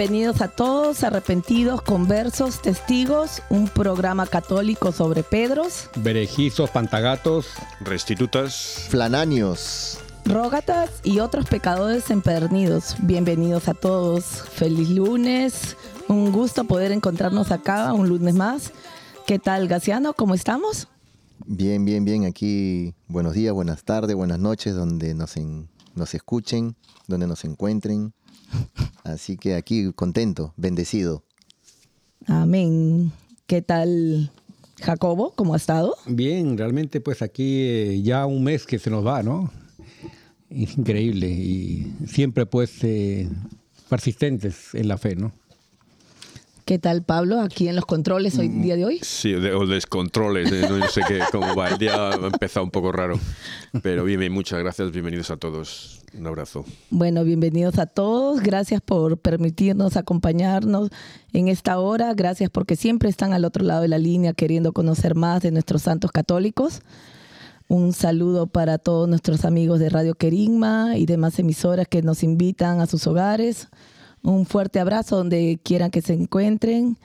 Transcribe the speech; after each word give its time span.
Bienvenidos 0.00 0.40
a 0.40 0.48
todos, 0.48 1.04
arrepentidos, 1.04 1.82
conversos, 1.82 2.62
testigos, 2.62 3.42
un 3.50 3.68
programa 3.68 4.26
católico 4.26 4.92
sobre 4.92 5.22
Pedros, 5.22 5.90
Berejizos, 5.94 6.70
pantagatos, 6.70 7.48
Restitutas. 7.82 8.86
Flananios. 8.88 9.98
rógatas 10.24 10.88
y 11.04 11.18
otros 11.20 11.44
pecadores 11.50 12.10
empedernidos. 12.10 12.96
Bienvenidos 13.02 13.68
a 13.68 13.74
todos, 13.74 14.24
feliz 14.24 14.88
lunes, 14.88 15.76
un 16.08 16.32
gusto 16.32 16.64
poder 16.64 16.92
encontrarnos 16.92 17.52
acá 17.52 17.92
un 17.92 18.08
lunes 18.08 18.34
más. 18.34 18.72
¿Qué 19.26 19.38
tal, 19.38 19.68
Gaciano? 19.68 20.14
¿Cómo 20.14 20.32
estamos? 20.32 20.88
Bien, 21.44 21.84
bien, 21.84 22.06
bien. 22.06 22.24
Aquí 22.24 22.94
buenos 23.06 23.34
días, 23.34 23.52
buenas 23.52 23.84
tardes, 23.84 24.16
buenas 24.16 24.38
noches, 24.38 24.74
donde 24.74 25.12
nos, 25.12 25.36
en- 25.36 25.68
nos 25.94 26.14
escuchen, 26.14 26.74
donde 27.06 27.26
nos 27.26 27.44
encuentren. 27.44 28.14
Así 29.04 29.36
que 29.36 29.54
aquí 29.54 29.92
contento, 29.92 30.52
bendecido. 30.56 31.24
Amén. 32.26 33.12
¿Qué 33.46 33.62
tal, 33.62 34.30
Jacobo? 34.80 35.32
¿Cómo 35.34 35.54
ha 35.54 35.56
estado? 35.56 35.96
Bien, 36.06 36.56
realmente 36.56 37.00
pues 37.00 37.22
aquí 37.22 37.62
eh, 37.62 38.02
ya 38.02 38.26
un 38.26 38.44
mes 38.44 38.66
que 38.66 38.78
se 38.78 38.90
nos 38.90 39.04
va, 39.04 39.22
¿no? 39.22 39.50
Es 40.48 40.76
increíble 40.76 41.28
y 41.28 41.94
siempre 42.06 42.46
pues 42.46 42.82
eh, 42.82 43.28
persistentes 43.88 44.74
en 44.74 44.88
la 44.88 44.98
fe, 44.98 45.16
¿no? 45.16 45.32
¿Qué 46.64 46.78
tal, 46.78 47.02
Pablo? 47.02 47.40
Aquí 47.40 47.66
en 47.68 47.74
los 47.74 47.84
controles 47.84 48.38
hoy 48.38 48.48
día 48.48 48.76
de 48.76 48.84
hoy. 48.84 49.00
Sí, 49.02 49.32
de- 49.32 49.52
o 49.54 49.66
descontroles. 49.66 50.52
eh, 50.52 50.66
No 50.68 50.86
sé 50.88 51.00
qué, 51.08 51.20
cómo 51.32 51.54
va. 51.56 51.68
El 51.68 51.78
día 51.78 52.10
ha 52.10 52.14
empezado 52.14 52.64
un 52.64 52.70
poco 52.70 52.92
raro. 52.92 53.18
Pero 53.82 54.04
bien, 54.04 54.20
bien, 54.20 54.32
muchas 54.32 54.60
gracias. 54.60 54.92
Bienvenidos 54.92 55.30
a 55.30 55.36
todos. 55.36 56.02
Un 56.16 56.26
abrazo. 56.26 56.64
Bueno, 56.90 57.24
bienvenidos 57.24 57.78
a 57.78 57.86
todos. 57.86 58.40
Gracias 58.40 58.80
por 58.80 59.18
permitirnos 59.18 59.96
acompañarnos 59.96 60.90
en 61.32 61.48
esta 61.48 61.78
hora. 61.78 62.14
Gracias 62.14 62.50
porque 62.50 62.76
siempre 62.76 63.08
están 63.08 63.32
al 63.32 63.44
otro 63.44 63.64
lado 63.64 63.82
de 63.82 63.88
la 63.88 63.98
línea 63.98 64.32
queriendo 64.32 64.72
conocer 64.72 65.14
más 65.16 65.42
de 65.42 65.50
nuestros 65.50 65.82
santos 65.82 66.12
católicos. 66.12 66.80
Un 67.68 67.92
saludo 67.92 68.46
para 68.48 68.78
todos 68.78 69.08
nuestros 69.08 69.44
amigos 69.44 69.78
de 69.80 69.88
Radio 69.88 70.14
Querigma 70.14 70.96
y 70.96 71.06
demás 71.06 71.38
emisoras 71.38 71.86
que 71.88 72.02
nos 72.02 72.22
invitan 72.22 72.80
a 72.80 72.86
sus 72.86 73.06
hogares. 73.06 73.68
Un 74.22 74.44
fuerte 74.46 74.80
abrazo 74.80 75.16
donde 75.16 75.58
quieran 75.62 75.90
que 75.90 76.02
se 76.02 76.12
encuentren 76.14 76.98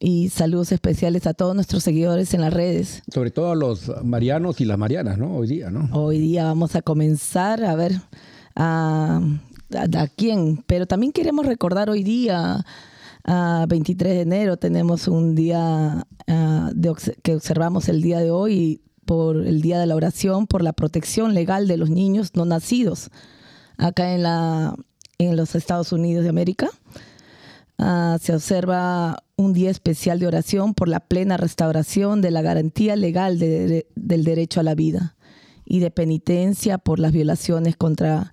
y 0.00 0.28
saludos 0.30 0.72
especiales 0.72 1.26
a 1.28 1.34
todos 1.34 1.54
nuestros 1.54 1.84
seguidores 1.84 2.34
en 2.34 2.40
las 2.40 2.52
redes. 2.52 3.02
Sobre 3.12 3.30
todo 3.30 3.52
a 3.52 3.54
los 3.54 3.90
marianos 4.04 4.60
y 4.60 4.64
las 4.64 4.76
marianas, 4.78 5.18
¿no? 5.18 5.36
Hoy 5.36 5.46
día, 5.46 5.70
¿no? 5.70 5.88
Hoy 5.92 6.18
día 6.18 6.44
vamos 6.44 6.74
a 6.74 6.82
comenzar 6.82 7.64
a 7.64 7.76
ver 7.76 7.92
a, 8.56 9.20
a- 9.74 10.00
a 10.02 10.06
quién, 10.08 10.64
pero 10.66 10.86
también 10.86 11.12
queremos 11.12 11.46
recordar 11.46 11.88
hoy 11.88 12.02
día, 12.02 12.64
a 13.24 13.66
23 13.68 14.12
de 14.14 14.20
enero, 14.22 14.56
tenemos 14.56 15.06
un 15.06 15.36
día 15.36 16.04
de 16.74 16.92
que 17.22 17.36
observamos 17.36 17.88
el 17.88 18.02
día 18.02 18.18
de 18.18 18.32
hoy 18.32 18.80
por 19.04 19.36
el 19.46 19.62
Día 19.62 19.78
de 19.78 19.86
la 19.86 19.94
Oración 19.94 20.46
por 20.48 20.62
la 20.62 20.72
protección 20.72 21.34
legal 21.34 21.68
de 21.68 21.76
los 21.76 21.90
niños 21.90 22.34
no 22.34 22.44
nacidos 22.44 23.10
acá 23.76 24.14
en, 24.14 24.22
la, 24.22 24.74
en 25.28 25.36
los 25.36 25.54
Estados 25.54 25.92
Unidos 25.92 26.24
de 26.24 26.30
América. 26.30 26.68
Ah, 27.78 28.18
se 28.20 28.34
observa 28.34 29.24
un 29.36 29.52
día 29.52 29.70
especial 29.70 30.18
de 30.20 30.26
oración 30.26 30.74
por 30.74 30.88
la 30.88 31.00
plena 31.00 31.36
restauración 31.36 32.20
de 32.20 32.30
la 32.30 32.42
garantía 32.42 32.94
legal 32.96 33.38
de- 33.38 33.66
de- 33.66 33.86
del 33.96 34.24
derecho 34.24 34.60
a 34.60 34.62
la 34.62 34.74
vida 34.74 35.16
y 35.64 35.80
de 35.80 35.90
penitencia 35.90 36.78
por 36.78 36.98
las 36.98 37.12
violaciones 37.12 37.76
contra 37.76 38.32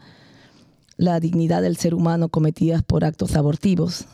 la 0.97 1.19
dignidad 1.19 1.61
del 1.61 1.77
ser 1.77 1.94
humano 1.95 2.29
cometidas 2.29 2.83
por 2.83 3.06
actos 3.06 3.35
abortivos. 3.35 4.06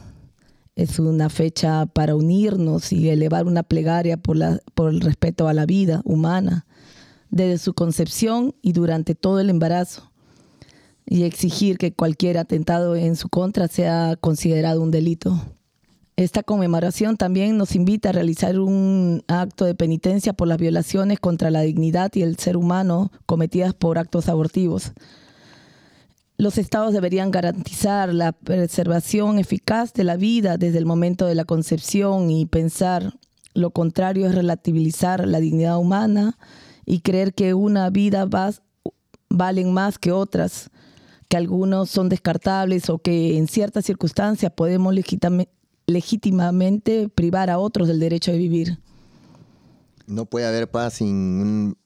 Es 0.75 0.99
una 0.99 1.29
fecha 1.29 1.85
para 1.87 2.15
unirnos 2.15 2.91
y 2.93 3.09
elevar 3.09 3.47
una 3.47 3.63
plegaria 3.63 4.17
por 4.17 4.89
el 4.89 5.01
respeto 5.01 5.47
a 5.47 5.53
la 5.53 5.65
vida 5.65 6.01
humana 6.03 6.65
desde 7.31 7.57
su 7.57 7.73
concepción 7.73 8.53
y 8.61 8.73
durante 8.73 9.15
todo 9.15 9.39
el 9.39 9.49
embarazo 9.49 10.11
y 11.05 11.23
exigir 11.23 11.77
que 11.77 11.93
cualquier 11.93 12.37
atentado 12.37 12.95
en 12.95 13.15
su 13.15 13.29
contra 13.29 13.67
sea 13.67 14.15
considerado 14.19 14.81
un 14.81 14.91
delito. 14.91 15.39
Esta 16.17 16.43
conmemoración 16.43 17.17
también 17.17 17.57
nos 17.57 17.75
invita 17.75 18.09
a 18.09 18.13
realizar 18.13 18.57
un 18.59 19.23
acto 19.27 19.65
de 19.65 19.75
penitencia 19.75 20.31
por 20.31 20.47
las 20.47 20.57
violaciones 20.57 21.19
contra 21.19 21.51
la 21.51 21.61
dignidad 21.61 22.11
y 22.15 22.21
el 22.21 22.37
ser 22.37 22.55
humano 22.55 23.11
cometidas 23.25 23.73
por 23.73 23.97
actos 23.97 24.29
abortivos. 24.29 24.93
Los 26.37 26.57
estados 26.57 26.93
deberían 26.93 27.31
garantizar 27.31 28.13
la 28.13 28.31
preservación 28.31 29.39
eficaz 29.39 29.93
de 29.93 30.05
la 30.05 30.15
vida 30.15 30.57
desde 30.57 30.77
el 30.77 30.85
momento 30.85 31.25
de 31.25 31.35
la 31.35 31.45
concepción 31.45 32.31
y 32.31 32.45
pensar 32.45 33.13
lo 33.55 33.71
contrario 33.71 34.27
es 34.27 34.35
relativizar 34.35 35.25
la 35.25 35.39
dignidad 35.39 35.79
humana 35.79 36.37
y 36.85 36.99
creer 36.99 37.33
que 37.33 37.53
una 37.53 37.89
vida 37.89 38.25
va, 38.25 38.51
valen 39.29 39.73
más 39.73 39.97
que 39.97 40.11
otras, 40.11 40.69
que 41.27 41.37
algunos 41.37 41.89
son 41.89 42.09
descartables 42.09 42.89
o 42.89 42.99
que 42.99 43.37
en 43.37 43.47
ciertas 43.47 43.85
circunstancias 43.85 44.51
podemos 44.55 44.93
legítimamente 45.87 47.09
privar 47.09 47.49
a 47.49 47.57
otros 47.59 47.87
del 47.87 47.99
derecho 47.99 48.31
de 48.31 48.37
vivir. 48.37 48.77
No 50.07 50.25
puede 50.25 50.45
haber 50.45 50.69
paz 50.69 50.95
sin 50.95 51.07
un- 51.15 51.77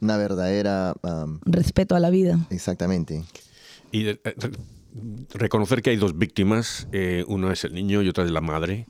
una 0.00 0.16
verdadera... 0.16 0.94
Respeto 1.44 1.96
a 1.96 2.00
la 2.00 2.10
vida. 2.10 2.38
exactamente. 2.50 3.24
Y 3.90 4.08
eh, 4.08 4.20
reconocer 5.32 5.82
que 5.82 5.90
hay 5.90 5.96
dos 5.96 6.16
víctimas, 6.18 6.86
eh, 6.92 7.24
uno 7.26 7.50
es 7.50 7.64
el 7.64 7.74
niño 7.74 8.02
y 8.02 8.08
otra 8.08 8.24
es 8.24 8.30
la 8.30 8.40
madre, 8.40 8.86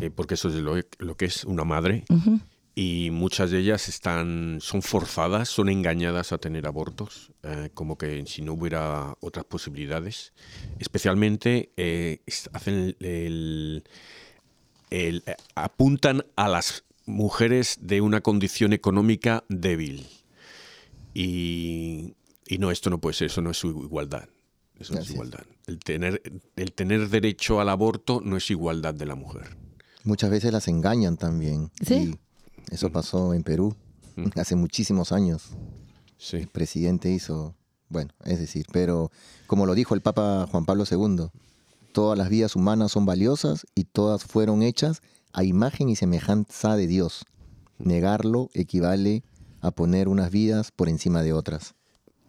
eh, 0.00 0.10
porque 0.10 0.34
eso 0.34 0.48
es 0.48 0.54
lo, 0.56 0.74
lo 0.98 1.16
que 1.16 1.26
es 1.26 1.44
una 1.44 1.64
madre. 1.64 2.04
Y 2.80 3.10
muchas 3.10 3.50
de 3.50 3.58
ellas 3.58 3.88
están, 3.88 4.58
son 4.60 4.82
forzadas, 4.82 5.48
son 5.48 5.68
engañadas 5.68 6.30
a 6.30 6.38
tener 6.38 6.64
abortos, 6.64 7.32
eh, 7.42 7.70
como 7.74 7.98
que 7.98 8.24
si 8.26 8.40
no 8.42 8.52
hubiera 8.52 9.16
otras 9.20 9.44
posibilidades. 9.46 10.32
Especialmente 10.78 11.72
eh, 11.76 12.20
hacen 12.52 12.94
el, 13.00 13.82
el- 14.90 15.22
eh, 15.26 15.34
apuntan 15.56 16.24
a 16.36 16.48
las 16.48 16.84
mujeres 17.04 17.78
de 17.80 18.00
una 18.00 18.20
condición 18.20 18.72
económica 18.72 19.42
débil. 19.48 20.06
Y, 21.14 22.14
y 22.46 22.58
no, 22.58 22.70
esto 22.70 22.90
no 22.90 23.00
puede 23.00 23.14
ser, 23.14 23.26
eso 23.26 23.40
no 23.42 23.50
es 23.50 23.64
igualdad. 23.64 24.28
Eso 24.78 24.94
no 24.94 25.00
es 25.00 25.10
igualdad. 25.10 25.44
El 25.66 25.80
tener, 25.80 26.22
el 26.54 26.72
tener 26.72 27.08
derecho 27.08 27.60
al 27.60 27.70
aborto 27.70 28.20
no 28.24 28.36
es 28.36 28.48
igualdad 28.52 28.94
de 28.94 29.06
la 29.06 29.16
mujer. 29.16 29.56
Muchas 30.04 30.30
veces 30.30 30.52
las 30.52 30.68
engañan 30.68 31.16
también. 31.16 31.72
Sí. 31.84 31.94
Y 31.94 32.18
eso 32.70 32.90
pasó 32.90 33.34
en 33.34 33.42
Perú 33.42 33.74
hace 34.36 34.56
muchísimos 34.56 35.12
años. 35.12 35.50
Sí. 36.16 36.38
El 36.38 36.48
presidente 36.48 37.10
hizo, 37.10 37.54
bueno, 37.88 38.12
es 38.24 38.38
decir, 38.40 38.66
pero 38.72 39.10
como 39.46 39.66
lo 39.66 39.74
dijo 39.74 39.94
el 39.94 40.00
Papa 40.00 40.46
Juan 40.50 40.64
Pablo 40.64 40.84
II, 40.90 41.28
todas 41.92 42.18
las 42.18 42.28
vidas 42.28 42.56
humanas 42.56 42.92
son 42.92 43.06
valiosas 43.06 43.66
y 43.74 43.84
todas 43.84 44.24
fueron 44.24 44.62
hechas 44.62 45.00
a 45.32 45.44
imagen 45.44 45.88
y 45.88 45.96
semejanza 45.96 46.76
de 46.76 46.86
Dios. 46.86 47.24
Negarlo 47.78 48.50
equivale 48.54 49.22
a 49.60 49.70
poner 49.70 50.08
unas 50.08 50.30
vidas 50.30 50.72
por 50.72 50.88
encima 50.88 51.22
de 51.22 51.32
otras. 51.32 51.74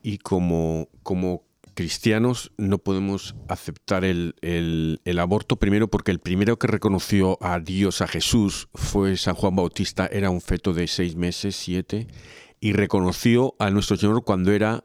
Y 0.01 0.19
como, 0.19 0.87
como 1.03 1.43
cristianos 1.83 2.51
no 2.57 2.79
podemos 2.79 3.35
aceptar 3.47 4.03
el, 4.03 4.35
el- 4.41 4.99
el 5.05 5.17
aborto, 5.19 5.55
primero 5.55 5.87
porque 5.87 6.11
el 6.11 6.19
primero 6.19 6.59
que 6.59 6.67
reconoció 6.67 7.37
a 7.41 7.61
Dios, 7.61 8.01
a 8.01 8.07
Jesús, 8.09 8.67
fue 8.73 9.15
San 9.15 9.33
Juan 9.35 9.55
Bautista, 9.55 10.05
era 10.05 10.29
un 10.29 10.41
feto 10.41 10.73
de 10.73 10.87
seis 10.87 11.15
meses, 11.15 11.55
siete, 11.55 12.07
y 12.59 12.73
reconoció 12.73 13.55
a 13.59 13.69
nuestro 13.71 13.95
Señor 13.95 14.25
cuando 14.25 14.51
era 14.51 14.83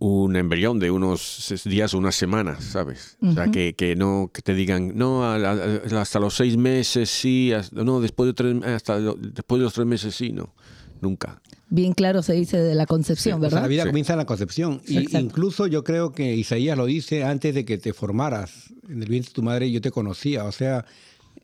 un 0.00 0.34
embrión 0.34 0.80
de 0.80 0.90
unos 0.90 1.20
seis 1.22 1.62
días 1.62 1.94
o 1.94 1.98
unas 1.98 2.16
semanas, 2.16 2.64
¿sabes? 2.64 3.16
O 3.22 3.32
sea, 3.32 3.46
que, 3.52 3.74
que 3.76 3.94
no 3.94 4.30
que 4.34 4.42
te 4.42 4.54
digan, 4.54 4.92
no, 4.96 5.22
a- 5.24 5.36
a- 5.36 6.00
hasta 6.00 6.18
los 6.18 6.34
seis 6.34 6.56
meses 6.56 7.08
sí, 7.08 7.52
hasta- 7.52 7.84
no, 7.84 8.00
después 8.00 8.26
de, 8.26 8.34
tres, 8.34 8.62
hasta 8.64 8.98
lo- 8.98 9.14
después 9.14 9.60
de 9.60 9.64
los 9.64 9.74
tres 9.74 9.86
meses 9.86 10.12
sí, 10.14 10.32
no, 10.32 10.54
nunca. 11.02 11.40
Bien 11.70 11.92
claro 11.92 12.22
se 12.22 12.32
dice 12.32 12.58
de 12.58 12.74
la 12.74 12.86
concepción, 12.86 13.34
O 13.36 13.40
sea, 13.40 13.48
¿verdad? 13.48 13.62
la 13.62 13.68
vida 13.68 13.82
Sí. 13.82 13.88
comienza 13.88 14.12
en 14.14 14.18
la 14.18 14.24
concepción. 14.26 14.80
Y 14.86 14.98
Exacto. 14.98 15.18
incluso 15.26 15.66
yo 15.66 15.84
creo 15.84 16.12
que 16.12 16.34
Isaías 16.34 16.76
lo 16.78 16.86
dice 16.86 17.24
antes 17.24 17.54
de 17.54 17.64
que 17.64 17.76
te 17.78 17.92
formaras 17.92 18.72
en 18.88 19.02
el 19.02 19.08
vientre 19.08 19.30
de 19.30 19.34
tu 19.34 19.42
madre, 19.42 19.70
yo 19.70 19.80
te 19.80 19.90
conocía. 19.90 20.44
O 20.44 20.52
sea, 20.52 20.84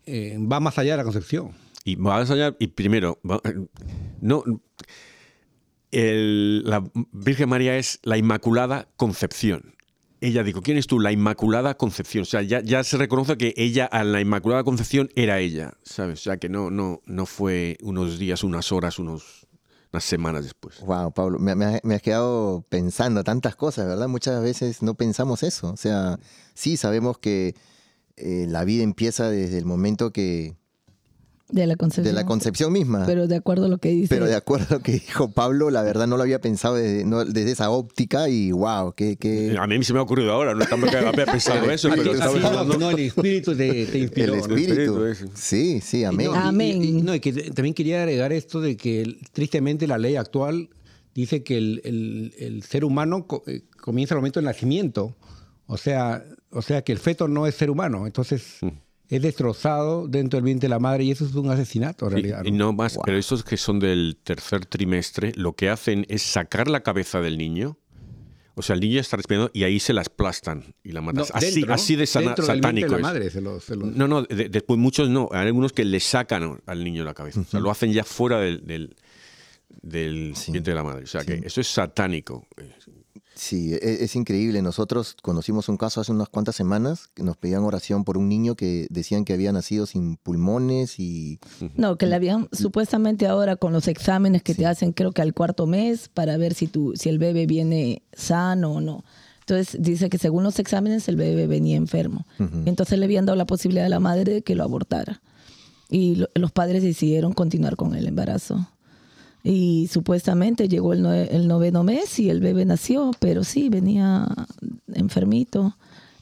eh, 0.07 0.37
va 0.41 0.61
más 0.61 0.79
allá 0.79 0.93
de 0.93 0.97
la 0.99 1.05
concepción. 1.05 1.51
Y 1.85 1.97
más 1.97 2.31
allá, 2.31 2.57
y 2.59 2.69
primero, 2.69 3.19
va- 3.29 3.41
no, 4.23 4.43
el- 5.91 6.65
la 6.65 6.83
Virgen 7.13 7.49
María 7.49 7.77
es 7.77 8.01
la 8.03 8.17
Inmaculada 8.19 8.89
Concepción. 8.97 9.75
Ella 10.21 10.43
dijo, 10.43 10.63
¿quién 10.63 10.79
es 10.79 10.87
tú? 10.87 10.99
La 11.01 11.13
Inmaculada 11.13 11.77
Concepción. 11.77 12.23
O 12.23 12.25
sea, 12.25 12.41
ya, 12.43 12.61
ya 12.63 12.83
se 12.83 12.97
reconoce 12.97 13.37
que 13.37 13.53
ella, 13.59 13.85
a 13.85 14.05
la 14.05 14.21
Inmaculada 14.21 14.65
Concepción, 14.65 15.11
era 15.17 15.39
ella, 15.41 15.75
¿sabes? 15.83 16.21
O 16.21 16.23
sea, 16.23 16.39
que 16.39 16.49
no, 16.49 16.71
no, 16.71 17.03
no 17.05 17.27
fue 17.27 17.77
unos 17.83 18.19
días, 18.19 18.43
unas 18.43 18.73
horas, 18.73 18.99
unos, 18.99 19.44
unas 19.95 20.05
semanas 20.05 20.43
después. 20.43 20.81
Wow, 20.81 21.13
Pablo, 21.13 21.39
me, 21.39 21.55
me 21.55 21.65
ha- 21.67 21.81
me 21.85 21.95
has 21.95 22.03
quedado 22.03 22.65
pensando 22.69 23.23
tantas 23.23 23.55
cosas, 23.55 23.87
¿verdad? 23.87 24.09
Muchas 24.09 24.43
veces 24.43 24.83
no 24.83 24.95
pensamos 24.95 25.43
eso. 25.45 25.71
O 25.73 25.77
sea, 25.77 26.19
sí 26.55 26.77
sabemos 26.77 27.19
que 27.19 27.55
eh, 28.17 28.47
la 28.49 28.65
vida 28.65 28.83
empieza 28.83 29.31
desde 29.31 29.57
el 29.59 29.65
momento 29.65 30.13
que... 30.13 30.57
De 31.55 31.67
la 31.69 31.77
concepción. 31.77 32.05
de 32.15 32.21
la 32.21 32.27
concepción 32.27 32.73
misma. 32.73 33.05
Pero 33.07 33.29
de 33.29 33.37
acuerdo 33.37 33.67
a 33.67 33.69
lo 33.69 33.79
que 33.79 33.91
dice. 33.91 34.09
Pero 34.13 34.27
de 34.27 34.35
acuerdo 34.35 34.67
a 34.71 34.73
lo 34.75 34.81
que 34.83 34.93
dijo 34.93 35.31
Pablo, 35.31 35.71
la 35.71 35.83
verdad 35.83 36.09
no 36.09 36.17
lo 36.17 36.25
había 36.25 36.41
pensado 36.41 36.75
desde, 36.75 37.05
no- 37.05 37.25
desde 37.25 37.53
esa 37.53 37.71
óptica 37.71 38.29
y 38.29 38.51
wow, 38.51 38.93
qué, 38.97 39.17
qué- 39.17 39.55
A 39.59 39.67
mí 39.69 39.85
se 39.85 39.93
me 39.93 40.01
ha 40.01 40.03
ocurrido 40.03 40.33
ahora, 40.33 40.55
no 40.55 40.63
estamos 40.65 40.91
que 40.91 40.97
había 40.97 41.13
pensado 41.27 41.71
eso, 41.71 41.89
pero 41.95 42.13
no, 42.13 42.23
hablando... 42.49 42.77
no, 42.79 42.91
el 42.91 42.99
espíritu 43.01 43.55
te, 43.57 43.87
te 43.87 43.99
inspiró. 44.01 44.35
el 44.35 44.41
¿no? 44.41 44.57
espíritu. 44.57 45.05
espíritu, 45.07 45.33
Sí, 45.37 45.81
sí, 45.81 46.03
amén. 46.03 46.27
No, 46.27 46.35
Amén. 46.35 46.83
y- 46.83 46.89
y- 46.89 47.03
no, 47.03 47.15
y 47.15 47.21
que 47.21 47.33
también 47.53 47.73
quería 47.75 48.01
agregar 48.03 48.33
esto 48.33 48.61
de 48.61 48.77
que 48.77 49.17
tristemente 49.33 49.87
la 49.87 49.99
ley 49.99 50.17
actual 50.17 50.71
dice 51.15 51.45
que 51.45 51.57
el, 51.57 51.81
el- 51.85 52.35
el 52.39 52.63
ser 52.65 52.85
humano 52.85 53.27
eh, 53.47 53.63
comienza 53.81 54.15
al 54.15 54.19
momento 54.21 54.41
del 54.41 54.47
nacimiento. 54.47 55.15
O 55.67 55.77
sea, 55.77 56.25
o 56.51 56.63
sea 56.63 56.83
que 56.83 56.91
el 56.91 56.99
feto 56.99 57.29
no 57.29 57.47
es 57.47 57.55
ser 57.55 57.71
humano. 57.71 58.07
Entonces 58.07 58.59
es 59.09 59.23
destrozado 59.23 60.09
dentro 60.09 60.39
del 60.39 60.45
vientre 60.45 60.67
de 60.67 60.71
la 60.71 60.79
madre 60.79 61.05
y 61.05 61.11
eso 61.11 61.25
es 61.27 61.35
un 61.35 61.51
asesinato 61.51 62.07
en 62.07 62.13
realidad. 62.13 62.43
Y, 62.45 62.51
¿no? 62.51 62.67
no 62.67 62.73
más, 62.73 62.99
pero 63.05 63.19
estos 63.19 63.45
que 63.45 63.57
son 63.57 63.79
del 63.79 64.17
tercer 64.23 64.67
trimestre, 64.67 65.33
lo 65.37 65.55
que 65.55 65.69
hacen 65.69 66.07
es 66.09 66.23
sacar 66.23 66.69
la 66.69 66.83
cabeza 66.83 67.21
del 67.21 67.37
niño. 67.39 67.79
O 68.57 68.63
sea, 68.63 68.75
el 68.75 68.81
niño 68.81 69.01
está 69.01 69.17
respirando 69.17 69.51
y 69.53 69.65
ahí 69.65 69.81
se 69.81 69.93
la 69.93 70.03
aplastan 70.03 70.75
y 70.85 70.93
la 70.93 71.01
matan. 71.01 71.25
No, 71.29 71.35
así, 71.35 71.55
dentro, 71.57 71.75
así 71.75 71.97
de 71.97 72.07
sana- 72.07 72.37
satánico 72.37 72.87
de 72.95 73.03
la 73.03 73.09
madre 73.09 73.29
se 73.31 73.41
lo- 73.41 73.59
se 73.61 73.75
lo- 73.75 73.87
No, 73.87 74.07
no, 74.07 74.23
de- 74.23 74.49
después 74.49 74.79
muchos 74.79 75.11
no. 75.11 75.29
Hay 75.33 75.47
algunos 75.49 75.73
que 75.73 75.85
le 75.85 75.99
sacan 75.99 76.61
al 76.65 76.85
niño 76.85 77.03
la 77.05 77.15
cabeza. 77.15 77.41
O 77.41 77.45
sea, 77.45 77.59
lo 77.59 77.71
hacen 77.73 77.93
ya 77.93 78.05
fuera 78.05 78.39
del, 78.39 78.65
del, 78.65 78.95
del 79.83 80.35
Sí. 80.37 80.53
vientre 80.53 80.71
de 80.73 80.77
la 80.77 80.85
madre. 80.85 81.03
O 81.03 81.07
sea, 81.09 81.25
que 81.25 81.43
eso 81.45 81.61
es 81.61 81.67
satánico. 81.67 82.47
Sí, 83.35 83.75
e- 83.75 83.99
es, 84.05 84.15
increíble. 84.17 84.63
Nosotros 84.63 85.17
conocimos 85.23 85.69
un 85.69 85.77
caso 85.77 86.01
hace 86.01 86.13
unas 86.13 86.29
cuantas 86.29 86.55
semanas 86.57 87.09
que 87.15 87.23
nos 87.23 87.37
pedían 87.37 87.63
oración 87.65 88.05
por 88.05 88.17
un 88.19 88.29
niño 88.29 88.55
que 88.55 88.87
decían 88.91 89.25
que 89.25 89.33
había 89.33 89.53
nacido 89.53 89.87
sin 89.87 90.17
pulmones 90.17 90.99
y 91.01 91.39
No, 91.77 91.97
que 91.97 92.07
le 92.07 92.15
habían 92.15 92.49
supuestamente 92.53 93.27
ahora 93.27 93.57
con 93.57 93.73
los 93.73 93.89
exámenes 93.89 94.43
que 94.43 94.55
te 94.55 94.67
hacen 94.67 94.93
creo 94.93 95.13
que 95.13 95.23
al 95.23 95.35
cuarto 95.35 95.67
mes 95.67 96.09
para 96.09 96.37
ver 96.37 96.55
si 96.55 96.67
tu 96.67 96.93
si 96.97 97.09
el 97.09 97.19
bebé 97.19 97.47
viene 97.47 98.03
sano 98.13 98.73
o 98.75 98.81
no. 98.81 99.05
Entonces 99.41 99.77
dice 99.81 100.09
que 100.09 100.19
según 100.19 100.43
los 100.43 100.59
exámenes 100.59 101.07
el 101.09 101.17
bebé 101.17 101.47
venía 101.47 101.77
enfermo. 101.77 102.27
Entonces 102.67 102.99
le 102.99 103.05
habían 103.05 103.27
dado 103.27 103.37
la 103.37 103.47
posibilidad 103.47 103.87
a 103.87 103.91
la 103.91 104.01
madre 104.01 104.33
de 104.35 104.43
que 104.43 104.55
lo 104.55 104.63
abortara. 104.65 105.21
Y 105.91 106.15
lo- 106.17 106.31
los 106.35 106.51
padres 106.51 106.83
decidieron 106.83 107.33
continuar 107.35 107.77
con 107.77 107.95
el 107.95 108.07
embarazo. 108.07 108.69
Y 109.47 109.89
supuestamente 109.93 110.69
llegó 110.69 110.95
el, 110.95 111.03
nue- 111.03 111.29
el 111.31 111.47
noveno 111.47 111.85
mes 111.85 112.19
y 112.19 112.31
el 112.31 112.41
bebé 112.41 112.65
nació, 112.65 113.11
pero 113.21 113.45
sí, 113.45 113.69
venía 113.69 114.27
enfermito 114.95 115.77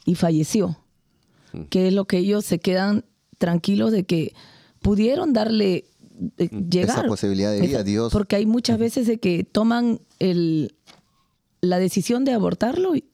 y 0.05 0.17
falleció. 0.17 0.77
Que 1.71 1.87
es 1.89 1.95
lo 1.95 2.07
que 2.07 2.19
ellos 2.19 2.45
se 2.45 2.59
quedan 2.59 3.05
tranquilos 3.39 3.93
de 3.93 4.05
que 4.05 4.35
pudieron 4.81 5.33
darle, 5.33 5.85
eh, 6.39 6.49
llegar. 6.69 6.99
esa 6.99 7.07
posibilidad 7.07 7.53
de 7.53 7.61
vida, 7.61 7.71
Esa- 7.79 7.85
Dios. 7.85 8.13
Porque 8.13 8.37
hay 8.37 8.47
muchas 8.47 8.79
veces 8.79 9.07
de 9.07 9.19
que 9.19 9.45
toman 9.45 10.01
el, 10.19 10.75
la 11.61 11.79
decisión 11.79 12.25
de 12.25 12.33
abortarlo 12.33 12.97
y, 12.97 13.05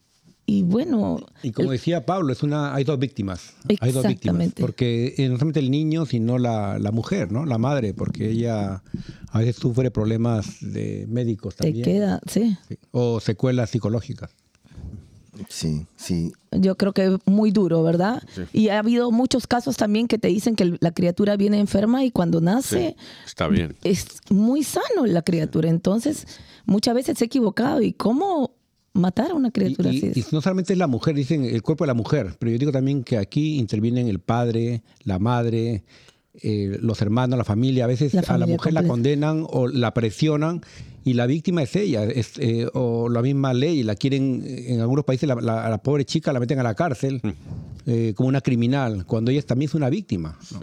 y 0.50 0.62
bueno, 0.62 1.19
Y 1.43 1.52
como 1.52 1.71
decía 1.73 2.07
Pablo, 2.07 2.33
es 2.33 2.43
una, 2.43 2.75
hay 2.75 2.83
dos 2.83 2.99
víctimas. 2.99 3.52
Hay 3.81 3.93
dos 3.93 4.07
víctimas. 4.07 4.14
Exactamente. 4.40 4.62
Porque 4.62 5.14
eh, 5.19 5.28
no 5.28 5.35
solamente 5.37 5.61
el 5.61 5.71
niño, 5.71 6.07
sino 6.07 6.38
la, 6.38 6.78
la 6.78 6.90
mujer, 6.90 7.31
¿no? 7.31 7.45
La 7.45 7.59
madre, 7.59 7.93
porque 7.93 8.31
ella 8.31 8.83
a 9.31 9.38
veces 9.40 9.57
sufre 9.57 9.90
problemas 9.90 10.57
de 10.62 11.05
médicos 11.09 11.55
te 11.55 11.64
también. 11.64 11.85
queda, 11.85 12.21
sí. 12.26 12.57
Sí. 12.67 12.78
O 12.93 13.21
secuelas 13.21 13.69
psicológicas. 13.69 14.31
sí, 15.50 15.87
sí. 15.97 16.33
Yo 16.50 16.76
creo 16.76 16.95
que 16.95 17.05
es 17.05 17.12
muy 17.26 17.50
duro, 17.50 17.83
¿verdad? 17.83 18.23
Y 18.55 18.69
ha 18.71 18.78
habido 18.78 19.11
muchos 19.11 19.47
casos 19.47 19.76
también 19.76 20.09
que 20.09 20.17
te 20.17 20.28
dicen 20.28 20.57
que 20.57 20.78
la 20.81 20.93
criatura 20.93 21.37
viene 21.37 21.61
enferma 21.61 22.05
y 22.05 22.11
cuando 22.11 22.40
nace 22.40 22.97
Sí, 22.99 23.05
está 23.26 23.49
bien. 23.49 23.76
es 23.85 24.07
muy 24.31 24.62
sano 24.64 25.05
la 25.05 25.21
criatura. 25.21 25.69
Entonces, 25.69 26.26
muchas 26.64 26.95
veces 26.95 27.19
se 27.19 27.25
ha 27.25 27.26
equivocado. 27.26 27.83
¿Y 27.83 27.93
cómo 27.93 28.52
matar 28.99 29.31
a 29.31 29.35
una 29.35 29.50
criatura 29.50 29.93
y- 29.93 29.99
así? 30.11 30.21
y 30.21 30.25
no 30.33 30.40
solamente 30.40 30.73
es 30.73 30.78
la 30.78 30.87
mujer, 30.87 31.14
dicen 31.14 31.45
el 31.45 31.62
cuerpo 31.62 31.85
de 31.85 31.88
la 31.88 31.95
mujer, 31.95 32.35
pero 32.38 32.52
yo 32.52 32.59
digo 32.59 32.73
también 32.73 33.05
que 33.05 33.17
aquí 33.19 33.59
intervienen 33.59 34.09
el 34.09 34.19
padre, 34.21 34.83
la 35.05 35.19
madre, 35.19 35.85
eh, 36.40 36.78
los 36.81 37.00
hermanos, 37.02 37.37
la 37.38 37.45
familia. 37.45 37.85
A 37.85 37.88
veces 37.88 38.14
La 38.14 38.21
a 38.21 38.38
la 38.38 38.47
mujer 38.47 38.73
la 38.73 38.83
condenan 38.85 39.45
o 39.49 39.67
la 39.67 39.93
presionan 39.95 40.61
y 41.05 41.14
la 41.14 41.26
víctima 41.26 41.62
es 41.62 41.75
ella. 41.75 42.05
es, 42.05 42.33
eh, 42.38 42.69
o 42.75 43.09
la 43.09 43.23
misma 43.23 43.55
ley, 43.55 43.83
la 43.83 43.97
quieren, 43.97 44.45
en 44.47 44.81
algunos 44.81 45.05
países 45.05 45.28
la, 45.28 45.35
la- 45.37 45.67
a 45.67 45.71
la 45.71 45.78
pobre 45.83 46.05
chica 46.05 46.33
la 46.33 46.38
meten 46.40 46.59
a 46.61 46.62
la 46.62 46.75
cárcel 46.75 47.21
eh, 47.87 48.13
como 48.17 48.29
una 48.29 48.41
criminal, 48.41 49.05
cuando 49.07 49.31
ella 49.31 49.43
también 49.43 49.69
es 49.69 49.75
una 49.75 49.89
víctima. 49.91 50.39
¿no? 50.53 50.61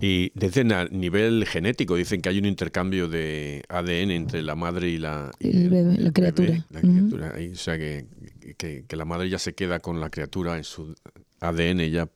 Y 0.00 0.32
dicen 0.34 0.72
a 0.72 0.86
nivel 0.86 1.46
genético, 1.46 1.94
dicen 1.96 2.20
que 2.22 2.28
hay 2.28 2.38
un 2.38 2.46
intercambio 2.46 3.08
de 3.08 3.62
ADN 3.68 4.10
entre 4.10 4.42
la 4.42 4.54
madre 4.56 4.88
y 4.90 4.98
la, 4.98 5.30
y 5.38 5.48
El 5.56 5.70
bebé, 5.70 5.98
la 5.98 6.10
criatura. 6.12 6.66
la. 6.70 7.32
Ahí, 7.34 7.50
o 7.52 7.56
sea, 7.56 7.78
que, 7.78 8.06
que- 8.56 8.84
que 8.86 8.96
la 8.96 9.04
madre 9.04 9.28
ya 9.30 9.38
se 9.38 9.54
queda 9.54 9.78
con 9.80 10.00
la 10.00 10.10
criatura 10.10 10.56
en 10.56 10.64
su, 10.64 10.94
ADN 11.42 11.80
ya, 11.90 12.08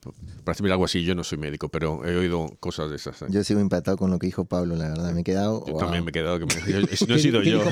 parece 0.45 0.65
algo 0.71 0.85
así. 0.85 1.03
Yo 1.05 1.15
no 1.15 1.25
soy 1.25 1.39
médico, 1.39 1.69
pero 1.69 2.05
he 2.07 2.17
oído 2.17 2.47
cosas 2.61 2.91
de 2.91 2.97
esas. 2.97 3.21
¿eh? 3.23 3.27
Yo 3.31 3.43
sigo 3.45 3.61
impactado 3.61 3.97
con 3.97 4.11
lo 4.11 4.19
que 4.19 4.27
dijo 4.27 4.45
Pablo, 4.45 4.77
la 4.77 4.89
verdad. 4.89 5.13
Me 5.13 5.23
he 5.23 5.25
quedado. 5.25 5.65
Yo 5.67 5.73
wow. 5.73 5.81
también 5.81 6.05
me 6.05 6.11
he 6.11 6.13
quedado. 6.13 6.39
Que 6.39 6.47
me- 6.47 6.73
yo- 6.73 6.81
no 6.81 6.87
he 7.15 7.19
sido 7.19 7.41
¿Qué 7.43 7.51
yo. 7.51 7.63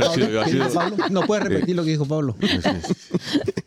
ha 0.40 0.48
sido-. 0.48 1.08
No 1.10 1.22
puedes 1.22 1.44
repetir 1.44 1.76
lo 1.76 1.84
que 1.84 1.90
dijo 1.90 2.06
Pablo. 2.06 2.34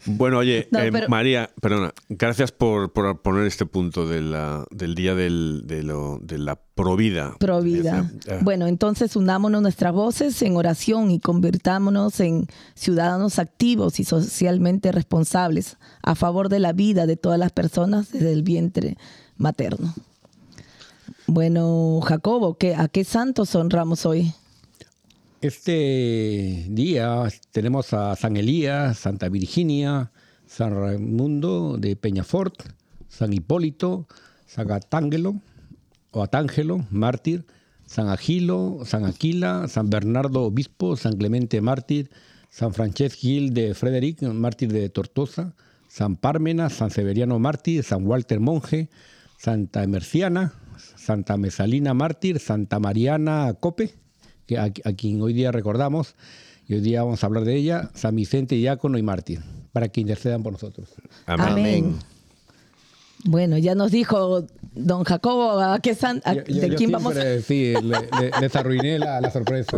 Bueno, 0.06 0.40
oye, 0.40 0.68
No, 0.72 0.80
eh, 0.80 0.92
María, 1.08 1.50
perdona, 1.62 1.94
gracias 2.10 2.52
por, 2.52 2.92
por 2.92 3.22
poner 3.22 3.46
este 3.48 3.66
punto 3.66 4.08
de 4.08 4.22
la- 4.22 4.66
del 4.72 4.96
día 4.96 5.16
del, 5.16 5.64
de, 5.66 5.84
lo, 5.84 6.20
de 6.22 6.38
la 6.38 6.56
provida. 6.76 7.36
Provida. 7.40 8.12
Eh, 8.28 8.40
Bueno, 8.42 8.68
entonces 8.68 9.16
unámonos 9.16 9.62
nuestras 9.62 9.94
voces 9.94 10.42
en 10.42 10.56
oración 10.58 11.10
y 11.12 11.20
convirtámonos 11.20 12.20
en 12.20 12.48
ciudadanos 12.76 13.40
activos 13.40 14.00
y 14.00 14.04
socialmente 14.04 14.92
responsables 14.92 15.78
a 16.04 16.16
favor 16.16 16.50
de 16.50 16.60
la 16.60 16.74
vida 16.74 17.06
de 17.08 17.16
todas 17.18 17.40
las 17.40 17.52
personas 17.52 17.77
desde 17.86 18.34
el 18.34 18.42
vientre 18.42 18.98
materno. 19.38 19.94
Bueno, 21.28 22.02
Jacobo, 22.02 22.58
¿qué, 22.58 22.74
¿a 22.74 22.88
qué 22.88 23.04
santos 23.04 23.54
honramos 23.54 24.06
hoy? 24.06 24.34
Este 25.42 26.66
día 26.70 27.28
tenemos 27.52 27.94
a 27.94 28.16
San 28.16 28.36
Elías, 28.36 28.98
Santa 28.98 29.30
Virginia, 29.30 30.12
San 30.48 30.74
Raimundo 30.74 31.78
de 31.78 31.96
Peñafort, 31.96 32.64
San 33.10 33.32
Hipólito, 33.32 34.08
San 34.48 34.72
Atángelo 34.72 35.36
o 36.10 36.24
Atángelo, 36.24 36.88
mártir, 36.90 37.46
San 37.86 38.10
Agilo, 38.10 38.80
San 38.86 39.06
Aquila, 39.06 39.68
San 39.68 39.92
Bernardo 39.92 40.46
Obispo, 40.46 40.98
San 40.98 41.16
Clemente 41.18 41.62
mártir, 41.62 42.10
San 42.50 42.74
Francesc 42.74 43.18
Gil 43.18 43.54
de 43.54 43.76
Frederick, 43.76 44.24
mártir 44.24 44.74
de 44.74 44.90
Tortosa, 44.90 45.54
San 45.88 46.16
Pármena, 46.16 46.70
San 46.70 46.92
Severiano 46.92 47.40
mártir, 47.40 47.84
San 47.84 48.06
Walter 48.06 48.40
monje, 48.40 48.90
Santa 49.38 49.84
Emerciana, 49.84 50.54
Santa 50.96 51.38
Mesalina 51.38 51.94
mártir, 51.94 52.40
Santa 52.40 52.80
Mariana 52.80 53.56
Cope, 53.60 53.96
que 54.46 54.58
a, 54.58 54.66
a 54.66 54.94
quien 54.94 55.22
hoy 55.22 55.34
día 55.34 55.52
recordamos, 55.52 56.16
y 56.68 56.74
hoy 56.74 56.82
día 56.82 57.04
vamos 57.04 57.24
a 57.24 57.28
hablar 57.28 57.46
de 57.46 57.56
ella, 57.56 57.90
San 57.94 58.16
Vicente 58.16 58.56
Diácono 58.56 58.98
y 58.98 59.04
mártir, 59.04 59.42
para 59.72 59.88
que 59.88 60.02
intercedan 60.02 60.44
por 60.44 60.52
nosotros. 60.52 60.90
Amén. 61.26 61.48
Amén. 61.48 62.00
Bueno, 63.28 63.58
ya 63.58 63.76
nos 63.76 63.92
dijo 63.92 64.46
don 64.74 65.04
Jacobo 65.04 65.60
a 65.60 65.80
qué 65.80 65.96
san, 65.96 66.22
a- 66.24 66.34
Yo- 66.36 66.44
yo- 66.46 66.62
de 66.62 66.70
yo 66.70 66.76
quién 66.76 66.92
vamos 66.92 67.16
a... 67.18 67.42
Sí, 67.42 67.74
le- 67.74 67.82
le- 67.82 68.32
les 68.42 68.56
arruiné 68.56 69.00
la, 69.00 69.20
la 69.22 69.32
sorpresa. 69.32 69.78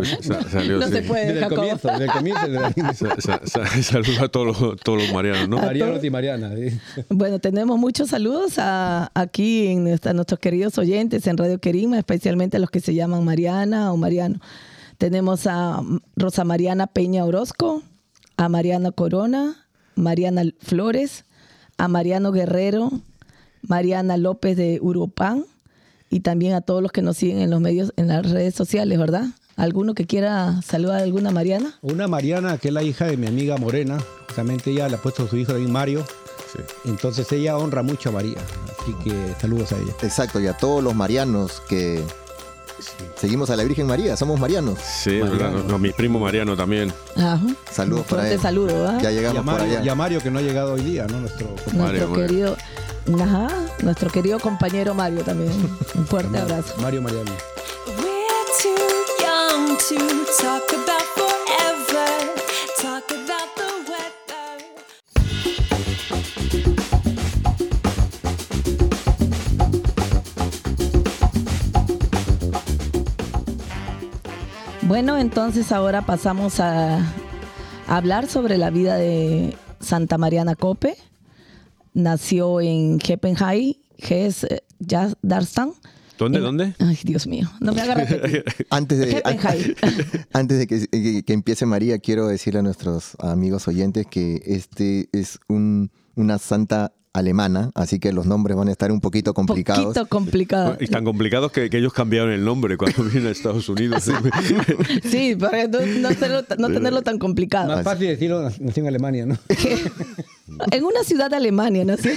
salió, 0.52 0.78
No 0.78 0.88
sí. 0.88 0.94
se 0.94 1.02
puede, 1.04 1.26
Desde 1.28 1.38
el 1.38 1.44
Jacobo. 1.46 1.56
comienzo, 1.62 1.88
desde 1.90 2.06
el 2.06 2.12
comienzo. 2.12 2.48
desde 2.48 2.82
el- 2.90 2.96
Sa- 2.96 3.22
sa- 3.22 3.42
sa- 3.46 3.84
Saludos 3.84 4.20
a 4.22 4.28
todos 4.30 4.46
los, 4.62 4.76
todos 4.82 5.02
los 5.02 5.14
marianos, 5.14 5.48
¿no? 5.50 5.58
Mariano 5.58 6.00
y 6.04 6.10
Mariana. 6.10 6.52
sí. 6.56 6.78
Bueno, 7.10 7.40
tenemos 7.40 7.78
muchos 7.80 8.10
saludos 8.10 8.60
a, 8.60 9.10
aquí 9.16 9.68
en 9.68 9.84
nuestros 9.86 10.40
queridos 10.40 10.78
oyentes 10.78 11.26
en 11.28 11.38
Radio 11.38 11.60
Querima, 11.60 11.98
especialmente 11.98 12.58
a 12.58 12.60
los 12.60 12.70
que 12.70 12.80
se 12.82 12.94
llaman 12.94 13.24
Mariana 13.24 13.92
o 13.94 13.98
Mariano. 13.98 14.40
Tenemos 14.98 15.48
a 15.48 15.82
Rosa 16.18 16.44
Mariana 16.44 16.88
Peña 16.88 17.24
Orozco, 17.24 17.84
a 18.36 18.50
Mariana 18.50 18.92
Corona, 18.92 19.66
Mariana 19.96 20.44
Flores, 20.60 21.24
a 21.78 21.88
Mariano 21.88 22.32
Guerrero, 22.34 22.92
Mariana 23.68 24.18
López 24.18 24.56
de 24.58 24.80
Urupán 24.82 25.46
y 26.10 26.22
también 26.22 26.54
a 26.54 26.62
todos 26.62 26.82
los 26.82 26.92
que 26.92 27.02
nos 27.02 27.18
siguen 27.18 27.40
en 27.40 27.50
los 27.52 27.62
medios, 27.62 27.94
en 27.98 28.08
las 28.08 28.30
redes 28.30 28.56
sociales, 28.56 28.98
¿verdad? 28.98 29.26
¿Alguno 29.56 29.94
que 29.94 30.06
quiera 30.06 30.62
saludar 30.62 31.02
a 31.02 31.04
alguna 31.04 31.32
Mariana? 31.32 31.78
Una 31.82 32.08
Mariana, 32.08 32.58
que 32.58 32.70
es 32.70 32.74
la 32.74 32.82
hija 32.84 33.06
de 33.06 33.18
mi 33.18 33.28
amiga 33.28 33.58
Morena, 33.58 33.98
justamente 34.28 34.72
ella 34.72 34.88
le 34.88 34.96
ha 34.96 35.02
puesto 35.02 35.24
a 35.24 35.28
su 35.30 35.38
hijo 35.38 35.52
también 35.52 35.72
Mario, 35.72 36.06
Sí. 36.52 36.60
entonces 36.86 37.32
ella 37.32 37.58
honra 37.58 37.84
mucho 37.84 38.10
a 38.10 38.12
María, 38.14 38.38
así 38.82 38.94
que 39.04 39.36
saludos 39.40 39.72
a 39.72 39.78
ella. 39.78 39.94
Exacto, 40.02 40.40
y 40.40 40.48
a 40.48 40.54
todos 40.58 40.84
los 40.84 40.96
marianos 40.96 41.62
que 41.70 42.02
seguimos 43.16 43.50
a 43.50 43.56
la 43.56 43.64
Virgen 43.64 43.88
María, 43.88 44.16
somos 44.18 44.40
marianos. 44.40 44.80
Sí, 44.80 45.18
es 45.20 45.30
verdad. 45.30 45.52
No, 45.52 45.64
no, 45.64 45.78
mi 45.80 45.92
primo 45.92 46.20
Mariano 46.20 46.56
también. 46.56 46.94
Ajá. 47.16 47.40
Saludos 47.72 48.06
para 48.06 48.22
Fuerte 48.24 48.36
él. 48.36 48.42
saludo, 48.42 48.88
¿ah? 48.88 48.98
Ya 49.02 49.12
Y 49.12 49.14
a, 49.14 49.16
llegamos 49.18 49.44
por 49.44 49.54
Mario, 49.54 49.78
allá. 49.78 49.86
y 49.86 49.90
a 49.90 49.96
Mario, 49.96 50.22
que 50.22 50.32
no 50.32 50.40
ha 50.40 50.42
llegado 50.42 50.74
hoy 50.74 50.82
día, 50.82 51.06
¿no? 51.08 51.20
Nuestro 51.22 51.48
nuestro 51.48 51.78
Mario, 51.78 52.10
Mario. 52.10 52.28
querido, 52.28 52.58
ajá, 53.22 53.48
nuestro 53.84 54.10
querido 54.10 54.40
compañero 54.40 54.94
Mario 54.94 55.24
también. 55.24 55.52
Un 55.96 56.06
fuerte 56.08 56.38
abrazo. 56.38 56.76
Mario 56.82 57.02
Mariano. 57.02 57.32
Bueno, 74.90 75.20
entonces 75.20 75.72
ahora 75.72 76.02
pasamos 76.02 76.60
a, 76.60 76.98
a 76.98 77.96
hablar 77.96 78.26
sobre 78.28 78.58
la 78.58 78.72
vida 78.72 78.98
de 78.98 79.56
Santa 79.80 80.18
Mariana 80.18 80.56
Cope. 80.56 80.98
Nació 81.94 82.60
en 82.60 83.00
Heppenheim, 83.08 83.76
Darstan. 85.22 85.74
¿Dónde, 86.18 86.40
En- 86.40 86.44
dónde? 86.44 86.74
Ay, 86.80 86.98
Dios 87.04 87.28
mío, 87.28 87.48
no 87.60 87.72
me 87.74 87.82
haga 87.82 87.94
repetir. 87.94 88.44
Antes 88.72 88.98
de, 88.98 89.12
Heppenheim. 89.12 89.76
antes 90.34 90.58
de 90.58 90.66
que, 90.68 90.88
que- 90.88 91.24
que 91.24 91.34
empiece 91.34 91.68
María, 91.68 92.00
quiero 92.00 92.28
decirle 92.28 92.62
a 92.62 92.64
nuestros 92.64 93.16
amigos 93.20 93.68
oyentes 93.68 94.08
que 94.08 94.42
este 94.44 95.08
es 95.12 95.40
un- 95.48 95.92
una 96.16 96.40
santa 96.40 96.94
alemana, 97.14 97.72
así 97.74 98.00
que 98.00 98.14
los 98.14 98.26
nombres 98.28 98.56
van 98.56 98.68
a 98.70 98.72
estar 98.72 98.92
un 98.92 99.02
poquito 99.02 99.34
complicados. 99.34 99.84
Poquito 99.86 100.06
complicado. 100.08 100.78
Y 100.80 100.88
tan 100.88 101.04
complicados 101.04 101.52
que, 101.52 101.70
que 101.70 101.78
ellos 101.80 101.92
cambiaron 101.92 102.32
el 102.32 102.46
nombre 102.46 102.78
cuando 102.78 103.04
vienen 103.06 103.28
a 103.28 103.32
Estados 103.32 103.68
Unidos. 103.68 104.04
Sí, 105.10 105.36
para 105.40 105.68
no, 105.68 105.80
no 105.80 106.10
tenerlo, 106.10 106.44
no 106.58 106.68
tenerlo 106.70 107.02
tan 107.02 107.18
complicado. 107.18 107.68
Más 107.76 107.84
fácil 107.84 108.08
decirlo, 108.08 108.44
nació 108.60 108.84
en 108.84 108.88
Alemania, 108.88 109.26
¿no? 109.26 109.38
En 110.72 110.84
una 110.84 111.04
ciudad 111.04 111.30
de 111.30 111.36
Alemania 111.38 111.86
nació. 111.86 112.12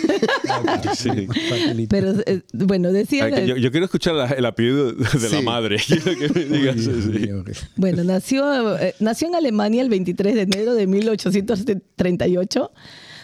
Sí. 0.97 1.27
Facilito. 1.51 1.89
Pero 1.91 2.15
eh, 2.27 2.41
bueno, 2.55 2.91
decía... 2.91 3.29
Yo, 3.45 3.57
yo 3.57 3.71
quiero 3.71 3.85
escuchar 3.85 4.15
la- 4.15 4.27
el 4.29 4.45
apellido 4.47 4.93
de 4.93 5.05
la 5.05 5.29
Sí. 5.39 5.43
madre. 5.45 5.77
Quiero 5.87 6.03
que 6.19 6.29
me 6.49 6.59
digas. 6.59 6.77
Sí. 6.81 7.31
Bueno, 7.77 8.03
nació, 8.05 8.79
eh, 8.79 8.95
nació 9.01 9.29
en 9.29 9.35
Alemania 9.37 9.83
el 9.83 9.91
23 9.91 10.35
de 10.35 10.41
enero 10.43 10.75
de 10.75 10.87
1838. 10.87 12.71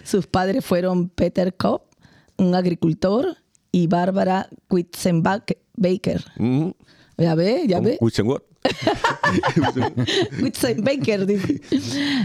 Sus 0.08 0.26
padres 0.26 0.64
fueron 0.64 1.10
Peter 1.10 1.54
Kopp, 1.54 1.92
un 2.38 2.54
agricultor, 2.54 3.36
y 3.70 3.88
Bárbara 3.88 4.48
Witzenbaker. 4.70 6.24
Mm. 6.38 6.70
Ya 7.18 7.34
ve, 7.34 7.66
ya 7.68 7.80
ve. 7.80 7.98
Witzenbaker, 10.40 11.26
dice. 11.26 11.60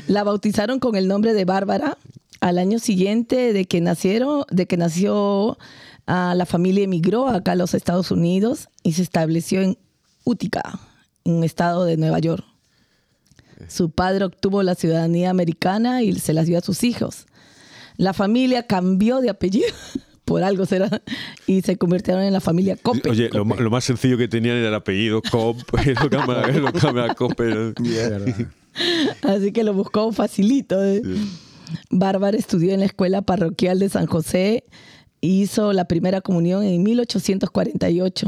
La 0.08 0.24
bautizaron 0.24 0.80
con 0.80 0.96
el 0.96 1.10
nombre 1.10 1.34
de 1.34 1.44
Bárbara. 1.44 1.98
Al 2.40 2.58
año 2.58 2.80
siguiente 2.80 3.52
de 3.52 3.66
que 3.66 3.82
nacieron, 3.82 4.46
de 4.50 4.66
que 4.66 4.78
nació, 4.78 5.58
ah, 6.08 6.36
la 6.38 6.46
familia 6.46 6.86
emigró 6.86 7.28
acá 7.28 7.52
a 7.52 7.56
los 7.56 7.74
Estados 7.74 8.12
Unidos 8.12 8.70
y 8.84 8.94
se 8.94 9.02
estableció 9.02 9.62
en 9.62 9.78
Utica, 10.24 10.80
un 11.26 11.44
estado 11.44 11.84
de 11.84 11.98
Nueva 11.98 12.20
York. 12.20 12.46
Su 13.68 13.90
padre 13.90 14.24
obtuvo 14.24 14.64
la 14.64 14.76
ciudadanía 14.76 15.30
americana 15.30 16.02
y 16.02 16.18
se 16.20 16.32
las 16.32 16.48
dio 16.48 16.58
a 16.58 16.62
sus 16.62 16.86
hijos. 16.86 17.28
La 17.98 18.14
familia 18.14 18.64
cambió 18.68 19.20
de 19.22 19.30
apellido, 19.30 19.68
por 20.26 20.44
algo 20.44 20.66
será, 20.66 21.02
y 21.48 21.62
se 21.62 21.78
convirtieron 21.78 22.24
en 22.24 22.34
la 22.34 22.40
familia 22.42 22.76
Cope. 22.76 23.10
Oye, 23.10 23.30
lo, 23.32 23.46
ma- 23.46 23.56
lo 23.58 23.70
más 23.70 23.84
sencillo 23.84 24.18
que 24.18 24.28
tenían 24.28 24.58
era 24.58 24.70
el 24.70 24.76
apellido 24.76 25.22
Cop. 25.22 25.58
lo 26.02 26.10
cambia, 26.10 26.48
lo 26.60 26.72
cambia 26.74 27.04
a 27.12 27.16
Cop, 27.16 27.34
pero- 27.38 27.70
Es 27.70 28.10
verdad. 28.10 28.48
Así 29.22 29.52
que 29.52 29.64
lo 29.64 29.74
buscó 29.74 30.12
facilito. 30.12 30.84
¿eh? 30.84 31.02
Bárbara 31.92 32.36
estudió 32.38 32.74
en 32.74 32.80
la 32.80 32.86
escuela 32.88 33.22
parroquial 33.22 33.78
de 33.80 33.90
San 33.90 34.08
José 34.08 34.64
e 35.22 35.28
hizo 35.28 35.74
la 35.74 35.86
primera 35.86 36.22
comunión 36.22 36.64
en 36.64 36.82
1848. 36.84 38.28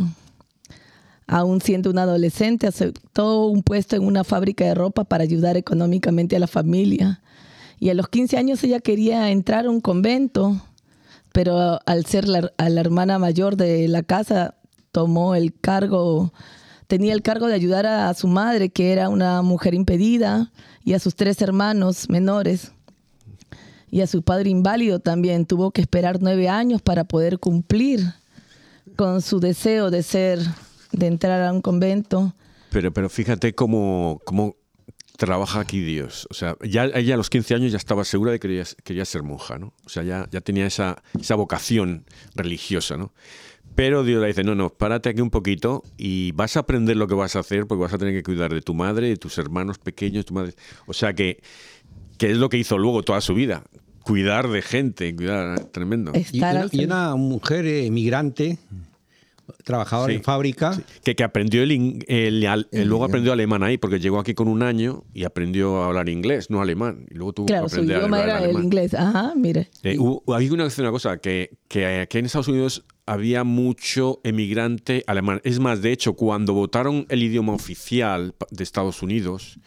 Aún 1.28 1.60
siendo 1.62 1.90
una 1.90 2.04
adolescente, 2.04 2.68
aceptó 2.68 3.48
un 3.48 3.64
puesto 3.64 3.96
en 3.96 4.04
una 4.04 4.24
fábrica 4.24 4.64
de 4.66 4.76
ropa 4.76 5.04
para 5.06 5.24
ayudar 5.24 5.58
económicamente 5.58 6.36
a 6.36 6.40
la 6.40 6.48
familia. 6.48 7.22
Y 7.80 7.90
a 7.90 7.94
los 7.94 8.08
15 8.10 8.38
años 8.38 8.64
ella 8.64 8.80
quería 8.80 9.30
entrar 9.32 9.66
a 9.66 9.70
un 9.70 9.82
convento, 9.82 10.62
pero 11.34 11.80
al 11.86 12.06
ser 12.06 12.28
la, 12.28 12.52
a 12.58 12.70
hermana 12.70 13.20
mayor 13.20 13.58
de 13.58 13.88
la 13.88 14.04
casa, 14.04 14.56
tomó 14.92 15.36
el 15.36 15.54
cargo, 15.54 16.32
tenía 16.88 17.14
el 17.14 17.22
cargo 17.22 17.48
de 17.48 17.56
ayudar 17.56 17.86
a 17.86 18.14
su 18.14 18.28
madre, 18.28 18.70
que 18.70 18.94
era 18.94 19.10
una 19.10 19.42
mujer 19.42 19.74
impedida, 19.74 20.52
y 20.86 20.94
a 20.94 21.00
sus 21.00 21.16
tres 21.16 21.42
hermanos 21.42 22.10
menores. 22.10 22.72
Y 23.92 24.02
a 24.02 24.08
su 24.08 24.24
padre 24.24 24.50
inválido 24.50 25.00
también 25.00 25.46
tuvo 25.46 25.72
que 25.72 25.82
esperar 25.82 26.22
nueve 26.22 26.50
años 26.50 26.82
para 26.82 27.04
poder 27.04 27.40
cumplir 27.40 28.02
con 28.96 29.22
su 29.22 29.40
deseo 29.40 29.92
de 29.92 30.04
ser, 30.04 30.40
de 30.92 31.08
entrar 31.08 31.42
a 31.42 31.52
un 31.52 31.62
convento. 31.62 32.34
Pero, 32.70 32.94
pero 32.94 33.10
fíjate 33.10 33.54
cómo, 33.54 34.22
cómo 34.26 34.56
trabaja 35.18 35.60
aquí 35.60 35.82
Dios. 35.82 36.28
O 36.30 36.34
sea, 36.34 36.56
ya 36.62 36.86
ella 36.86 37.14
a 37.16 37.18
los 37.18 37.30
15 37.30 37.56
años 37.56 37.72
ya 37.72 37.78
estaba 37.78 38.04
segura 38.04 38.32
de 38.32 38.40
que 38.40 38.48
quería, 38.48 38.64
quería 38.84 39.06
ser 39.06 39.24
monja, 39.24 39.58
¿no? 39.58 39.74
O 39.86 39.90
sea, 39.90 40.04
ya, 40.04 40.28
ya 40.32 40.42
tenía 40.42 40.66
esa, 40.66 41.02
esa 41.20 41.36
vocación 41.36 42.06
religiosa, 42.36 42.98
¿no? 42.98 43.14
Pero 43.76 44.04
Dios 44.04 44.22
le 44.22 44.28
dice, 44.28 44.44
no, 44.44 44.56
no, 44.56 44.70
párate 44.70 45.10
aquí 45.10 45.22
un 45.22 45.30
poquito 45.30 45.84
y 45.98 46.32
vas 46.32 46.56
a 46.56 46.62
aprender 46.62 46.96
lo 46.96 47.08
que 47.08 47.16
vas 47.16 47.36
a 47.36 47.40
hacer 47.40 47.68
porque 47.68 47.82
vas 47.82 47.94
a 47.94 47.98
tener 47.98 48.14
que 48.14 48.24
cuidar 48.24 48.54
de 48.54 48.62
tu 48.62 48.74
madre, 48.74 49.10
de 49.10 49.18
tus 49.18 49.38
hermanos 49.38 49.80
pequeños, 49.80 50.26
tu 50.26 50.34
madre. 50.34 50.54
O 50.86 50.94
sea, 50.94 51.14
que, 51.14 51.42
que 52.18 52.32
es 52.32 52.38
lo 52.38 52.48
que 52.48 52.58
hizo 52.58 52.78
luego 52.78 53.04
toda 53.04 53.20
su 53.20 53.34
vida. 53.34 53.64
Cuidar 54.04 54.48
de 54.50 54.62
gente, 54.62 55.14
cuidar, 55.14 55.66
tremendo. 55.66 56.14
Y 56.32 56.38
una, 56.38 56.68
y 56.72 56.86
una 56.86 57.16
mujer 57.16 57.66
eh, 57.66 57.90
Sí. 60.08 60.14
en 60.16 60.24
fábrica. 60.24 60.80
Que, 61.04 61.16
que 61.16 61.24
aprendió 61.24 61.64
el, 61.64 61.72
in- 61.72 62.00
el 62.08 62.46
al- 62.48 62.68
el- 62.72 62.88
luego 62.88 63.06
aprendió 63.06 63.34
alemán 63.34 63.64
ahí, 63.64 63.78
porque 63.78 64.00
llegó 64.00 64.20
aquí 64.20 64.34
con 64.34 64.48
un 64.48 64.64
año 64.64 65.04
y 65.14 65.24
aprendió 65.24 65.82
a 65.84 65.88
hablar 65.88 66.10
inglés, 66.10 66.50
no 66.50 66.62
alemán. 66.62 67.06
Y 67.10 67.16
luego 67.16 67.34
tuvo 67.34 67.46
Claro, 67.48 67.64
que 67.66 67.70
su 67.70 67.76
aprender 67.76 67.96
a 67.96 68.00
idioma 68.00 68.20
hablar 68.22 68.42
era 68.44 68.50
el 68.52 68.64
inglés. 68.64 68.94
Ajá, 68.94 69.34
mire. 69.36 69.70
Eh, 69.84 69.98
hubo- 70.00 70.24
hay 70.36 70.50
una, 70.50 70.68
una 70.78 70.92
cosa, 70.92 71.18
que, 71.18 71.52
que 71.68 71.86
aquí 72.02 72.18
en 72.18 72.26
Estados 72.26 72.48
Unidos 72.48 72.84
había 73.06 73.44
mucho 73.44 74.20
emigrante 74.24 75.04
alemán. 75.08 75.40
Es 75.44 75.60
más, 75.60 75.82
de 75.82 75.92
hecho, 75.92 76.14
cuando 76.14 76.54
votaron 76.54 77.06
el 77.10 77.22
idioma 77.24 77.54
oficial 77.54 78.34
de 78.52 78.64
Estados 78.64 79.04
Unidos, 79.04 79.60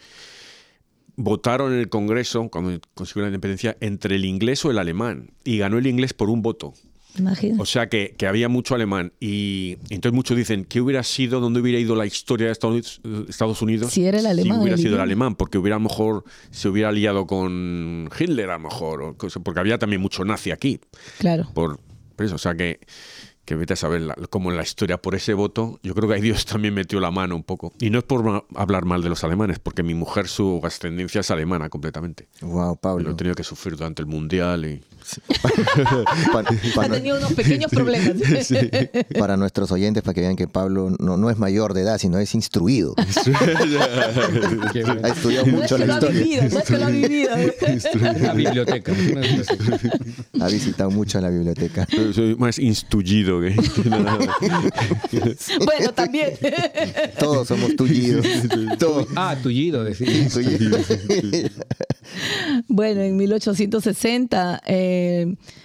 votaron 1.15 1.73
en 1.73 1.79
el 1.79 1.89
Congreso, 1.89 2.49
cuando 2.49 2.79
consiguió 2.93 3.23
la 3.23 3.27
independencia, 3.29 3.77
entre 3.81 4.15
el 4.15 4.25
inglés 4.25 4.63
o 4.65 4.71
el 4.71 4.77
alemán. 4.77 5.31
Y 5.43 5.57
ganó 5.57 5.77
el 5.77 5.87
inglés 5.87 6.13
por 6.13 6.29
un 6.29 6.41
voto. 6.41 6.73
Imagínate. 7.17 7.61
O 7.61 7.65
sea 7.65 7.89
que, 7.89 8.13
que 8.17 8.27
había 8.27 8.47
mucho 8.49 8.75
alemán. 8.75 9.11
Y 9.19 9.77
entonces 9.89 10.13
muchos 10.13 10.37
dicen, 10.37 10.63
¿qué 10.65 10.79
hubiera 10.79 11.03
sido, 11.03 11.39
dónde 11.39 11.59
hubiera 11.59 11.79
ido 11.79 11.95
la 11.95 12.05
historia 12.05 12.45
de 12.47 12.51
Estados 12.53 12.99
Unidos? 13.03 13.27
Estados 13.29 13.61
Unidos 13.61 13.91
Si 13.91 14.05
era 14.05 14.19
el 14.19 14.25
alemán, 14.25 14.59
hubiera 14.59 14.75
el 14.75 14.81
sido 14.81 14.95
el 14.95 15.01
alemán, 15.01 15.35
porque 15.35 15.57
hubiera 15.57 15.75
a 15.75 15.79
lo 15.79 15.89
mejor, 15.89 16.23
se 16.51 16.69
hubiera 16.69 16.91
liado 16.91 17.25
con 17.27 18.09
Hitler 18.17 18.49
a 18.51 18.53
lo 18.57 18.63
mejor, 18.69 19.01
o 19.01 19.15
porque 19.43 19.59
había 19.59 19.77
también 19.79 20.01
mucho 20.01 20.23
nazi 20.23 20.51
aquí. 20.51 20.79
Claro. 21.17 21.47
Por, 21.53 21.79
por 22.15 22.25
eso, 22.25 22.35
o 22.35 22.39
sea 22.39 22.55
que, 22.55 22.79
que 23.45 23.55
vete 23.55 23.73
a 23.73 23.75
saber 23.75 24.01
la- 24.01 24.15
cómo 24.29 24.51
en 24.51 24.57
la 24.57 24.63
historia 24.63 25.01
por 25.01 25.15
ese 25.15 25.33
voto, 25.33 25.79
yo 25.81 25.95
creo 25.95 26.07
que 26.07 26.15
ahí 26.15 26.21
Dios 26.21 26.45
también 26.45 26.73
metió 26.75 26.99
la 26.99 27.09
mano 27.11 27.35
un 27.35 27.43
poco. 27.43 27.73
Y 27.79 27.89
no 27.89 27.97
es 27.99 28.03
por 28.03 28.23
ma- 28.23 28.43
hablar 28.55 28.85
mal 28.85 29.01
de 29.01 29.09
los 29.09 29.23
alemanes, 29.23 29.57
porque 29.59 29.81
mi 29.83 29.95
mujer, 29.95 30.27
su 30.27 30.61
ascendencia 30.63 31.21
es 31.21 31.31
alemana 31.31 31.69
completamente. 31.69 32.27
Wow, 32.41 32.69
Lo 32.69 32.75
Pablo. 32.75 33.11
he 33.11 33.13
tenido 33.15 33.35
que 33.35 33.43
sufrir 33.43 33.75
durante 33.75 34.01
el 34.03 34.07
mundial 34.07 34.65
y... 34.65 34.81
Pa- 36.31 36.43
pa- 36.75 36.83
Ha 36.85 36.89
tenido 36.89 37.17
unos 37.17 37.33
pequeños 37.33 37.71
problemas. 37.71 38.13
para 39.17 39.37
nuestros 39.37 39.71
oyentes, 39.71 40.03
para 40.03 40.13
que 40.13 40.21
vean 40.21 40.35
que 40.35 40.47
Pablo 40.47 40.95
no, 40.99 41.17
no 41.17 41.29
es 41.29 41.37
mayor 41.37 41.73
de 41.73 41.81
edad, 41.81 41.97
sino 41.97 42.17
es 42.19 42.33
instruido. 42.35 42.93
Ha 45.03 45.07
estudiado 45.09 45.45
No 45.47 45.61
es 45.63 45.71
mucho 45.71 45.77
que 45.77 45.85
la 45.85 45.85
lo 45.85 45.93
ha 45.93 45.97
historia. 45.97 46.21
vivido, 46.23 46.43
no 46.49 46.59
es 46.59 46.65
que 46.65 46.77
lo 46.77 46.85
ha 46.85 46.89
vivido. 46.89 47.29
Una 48.19 48.33
biblioteca. 48.33 48.93
Ha 50.41 50.47
visitado 50.47 50.91
mucho 50.91 51.19
la 51.21 51.29
biblioteca. 51.29 51.87
Soy- 51.89 52.13
Soy 52.13 52.35
más 52.35 52.59
instruido 52.59 53.39
que... 53.41 53.55
Bueno, 55.65 55.93
también. 55.93 56.31
Todos 57.19 57.47
somos 57.47 57.75
tullidos. 57.75 58.25
Todos. 58.77 59.07
Ah, 59.15 59.35
tullido, 59.41 59.83
decir. 59.83 60.09
Bueno, 62.67 63.01
en 63.01 63.15
1860 63.17 64.61
eh, 64.65 64.98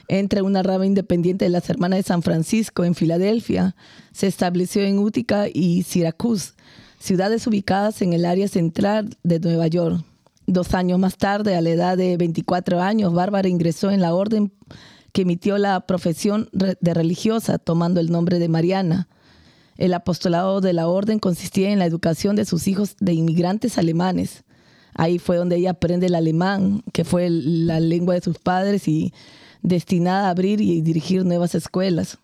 entra 0.08 0.42
una 0.42 0.62
rama 0.62 0.86
independiente 0.86 1.44
de 1.44 1.50
las 1.50 1.68
Hermanas 1.70 1.98
de 1.98 2.02
San 2.02 2.22
Francisco 2.22 2.84
en 2.84 2.94
Filadelfia. 2.94 3.76
Se 4.12 4.26
estableció 4.26 4.82
en 4.82 4.98
Útica 4.98 5.46
y 5.52 5.82
Syracuse, 5.82 6.52
ciudades 6.98 7.46
ubicadas 7.46 8.02
en 8.02 8.12
el 8.12 8.24
área 8.24 8.48
central 8.48 9.16
de 9.22 9.40
Nueva 9.40 9.66
York. 9.66 10.04
Dos 10.46 10.74
años 10.74 10.98
más 10.98 11.16
tarde, 11.16 11.56
a 11.56 11.60
la 11.60 11.70
edad 11.70 11.96
de 11.96 12.16
24 12.16 12.80
años, 12.80 13.14
Bárbara 13.14 13.48
ingresó 13.48 13.90
en 13.90 14.00
la 14.00 14.14
orden 14.14 14.52
que 15.12 15.22
emitió 15.22 15.58
la 15.58 15.80
profesión 15.86 16.48
de 16.52 16.94
religiosa, 16.94 17.58
tomando 17.58 18.00
el 18.00 18.10
nombre 18.10 18.38
de 18.38 18.48
Mariana. 18.48 19.08
El 19.76 19.94
apostolado 19.94 20.60
de 20.60 20.72
la 20.72 20.88
orden 20.88 21.18
consistía 21.18 21.70
en 21.70 21.78
la 21.78 21.86
educación 21.86 22.36
de 22.36 22.44
sus 22.44 22.68
hijos 22.68 22.96
de 23.00 23.12
inmigrantes 23.12 23.78
alemanes. 23.78 24.44
Ahí 24.94 25.18
fue 25.18 25.36
donde 25.36 25.56
ella 25.56 25.70
aprende 25.70 26.06
el 26.06 26.14
alemán, 26.14 26.82
que 26.92 27.04
fue 27.04 27.28
la 27.30 27.80
lengua 27.80 28.14
de 28.14 28.20
sus 28.20 28.38
padres 28.38 28.86
y 28.88 29.12
destinada 29.62 30.28
a 30.28 30.30
abrir 30.30 30.60
y 30.60 30.82
dirigir 30.82 31.24
nuevas 31.24 31.54
escuelas. 31.54 32.18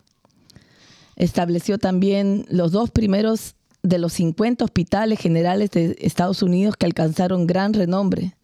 Estableció 1.17 1.79
también 1.79 2.47
los 2.49 2.73
dos 2.73 2.91
primeros 2.91 3.57
de 3.83 3.99
los 3.99 4.13
50 4.13 4.65
hospitales 4.65 5.19
generales 5.19 5.71
de 5.71 5.97
Estados 6.01 6.43
Unidos 6.43 6.77
que 6.77 6.87
alcanzaron 6.87 7.47
gran 7.47 7.73
renombre. 7.73 8.37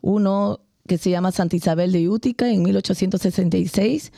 Uno 0.00 0.60
que 0.86 0.98
se 0.98 1.10
llama 1.10 1.32
Santa 1.32 1.56
Isabel 1.56 1.92
de 1.92 2.08
Útica 2.08 2.50
en 2.50 2.62
1866 2.62 4.12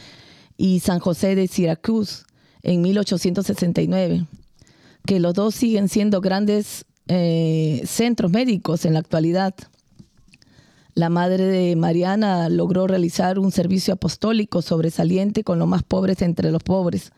y 0.57 0.81
San 0.81 1.01
José 1.01 1.35
de 1.35 1.46
Syracuse 1.46 2.25
en 2.62 2.81
1869, 2.81 4.27
que 5.07 5.20
los 5.20 5.35
dos 5.35 5.55
siguen 5.55 5.88
siendo 5.88 6.20
grandes 6.20 6.87
eh, 7.09 7.83
centros 7.87 8.31
médicos 8.31 8.85
en 8.85 8.95
la 8.95 9.01
actualidad. 9.01 9.55
La 10.95 11.09
madre 11.09 11.45
de 11.45 11.75
Mariana 11.77 12.49
logró 12.49 12.87
realizar 12.87 13.38
un 13.38 13.51
servicio 13.51 13.95
apostólico 13.95 14.61
sobresaliente 14.61 15.43
con 15.43 15.59
los 15.59 15.67
más 15.67 15.83
pobres 15.83 16.21
entre 16.23 16.51
los 16.51 16.62
pobres. 16.62 17.12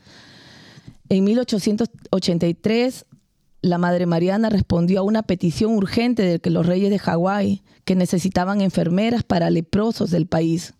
En 1.08 1.24
1883, 1.24 3.06
la 3.62 3.78
Madre 3.78 4.06
Mariana 4.06 4.48
respondió 4.48 5.00
a 5.00 5.02
una 5.02 5.22
petición 5.22 5.72
urgente 5.72 6.22
de 6.22 6.38
que 6.38 6.50
los 6.50 6.66
reyes 6.66 6.90
de 6.90 6.98
Hawái, 6.98 7.62
que 7.84 7.96
necesitaban 7.96 8.60
enfermeras 8.60 9.22
para 9.24 9.50
leprosos 9.50 10.10
del 10.10 10.26
país. 10.26 10.74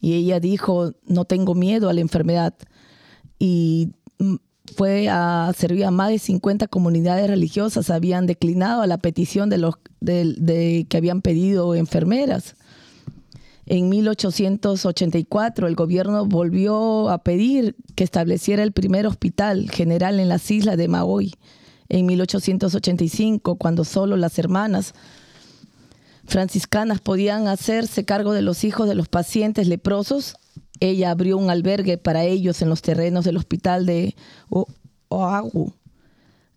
Y 0.00 0.14
ella 0.14 0.40
dijo, 0.40 0.92
no 1.06 1.24
tengo 1.24 1.54
miedo 1.54 1.88
a 1.88 1.92
la 1.92 2.00
enfermedad. 2.00 2.54
Y 3.38 3.92
mm, 4.18 4.34
fue 4.76 5.08
a 5.10 5.52
servir 5.56 5.84
a 5.84 5.90
más 5.90 6.08
de 6.10 6.18
50 6.18 6.68
comunidades 6.68 7.28
religiosas, 7.28 7.90
habían 7.90 8.26
declinado 8.26 8.82
a 8.82 8.86
la 8.86 8.98
petición 8.98 9.50
de 9.50 9.58
los 9.58 9.74
de- 10.00 10.86
que 10.88 10.96
habían 10.96 11.20
pedido 11.22 11.74
enfermeras. 11.74 12.56
En 13.66 13.88
1884 13.88 15.66
el 15.66 15.74
gobierno 15.74 16.26
volvió 16.26 17.08
a 17.08 17.18
pedir 17.18 17.76
que 17.94 18.04
estableciera 18.04 18.62
el 18.62 18.72
primer 18.72 19.06
hospital 19.06 19.70
general 19.70 20.20
en 20.20 20.28
las 20.28 20.50
islas 20.50 20.76
de 20.76 20.88
Maui. 20.88 21.34
En 21.88 22.06
1885, 22.06 23.56
cuando 23.56 23.84
solo 23.84 24.16
las 24.16 24.38
hermanas 24.38 24.94
franciscanas 26.26 27.00
podían 27.00 27.48
hacerse 27.48 28.04
cargo 28.04 28.32
de 28.32 28.42
los 28.42 28.64
hijos 28.64 28.88
de 28.88 28.94
los 28.94 29.08
pacientes 29.08 29.68
leprosos, 29.68 30.36
ella 30.80 31.10
abrió 31.10 31.36
un 31.38 31.50
albergue 31.50 31.98
para 31.98 32.24
ellos 32.24 32.60
en 32.62 32.68
los 32.68 32.82
terrenos 32.82 33.24
del 33.24 33.36
hospital 33.36 33.86
de 33.86 34.14
Oahu. 35.08 35.72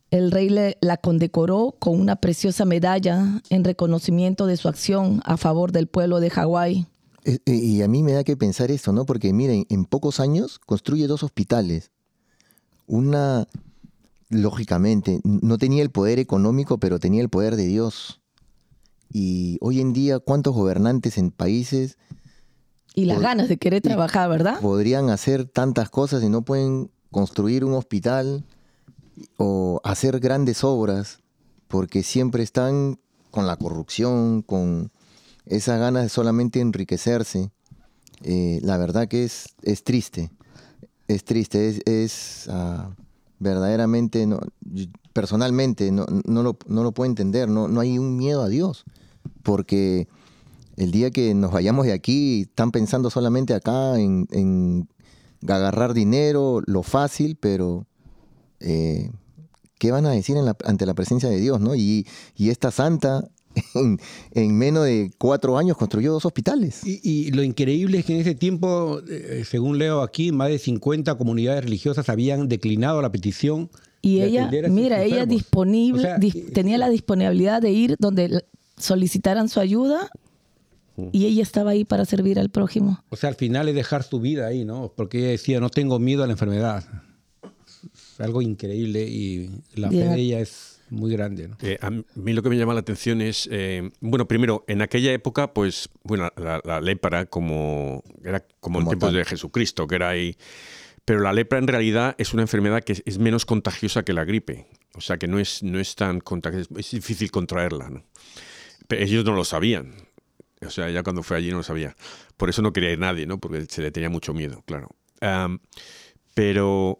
El 0.09 0.31
rey 0.31 0.49
le- 0.49 0.77
la 0.81 0.97
condecoró 0.97 1.75
con 1.79 1.99
una 1.99 2.15
preciosa 2.15 2.63
medalla 2.65 3.41
en 3.49 3.63
reconocimiento 3.63 4.45
de 4.45 4.55
su 4.57 4.69
acción 4.69 5.21
a 5.25 5.35
favor 5.37 5.71
del 5.71 5.87
pueblo 5.87 6.19
de 6.19 6.29
Hawái. 6.29 6.87
Eh, 7.25 7.39
eh, 7.45 7.53
Y 7.55 7.81
a 7.81 7.87
mí 7.89 8.03
me 8.03 8.13
da 8.13 8.23
que 8.23 8.37
pensar 8.37 8.71
esto, 8.71 8.93
¿no? 8.93 9.05
Porque 9.05 9.33
miren, 9.33 9.65
en 9.69 9.83
pocos 9.85 10.19
años 10.21 10.59
construye 10.59 11.07
dos 11.07 11.23
hospitales. 11.23 11.91
Una, 12.85 13.47
lógicamente, 14.29 15.19
no 15.25 15.57
tenía 15.57 15.83
el 15.83 15.89
poder 15.91 16.19
económico, 16.19 16.77
pero 16.79 16.99
tenía 16.99 17.21
el 17.21 17.29
poder 17.29 17.57
de 17.57 17.67
Dios. 17.67 18.21
Y 19.11 19.57
hoy 19.59 19.81
en 19.81 19.91
día, 19.91 20.19
¿cuántos 20.19 20.53
gobernantes 20.55 21.17
en 21.17 21.31
países 21.31 21.97
Y 22.97 23.05
las 23.05 23.19
ganas 23.19 23.47
de 23.47 23.57
querer 23.57 23.83
trabajar, 23.83 24.27
¿verdad? 24.27 24.59
podrían 24.59 25.11
hacer 25.11 25.45
tantas 25.45 25.91
cosas 25.91 26.23
y 26.23 26.29
no 26.29 26.41
pueden 26.41 26.89
construir 27.11 27.63
un 27.63 27.75
hospital 27.75 28.43
o 29.37 29.79
hacer 29.83 30.19
grandes 30.19 30.63
obras 30.63 31.19
porque 31.67 32.01
siempre 32.01 32.41
están 32.41 32.97
con 33.29 33.45
la 33.45 33.55
corrupción, 33.55 34.41
con 34.41 34.91
esas 35.45 35.79
ganas 35.79 36.01
de 36.01 36.09
solamente 36.09 36.59
enriquecerse. 36.59 37.51
Eh, 38.23 38.61
la 38.63 38.77
verdad 38.77 39.07
que 39.07 39.25
es, 39.25 39.53
es 39.61 39.83
triste, 39.83 40.31
es 41.07 41.23
triste, 41.23 41.69
es, 41.69 41.81
es, 41.85 42.49
ah, 42.49 42.95
verdaderamente, 43.37 44.25
no, 44.25 44.39
personalmente 45.13 45.91
no, 45.91 46.07
no, 46.25 46.41
lo, 46.41 46.57
no 46.65 46.81
lo 46.81 46.93
puedo 46.93 47.07
entender, 47.11 47.47
no, 47.47 47.67
no 47.67 47.79
hay 47.79 47.99
un 47.99 48.17
miedo 48.17 48.41
a 48.41 48.49
Dios, 48.49 48.85
porque 49.43 50.07
el 50.77 50.91
día 50.91 51.11
que 51.11 51.33
nos 51.33 51.51
vayamos 51.51 51.85
de 51.85 51.91
aquí, 51.93 52.41
están 52.43 52.71
pensando 52.71 53.09
solamente 53.09 53.53
acá 53.53 53.99
en, 53.99 54.27
en 54.31 54.87
agarrar 55.47 55.93
dinero, 55.93 56.61
lo 56.65 56.83
fácil, 56.83 57.35
pero 57.39 57.85
eh, 58.59 59.11
¿qué 59.79 59.91
van 59.91 60.05
a 60.05 60.11
decir 60.11 60.37
en 60.37 60.45
la- 60.45 60.55
ante 60.65 60.85
la 60.85 60.93
presencia 60.93 61.29
de 61.29 61.39
Dios? 61.39 61.59
¿no? 61.59 61.75
Y, 61.75 62.07
y 62.35 62.49
esta 62.49 62.71
santa 62.71 63.27
en, 63.75 63.99
en 64.31 64.55
menos 64.57 64.85
de 64.85 65.11
cuatro 65.17 65.57
años 65.57 65.77
construyó 65.77 66.11
dos 66.13 66.25
hospitales. 66.25 66.81
Y, 66.85 66.99
y 67.03 67.31
lo 67.31 67.41
increíble 67.43 67.99
es 67.99 68.05
que 68.05 68.13
en 68.15 68.21
ese 68.21 68.35
tiempo, 68.35 68.99
eh, 69.09 69.43
según 69.49 69.77
leo 69.79 70.01
aquí, 70.01 70.31
más 70.31 70.49
de 70.49 70.59
50 70.59 71.15
comunidades 71.15 71.63
religiosas 71.63 72.07
habían 72.09 72.47
declinado 72.47 73.01
la 73.01 73.11
petición. 73.11 73.69
Y 74.01 74.19
de 74.19 74.27
ella, 74.27 74.47
mira, 74.69 75.01
ella 75.03 75.25
disponible, 75.25 75.99
O 75.99 76.01
sea, 76.03 76.17
dis- 76.19 76.35
eh, 76.35 76.51
tenía 76.53 76.77
la 76.77 76.89
disponibilidad 76.89 77.61
de 77.61 77.71
ir 77.71 77.95
donde 77.99 78.43
solicitaran 78.77 79.49
su 79.49 79.59
ayuda 79.59 80.07
y 81.11 81.25
ella 81.25 81.43
estaba 81.43 81.71
ahí 81.71 81.85
para 81.85 82.05
servir 82.05 82.39
al 82.39 82.49
prójimo. 82.49 83.03
O 83.09 83.15
sea, 83.15 83.29
al 83.29 83.35
final 83.35 83.69
es 83.69 83.75
dejar 83.75 84.03
su 84.03 84.19
vida 84.19 84.47
ahí, 84.47 84.65
¿no? 84.65 84.91
Porque 84.95 85.19
ella 85.19 85.29
decía, 85.29 85.59
no 85.59 85.69
tengo 85.69 85.99
miedo 85.99 86.23
a 86.23 86.27
la 86.27 86.33
enfermedad. 86.33 86.83
Es 87.93 88.19
algo 88.19 88.41
increíble 88.41 89.03
y 89.03 89.49
la 89.75 89.89
fe 89.89 89.95
Bien. 89.95 90.11
de 90.11 90.19
ella 90.19 90.39
es 90.39 90.81
muy 90.89 91.11
grande, 91.11 91.49
¿no? 91.49 91.57
Eh, 91.61 91.77
a 91.81 91.91
mí 91.91 92.33
lo 92.33 92.41
que 92.41 92.49
me 92.49 92.57
llama 92.57 92.73
la 92.73 92.79
atención 92.79 93.21
es, 93.21 93.47
eh, 93.51 93.89
bueno, 93.99 94.27
primero, 94.27 94.63
en 94.67 94.81
aquella 94.81 95.11
época, 95.13 95.53
pues, 95.53 95.89
bueno, 96.03 96.31
la, 96.35 96.61
la 96.63 96.81
lepra 96.81 97.25
como 97.25 98.03
era 98.23 98.39
como, 98.59 98.79
Como 98.79 98.79
en 98.79 98.87
tiempos 98.87 99.13
de 99.13 99.25
Jesucristo, 99.25 99.85
que 99.87 99.95
era 99.95 100.09
ahí. 100.09 100.35
Pero 101.05 101.21
la 101.21 101.31
lepra 101.31 101.59
en 101.59 101.67
realidad 101.67 102.15
es 102.17 102.33
una 102.33 102.41
enfermedad 102.41 102.83
que 102.83 102.93
es, 102.93 103.03
es 103.05 103.19
menos 103.19 103.45
contagiosa 103.45 104.03
que 104.03 104.13
la 104.13 104.25
gripe. 104.25 104.67
O 104.95 105.01
sea, 105.01 105.17
que 105.17 105.27
no 105.27 105.39
es, 105.39 105.61
no 105.61 105.79
es 105.79 105.95
tan 105.95 106.19
contagiosa, 106.19 106.73
es 106.77 106.91
difícil 106.91 107.29
contraerla, 107.31 107.89
¿no? 107.89 108.03
Pero 108.87 109.03
ellos 109.03 109.23
no 109.23 109.33
lo 109.33 109.45
sabían. 109.45 109.93
O 110.65 110.69
sea, 110.69 110.89
ya 110.89 111.03
cuando 111.03 111.23
fue 111.23 111.37
allí 111.37 111.51
no 111.51 111.57
lo 111.57 111.63
sabía. 111.63 111.95
Por 112.35 112.49
eso 112.49 112.61
no 112.61 112.73
quería 112.73 112.91
ir 112.91 112.99
nadie, 112.99 113.25
¿no? 113.25 113.39
Porque 113.39 113.65
se 113.69 113.81
le 113.81 113.91
tenía 113.91 114.09
mucho 114.09 114.33
miedo, 114.33 114.63
claro. 114.65 114.89
Pero 116.33 116.99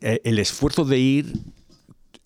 eh, 0.00 0.20
el 0.24 0.38
esfuerzo 0.38 0.84
de 0.84 0.98
ir, 0.98 1.32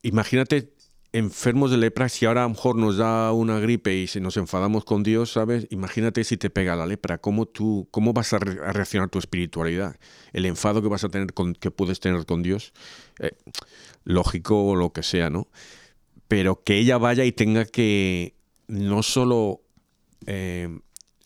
imagínate 0.02 0.72
enfermos 1.12 1.70
de 1.70 1.78
lepra, 1.78 2.10
si 2.10 2.26
ahora 2.26 2.42
a 2.42 2.44
lo 2.44 2.50
mejor 2.50 2.76
nos 2.76 2.98
da 2.98 3.32
una 3.32 3.58
gripe 3.58 3.94
y 3.94 4.06
si 4.06 4.20
nos 4.20 4.36
enfadamos 4.36 4.84
con 4.84 5.02
Dios, 5.02 5.32
¿sabes? 5.32 5.66
Imagínate 5.70 6.24
si 6.24 6.36
te 6.36 6.50
pega 6.50 6.76
la 6.76 6.84
lepra, 6.84 7.18
¿cómo 7.18 7.46
tú, 7.46 7.88
cómo 7.90 8.12
vas 8.12 8.34
a 8.34 8.38
reaccionar 8.38 9.08
tu 9.08 9.18
espiritualidad? 9.18 9.96
El 10.34 10.44
enfado 10.44 10.82
que 10.82 10.88
vas 10.88 11.04
a 11.04 11.08
tener 11.08 11.32
con, 11.32 11.54
que 11.54 11.70
puedes 11.70 12.00
tener 12.00 12.26
con 12.26 12.42
Dios, 12.42 12.74
eh, 13.18 13.32
lógico 14.04 14.62
o 14.66 14.76
lo 14.76 14.92
que 14.92 15.02
sea, 15.02 15.30
¿no? 15.30 15.48
Pero 16.28 16.62
que 16.62 16.76
ella 16.78 16.98
vaya 16.98 17.24
y 17.24 17.32
tenga 17.32 17.64
que 17.64 18.34
no 18.68 19.02
solo 19.02 19.62
eh, 20.26 20.68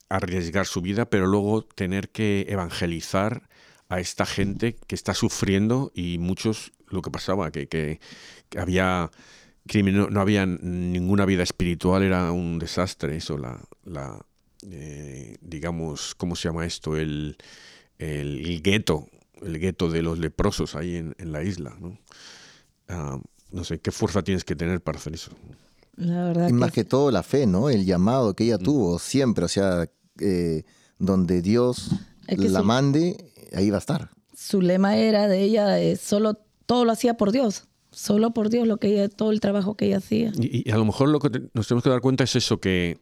arriesgar 0.09 0.67
su 0.67 0.81
vida, 0.83 1.07
pero 1.09 1.27
luego 1.27 1.65
tener 1.65 2.11
que 2.11 2.47
evangelizar 2.49 3.49
a 3.89 4.01
esta 4.01 4.27
gente 4.27 4.77
que 4.87 4.95
está 4.95 5.15
sufriendo 5.15 5.93
y 5.95 6.19
muchos 6.19 6.73
lo 6.89 7.03
que 7.03 7.11
pasaba, 7.11 7.51
que, 7.51 7.69
que- 7.69 8.01
había 8.59 9.11
crimen, 9.69 10.13
no, 10.13 10.21
había 10.21 10.47
ninguna 10.47 11.27
vida 11.27 11.43
espiritual, 11.43 12.03
era 12.03 12.33
un 12.33 12.59
desastre 12.59 13.17
eso, 13.17 13.39
la, 13.39 13.61
la 13.85 14.25
eh, 14.71 15.37
digamos, 15.41 16.15
¿cómo 16.17 16.37
se 16.37 16.49
llama 16.49 16.67
esto? 16.67 16.97
El, 16.97 17.37
el, 17.99 18.63
gueto, 18.63 19.09
el 19.43 19.59
gueto 19.59 19.91
de 19.91 20.03
los 20.03 20.19
leprosos 20.19 20.75
ahí 20.77 20.97
en, 20.97 21.15
en 21.19 21.33
la 21.33 21.43
isla, 21.43 21.77
¿no? 21.81 21.99
Ah, 22.89 23.21
no 23.53 23.65
sé, 23.65 23.81
¿qué 23.81 23.91
fuerza 23.93 24.23
tienes 24.23 24.45
que 24.45 24.57
tener 24.57 24.83
para 24.83 24.99
hacer 24.99 25.15
eso? 25.15 25.33
La 26.01 26.25
verdad 26.25 26.49
Y 26.49 26.53
más 26.53 26.73
que 26.73 26.83
que 26.83 26.85
todo 26.89 27.11
la 27.11 27.23
fe, 27.23 27.47
¿no? 27.47 27.69
El 27.71 27.85
llamado 27.85 28.35
que 28.35 28.45
ella 28.45 28.57
Mm. 28.59 28.63
tuvo 28.65 28.99
siempre, 28.99 29.45
o 29.45 29.49
sea, 29.49 29.89
eh, 30.21 30.65
donde 30.99 31.43
Dios 31.43 31.91
Es 32.27 32.39
que 32.39 32.49
la 32.49 32.61
su- 32.61 32.65
mande, 32.65 33.33
ahí 33.55 33.71
va 33.71 33.77
a 33.77 33.81
estar. 33.81 34.11
su 34.35 34.61
lema 34.63 34.97
era 34.97 35.29
de 35.29 35.43
ella, 35.43 35.79
eh, 35.81 35.97
solo 35.97 36.35
todo 36.67 36.85
lo 36.85 36.93
hacía 36.93 37.15
por 37.17 37.33
Dios. 37.33 37.65
Solo 37.93 38.33
por 38.33 38.51
Dios 38.51 38.67
lo 38.69 38.77
que 38.79 38.89
ella, 38.93 39.09
todo 39.09 39.33
el 39.33 39.41
trabajo 39.41 39.75
que 39.77 39.87
ella 39.87 39.97
hacía. 39.99 40.33
Y, 40.39 40.69
y 40.69 40.73
a 40.73 40.77
lo 40.79 40.85
mejor 40.85 41.09
lo 41.09 41.19
que 41.19 41.29
te- 41.31 41.43
nos 41.55 41.67
tenemos 41.67 41.83
que 41.85 41.91
dar 41.91 42.01
cuenta 42.01 42.23
es 42.25 42.37
eso, 42.37 42.61
que, 42.61 42.99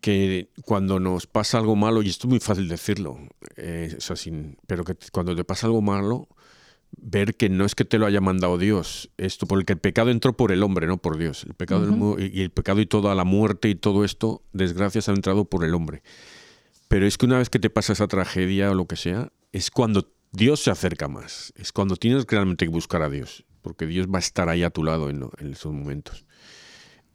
que 0.00 0.50
cuando 0.64 1.00
nos 1.00 1.26
pasa 1.26 1.58
algo 1.58 1.76
malo, 1.76 2.02
y 2.02 2.08
esto 2.08 2.26
es 2.26 2.30
muy 2.30 2.40
fácil 2.40 2.68
decirlo, 2.68 3.18
eh, 3.56 3.94
es 3.98 4.10
así, 4.10 4.32
pero 4.66 4.84
que 4.84 4.96
cuando 5.12 5.34
te 5.34 5.44
pasa 5.44 5.66
algo 5.66 5.82
malo, 5.82 6.28
ver 6.96 7.34
que 7.36 7.48
no 7.48 7.64
es 7.64 7.74
que 7.74 7.84
te 7.84 7.98
lo 7.98 8.06
haya 8.06 8.20
mandado 8.20 8.58
Dios, 8.58 9.10
esto, 9.16 9.46
porque 9.46 9.74
el 9.74 9.78
pecado 9.78 10.10
entró 10.10 10.36
por 10.36 10.52
el 10.52 10.62
hombre, 10.62 10.86
no 10.86 10.98
por 10.98 11.18
Dios. 11.18 11.44
El 11.44 11.54
pecado 11.54 12.16
y 12.18 12.42
el 12.42 12.50
pecado 12.50 12.80
y 12.80 12.86
toda 12.86 13.14
la 13.14 13.24
muerte 13.24 13.68
y 13.68 13.74
todo 13.74 14.04
esto, 14.04 14.42
desgracias, 14.52 15.08
ha 15.08 15.12
entrado 15.12 15.44
por 15.44 15.64
el 15.64 15.74
hombre. 15.74 16.02
Pero 16.88 17.06
es 17.06 17.18
que 17.18 17.26
una 17.26 17.38
vez 17.38 17.50
que 17.50 17.58
te 17.58 17.70
pasa 17.70 17.92
esa 17.92 18.08
tragedia 18.08 18.70
o 18.70 18.74
lo 18.74 18.86
que 18.86 18.96
sea, 18.96 19.30
es 19.52 19.70
cuando 19.70 20.10
Dios 20.32 20.60
se 20.60 20.70
acerca 20.70 21.08
más. 21.08 21.52
Es 21.56 21.72
cuando 21.72 21.96
tienes 21.96 22.26
realmente 22.26 22.64
que 22.64 22.70
buscar 22.70 23.02
a 23.02 23.10
Dios. 23.10 23.44
Porque 23.62 23.86
Dios 23.86 24.06
va 24.06 24.18
a 24.18 24.20
estar 24.20 24.48
ahí 24.48 24.62
a 24.62 24.70
tu 24.70 24.82
lado 24.84 25.10
en 25.10 25.30
esos 25.52 25.72
momentos. 25.72 26.24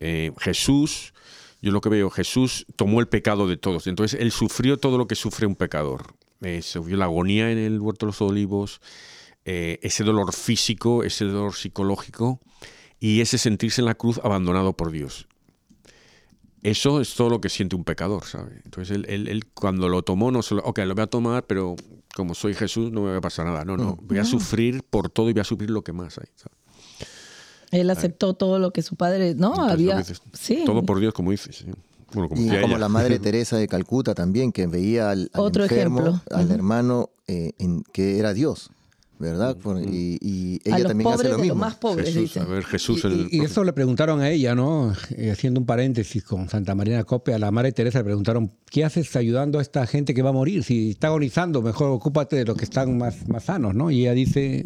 Eh, 0.05 0.33
Jesús, 0.37 1.13
yo 1.61 1.71
lo 1.71 1.79
que 1.79 1.87
veo, 1.87 2.09
Jesús 2.09 2.65
tomó 2.75 2.99
el 2.99 3.07
pecado 3.07 3.47
de 3.47 3.55
todos. 3.55 3.87
Entonces, 3.87 4.19
Él 4.19 4.31
sufrió 4.31 4.77
todo 4.77 4.97
lo 4.97 5.07
que 5.07 5.15
sufre 5.15 5.47
un 5.47 5.55
pecador. 5.55 6.13
Eh, 6.41 6.61
sufrió 6.61 6.97
la 6.97 7.05
agonía 7.05 7.51
en 7.51 7.57
el 7.57 7.79
huerto 7.79 8.05
de 8.05 8.11
los 8.11 8.21
olivos, 8.21 8.81
eh, 9.45 9.79
ese 9.81 10.03
dolor 10.03 10.33
físico, 10.33 11.03
ese 11.03 11.25
dolor 11.25 11.53
psicológico 11.55 12.39
y 12.99 13.21
ese 13.21 13.37
sentirse 13.37 13.81
en 13.81 13.85
la 13.85 13.95
cruz 13.95 14.19
abandonado 14.23 14.73
por 14.73 14.91
Dios. 14.91 15.27
Eso 16.61 17.01
es 17.01 17.13
todo 17.15 17.29
lo 17.29 17.41
que 17.41 17.49
siente 17.49 17.75
un 17.75 17.83
pecador, 17.83 18.23
¿sabe? 18.23 18.61
Entonces 18.63 18.95
él, 18.95 19.05
él- 19.09 19.27
él 19.27 19.45
cuando 19.53 19.89
lo 19.89 20.01
tomó, 20.01 20.31
no 20.31 20.41
solo, 20.41 20.61
ok, 20.65 20.79
lo 20.79 20.95
voy 20.95 21.03
a 21.03 21.07
tomar, 21.07 21.45
pero 21.45 21.75
como 22.15 22.33
soy 22.35 22.53
Jesús 22.53 22.89
no 22.91 23.01
me 23.01 23.11
va 23.11 23.17
a 23.17 23.21
pasar 23.21 23.45
nada. 23.45 23.65
No, 23.65 23.75
no, 23.75 23.97
voy 24.01 24.17
a 24.19 24.23
sufrir 24.23 24.81
por 24.83 25.09
todo 25.09 25.29
y 25.29 25.33
voy 25.33 25.41
a 25.41 25.45
sufrir 25.45 25.69
lo 25.69 25.81
que 25.83 25.91
más 25.91 26.17
hay. 26.17 26.27
¿sabe? 26.35 26.55
Él 27.71 27.89
aceptó 27.89 28.33
todo 28.35 28.59
lo 28.59 28.71
que 28.71 28.81
su 28.81 28.95
padre, 28.95 29.35
¿no? 29.35 29.49
Entonces, 29.49 29.73
Había, 29.73 29.97
dices, 29.97 30.21
sí, 30.31 30.63
Todo 30.65 30.83
por 30.83 30.99
Dios, 31.01 31.13
como 31.13 31.31
dices. 31.31 31.57
sí. 31.57 31.65
Bueno, 32.13 32.29
como 32.29 32.41
Y 32.41 32.47
la 32.77 32.87
Madre 32.89 33.17
Teresa 33.19 33.57
de 33.57 33.67
Calcuta 33.67 34.13
también, 34.13 34.51
que 34.51 34.67
veía 34.67 35.09
al, 35.09 35.31
al 35.33 35.41
Otro 35.41 35.63
enfermo, 35.63 35.99
ejemplo. 35.99 36.21
al 36.37 36.51
hermano, 36.51 37.09
eh, 37.27 37.53
en- 37.57 37.83
que 37.91 38.19
era 38.19 38.33
Dios, 38.33 38.69
¿verdad? 39.19 39.55
Por- 39.57 39.79
y, 39.81 40.17
y 40.21 40.59
ella 40.65 40.75
a 40.75 40.79
los 40.79 40.87
también 40.89 41.07
hace 41.07 41.17
pobres 41.17 41.31
lo 41.31 41.37
de 41.37 41.41
mismo. 41.43 41.53
los 41.55 41.59
más 41.61 41.75
pobres, 41.75 42.05
Jesús, 42.07 42.21
dicen. 42.21 42.43
a 42.43 42.45
ver, 42.45 42.63
Jesús 42.65 43.01
Y, 43.03 43.07
el... 43.07 43.27
y- 43.31 43.37
y 43.37 43.39
eso 43.41 43.63
le 43.63 43.71
preguntaron 43.73 44.19
a 44.21 44.29
ella, 44.29 44.53
¿no? 44.55 44.93
Eh, 45.15 45.31
haciendo 45.31 45.59
un 45.59 45.65
paréntesis 45.65 46.23
con 46.23 46.49
Santa 46.49 46.75
María 46.75 46.97
de 46.97 47.03
Copia, 47.05 47.35
a 47.35 47.39
la 47.39 47.51
Madre 47.51 47.71
Teresa 47.71 47.99
le 47.99 48.03
preguntaron, 48.05 48.51
¿qué 48.69 48.83
haces 48.83 49.15
ayudando 49.15 49.59
a 49.59 49.61
esta 49.61 49.85
gente 49.87 50.13
que 50.13 50.21
va 50.21 50.31
a 50.31 50.33
morir? 50.33 50.63
Si 50.63 50.89
está 50.91 51.07
agonizando, 51.07 51.61
mejor 51.61 51.89
ocúpate 51.91 52.35
de 52.35 52.45
los 52.45 52.57
que 52.57 52.65
están 52.65 52.97
más, 52.97 53.27
más 53.29 53.45
sanos, 53.45 53.73
¿no? 53.75 53.91
Y 53.91 54.01
ella 54.01 54.13
dice, 54.13 54.63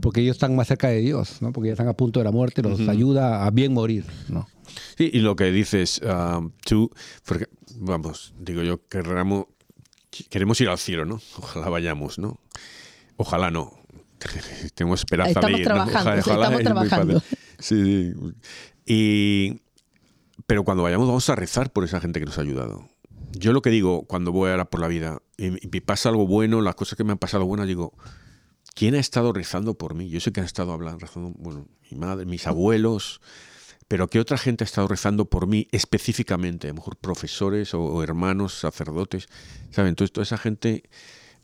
porque 0.00 0.20
ellos 0.22 0.36
están 0.36 0.56
más 0.56 0.68
cerca 0.68 0.88
de 0.88 1.00
Dios, 1.00 1.42
¿no? 1.42 1.52
Porque 1.52 1.68
ya 1.68 1.72
están 1.74 1.88
a 1.88 1.94
punto 1.94 2.20
de 2.20 2.24
la 2.24 2.32
muerte, 2.32 2.62
los 2.62 2.80
ayuda 2.88 3.44
a 3.46 3.50
bien 3.50 3.72
morir, 3.74 4.04
¿no? 4.28 4.48
Sí, 4.96 5.10
y 5.12 5.18
lo 5.20 5.34
que 5.36 5.50
dices 5.50 6.00
ah, 6.04 6.40
tú, 6.64 6.90
porque, 7.26 7.46
vamos, 7.76 8.34
digo 8.38 8.62
yo, 8.62 8.86
querramos, 8.88 9.46
queremos 10.30 10.60
ir 10.60 10.68
al 10.68 10.78
cielo, 10.78 11.04
¿no? 11.04 11.20
Ojalá 11.38 11.68
vayamos, 11.68 12.18
¿no? 12.18 12.38
Ojalá 13.16 13.50
no. 13.50 13.72
Tenemos 14.74 15.00
esperanza 15.00 15.30
Estamos 15.30 15.56
de 15.56 15.62
ir, 15.62 15.68
¿no? 15.68 15.74
trabajando, 15.74 16.22
sí, 16.22 16.30
estamos 16.30 16.62
trabajando. 16.62 17.22
Sí, 17.58 18.14
sí. 18.14 18.14
Y, 18.86 19.60
pero 20.46 20.64
cuando 20.64 20.82
vayamos 20.82 21.06
vamos 21.06 21.28
a 21.28 21.34
rezar 21.34 21.72
por 21.72 21.84
esa 21.84 22.00
gente 22.00 22.20
que 22.20 22.26
nos 22.26 22.38
ha 22.38 22.42
ayudado. 22.42 22.88
Yo 23.32 23.52
lo 23.52 23.60
que 23.60 23.70
digo 23.70 24.06
cuando 24.06 24.32
voy 24.32 24.50
ahora 24.50 24.64
por 24.70 24.80
la 24.80 24.88
vida 24.88 25.20
y, 25.36 25.76
y 25.76 25.80
pasa 25.80 26.08
algo 26.08 26.26
bueno, 26.26 26.62
las 26.62 26.74
cosas 26.74 26.96
que 26.96 27.04
me 27.04 27.12
han 27.12 27.18
pasado 27.18 27.44
buenas, 27.44 27.66
digo, 27.66 27.92
¿quién 28.74 28.94
ha 28.94 28.98
estado 28.98 29.32
rezando 29.32 29.74
por 29.74 29.94
mí? 29.94 30.08
Yo 30.08 30.20
sé 30.20 30.32
que 30.32 30.40
han 30.40 30.46
estado 30.46 30.72
hablando, 30.72 31.00
rezando, 31.00 31.32
bueno, 31.38 31.66
mi 31.90 31.98
madre, 31.98 32.24
mis 32.24 32.46
abuelos, 32.46 33.20
pero 33.88 34.08
¿qué 34.08 34.20
otra 34.20 34.38
gente 34.38 34.64
ha 34.64 34.66
estado 34.66 34.88
rezando 34.88 35.26
por 35.26 35.46
mí 35.46 35.66
específicamente? 35.72 36.68
A 36.68 36.70
lo 36.70 36.76
mejor 36.76 36.96
profesores 36.96 37.74
o, 37.74 37.82
o 37.82 38.02
hermanos, 38.02 38.58
sacerdotes, 38.58 39.28
¿saben? 39.70 39.90
Entonces 39.90 40.12
toda 40.12 40.22
esa 40.22 40.38
gente 40.38 40.84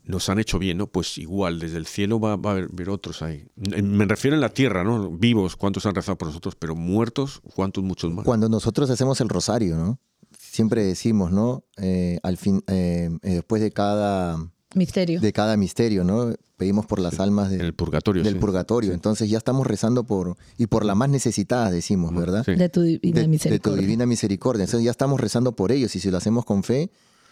nos 0.05 0.29
han 0.29 0.39
hecho 0.39 0.59
bien, 0.59 0.77
¿no? 0.77 0.87
Pues 0.87 1.17
igual, 1.17 1.59
desde 1.59 1.77
el 1.77 1.85
cielo 1.87 2.19
va, 2.19 2.35
va 2.35 2.51
a 2.51 2.53
haber, 2.53 2.89
otros 2.89 3.21
ahí. 3.21 3.45
Me 3.55 4.05
refiero 4.05 4.35
en 4.35 4.41
la 4.41 4.49
tierra, 4.49 4.83
¿no? 4.83 5.09
Vivos, 5.11 5.55
¿cuántos 5.55 5.85
han 5.85 5.95
rezado 5.95 6.17
por 6.17 6.27
nosotros? 6.27 6.55
Pero 6.55 6.75
muertos, 6.75 7.41
¿cuántos 7.55 7.83
muchos 7.83 8.11
más? 8.13 8.25
Cuando 8.25 8.47
nosotros 8.49 8.89
hacemos 8.89 9.19
el 9.21 9.29
rosario, 9.29 9.75
¿no? 9.77 9.99
Siempre 10.37 10.83
decimos, 10.83 11.31
¿no? 11.31 11.63
Eh, 11.77 12.19
al 12.23 12.37
fin, 12.37 12.63
eh, 12.67 13.09
eh, 13.23 13.33
después 13.35 13.61
de 13.61 13.71
cada, 13.71 14.37
Misterio. 14.73 15.19
de 15.19 15.33
cada 15.33 15.57
misterio, 15.57 16.03
¿no? 16.03 16.33
Pedimos 16.57 16.85
por 16.85 16.99
las 16.99 17.19
almas 17.19 17.49
de- 17.49 17.57
el 17.57 17.73
purgatorio. 17.73 18.23
del 18.23 18.33
sí. 18.35 18.39
purgatorio. 18.39 18.93
Entonces 18.93 19.29
ya 19.29 19.37
estamos 19.37 19.67
rezando 19.67 20.05
por, 20.05 20.37
y 20.57 20.67
por 20.67 20.85
las 20.85 20.95
más 20.95 21.09
necesitadas, 21.09 21.71
decimos, 21.73 22.13
¿verdad? 22.15 22.43
Sí. 22.45 22.55
de 22.55 22.69
tu 22.69 22.81
divina 22.81 23.15
de, 23.15 23.21
de 23.23 23.27
misericordia. 23.27 23.75
tu 23.77 23.81
divina 23.81 24.05
misericordia. 24.05 24.63
Entonces 24.63 24.85
ya 24.85 24.91
estamos 24.91 25.19
rezando 25.19 25.53
por 25.55 25.71
ellos 25.73 25.93
y 25.95 25.99
si 25.99 26.09
lo 26.11 26.17
hacemos 26.17 26.45
con 26.45 26.63
fe 26.63 26.89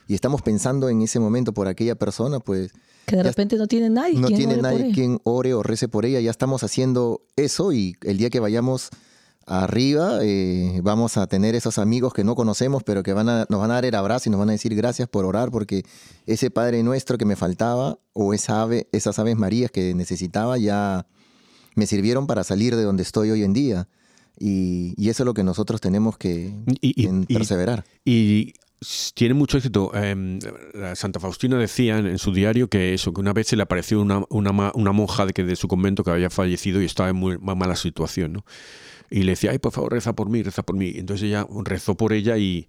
y 0.08 0.13
estamos 0.16 0.42
pensando 0.42 0.89
en 0.89 1.02
ese 1.02 1.20
momento 1.20 1.54
por 1.54 1.68
aquella 1.68 1.96
persona, 1.96 2.39
pues 2.39 2.72
que 3.06 3.18
de 3.18 3.24
repente 3.24 3.58
no 3.58 3.68
tiene 3.68 3.89
nadie 3.89 4.18
no 4.18 4.28
quien 4.28 4.38
tiene 4.39 4.58
nadie 4.58 4.92
quien 4.94 5.20
ore 5.24 5.54
o 5.54 5.62
rece 5.63 5.88
por 5.89 6.06
ella. 6.06 6.20
Ya 6.22 6.32
estamos 6.32 6.63
haciendo 6.63 7.22
eso 7.36 7.74
y 7.74 7.96
el 8.04 8.18
día 8.18 8.30
que 8.30 8.39
vayamos 8.39 8.89
arriba 9.46 10.20
eh, 10.22 10.80
vamos 10.84 11.18
a 11.18 11.28
tener 11.28 11.54
esos 11.56 11.78
amigos 11.78 12.13
que 12.13 12.24
no 12.24 12.34
conocemos, 12.36 12.84
pero 12.84 13.04
que 13.04 13.12
van 13.12 13.28
a, 13.28 13.46
nos 13.50 13.60
van 13.60 13.72
a 13.72 13.76
dar 13.76 13.86
el 13.86 13.96
abrazo 13.96 14.30
y 14.30 14.32
nos 14.32 14.39
van 14.39 14.50
a 14.50 14.54
decir 14.54 14.74
gracias 14.76 15.10
por 15.10 15.26
orar 15.26 15.52
porque 15.52 15.84
ese 16.26 16.50
Padre 16.50 16.82
nuestro 16.84 17.18
que 17.18 17.26
me 17.26 17.36
faltaba 17.36 18.00
o 18.13 18.34
esa 18.34 18.62
ave, 18.62 18.88
esas 18.94 19.20
aves 19.20 19.36
marías 19.36 19.70
que 19.70 19.94
necesitaba 19.94 20.58
ya 20.58 21.06
me 21.76 21.88
sirvieron 21.88 22.26
para 22.28 22.44
salir 22.46 22.76
de 22.76 22.84
donde 22.84 23.04
estoy 23.04 23.32
hoy 23.32 23.44
en 23.44 23.52
día. 23.54 23.88
Y, 24.39 24.94
y 24.98 25.10
eso 25.10 25.24
es 25.24 25.26
lo 25.26 25.34
que 25.34 25.44
nosotros 25.44 25.80
tenemos 25.82 26.18
que 26.18 26.54
Y- 26.82 27.04
y- 27.04 27.08
en 27.08 27.26
y- 27.28 27.34
perseverar. 27.34 27.84
Y 28.06 28.54
tiene 29.13 29.34
mucho 29.34 29.58
éxito. 29.58 29.91
La 30.74 30.96
Santa 30.96 31.19
Faustina 31.19 31.58
decía 31.58 31.98
en, 31.98 32.08
en 32.08 32.17
su 32.17 32.32
diario 32.34 32.67
que 32.67 32.93
eso, 32.93 33.13
que 33.13 33.22
una 33.22 33.34
vez 33.34 33.48
se 33.48 33.56
le 33.56 33.63
apareció 33.63 34.02
una, 34.02 34.24
una, 34.30 34.72
una 34.74 34.91
monja 34.91 35.26
de, 35.26 35.34
que 35.34 35.43
de 35.43 35.56
su 35.56 35.67
convento 35.67 36.04
que 36.04 36.12
había 36.12 36.30
fallecido 36.30 36.82
y 36.82 36.86
estaba 36.86 37.10
en 37.10 37.15
muy 37.15 37.38
ma- 37.38 37.56
mala 37.56 37.76
situación, 37.76 38.34
¿no? 38.34 38.46
y 39.10 39.24
le 39.24 39.34
decía, 39.34 39.52
ay, 39.52 39.60
por 39.60 39.72
favor, 39.72 39.91
reza 39.93 40.13
por 40.13 40.30
mí, 40.30 40.41
reza 40.41 40.63
por 40.63 40.76
mí. 40.76 40.93
Entonces 40.96 41.28
ella 41.28 41.46
rezó 41.65 41.96
por 41.96 42.13
ella 42.13 42.38
y 42.38 42.67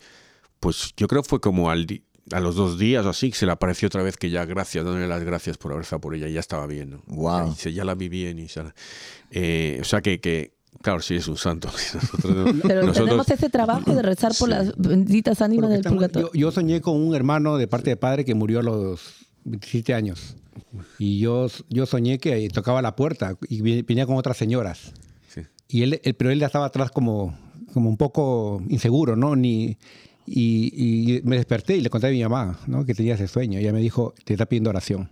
pues 0.61 0.93
yo 0.97 1.09
creo 1.09 1.23
fue 1.23 1.41
como 1.41 1.71
al 1.71 1.87
a 2.33 2.41
los 2.41 2.55
dos 2.55 2.79
días 2.79 3.05
o 3.05 3.11
así 3.11 3.31
que 3.31 3.37
se 3.37 3.45
le 3.47 3.53
apareció 3.53 3.87
otra 3.87 4.03
vez 4.03 4.17
que 4.17 4.31
ya 4.31 4.45
gracias, 4.47 4.85
dándole 4.85 5.07
las 5.07 5.23
gracias 5.25 5.59
por 5.59 5.73
haber 5.73 5.85
rezado 5.85 6.01
por 6.01 6.15
ella 6.15 6.27
y 6.29 6.33
ya 6.33 6.41
estaba 6.41 6.67
bien. 6.67 6.91
¿no? 6.91 7.03
Guau. 7.07 7.47
Y 7.49 7.51
dice, 7.51 7.73
ya 7.73 7.85
la 7.85 7.95
vi 7.95 8.09
bien. 8.09 8.39
Y 8.39 8.47
eh, 9.31 9.79
o 9.81 9.85
sea 9.85 10.01
que, 10.03 10.21
que, 10.21 10.53
claro, 10.83 11.01
sí 11.01 11.15
es 11.17 11.29
un 11.29 11.37
santo. 11.37 11.69
Nosotros 11.95 12.55
Pero 12.63 12.81
nosotros- 12.83 12.95
tenemos 13.07 13.31
ese 13.31 13.49
trabajo 13.51 13.95
de 13.95 14.03
rezar 14.03 14.33
por 14.39 14.49
Sí. 14.49 14.55
las 14.55 14.77
benditas 14.77 15.41
ánimas 15.43 15.71
del 15.71 15.81
estamos- 15.81 15.97
purgatorio. 15.99 16.31
yo, 16.35 16.39
yo 16.41 16.51
soñé 16.51 16.81
con 16.81 16.97
un 17.01 17.15
hermano 17.15 17.57
de 17.57 17.67
parte 17.69 17.91
de 17.91 17.97
padre 17.97 18.25
que 18.25 18.35
murió 18.35 18.61
a 18.61 18.63
los 18.63 19.01
27 19.45 19.95
años. 19.95 20.37
Y 20.99 21.19
yo, 21.19 21.49
yo 21.69 21.87
soñé 21.87 22.19
que 22.19 22.49
tocaba 22.49 22.81
la 22.83 22.97
puerta 22.97 23.37
y 23.49 23.83
venía 23.83 24.07
con 24.07 24.17
otras 24.17 24.37
señoras. 24.37 24.93
sí. 25.29 25.43
Y 25.69 25.83
él, 25.83 26.01
él- 26.05 26.15
pero 26.15 26.31
él 26.31 26.39
ya 26.39 26.47
estaba 26.47 26.67
atrás 26.67 26.91
como, 26.91 27.37
como 27.73 27.89
un 27.89 27.97
poco 27.97 28.63
inseguro, 28.69 29.17
¿no? 29.17 29.35
Ni, 29.37 29.77
y, 30.27 31.17
y 31.17 31.23
me 31.25 31.37
desperté 31.37 31.77
y 31.77 31.81
le 31.81 31.91
conté 31.91 32.07
a 32.07 32.11
mi 32.11 32.23
mamá, 32.23 32.59
¿no? 32.67 32.85
Que 32.85 32.95
tenía 32.95 33.15
ese 33.15 33.27
sueño. 33.29 33.59
Y 33.59 33.63
ella 33.63 33.73
me 33.73 33.81
dijo, 33.81 34.15
te 34.25 34.35
está 34.35 34.47
pidiendo 34.47 34.71
oración. 34.71 35.11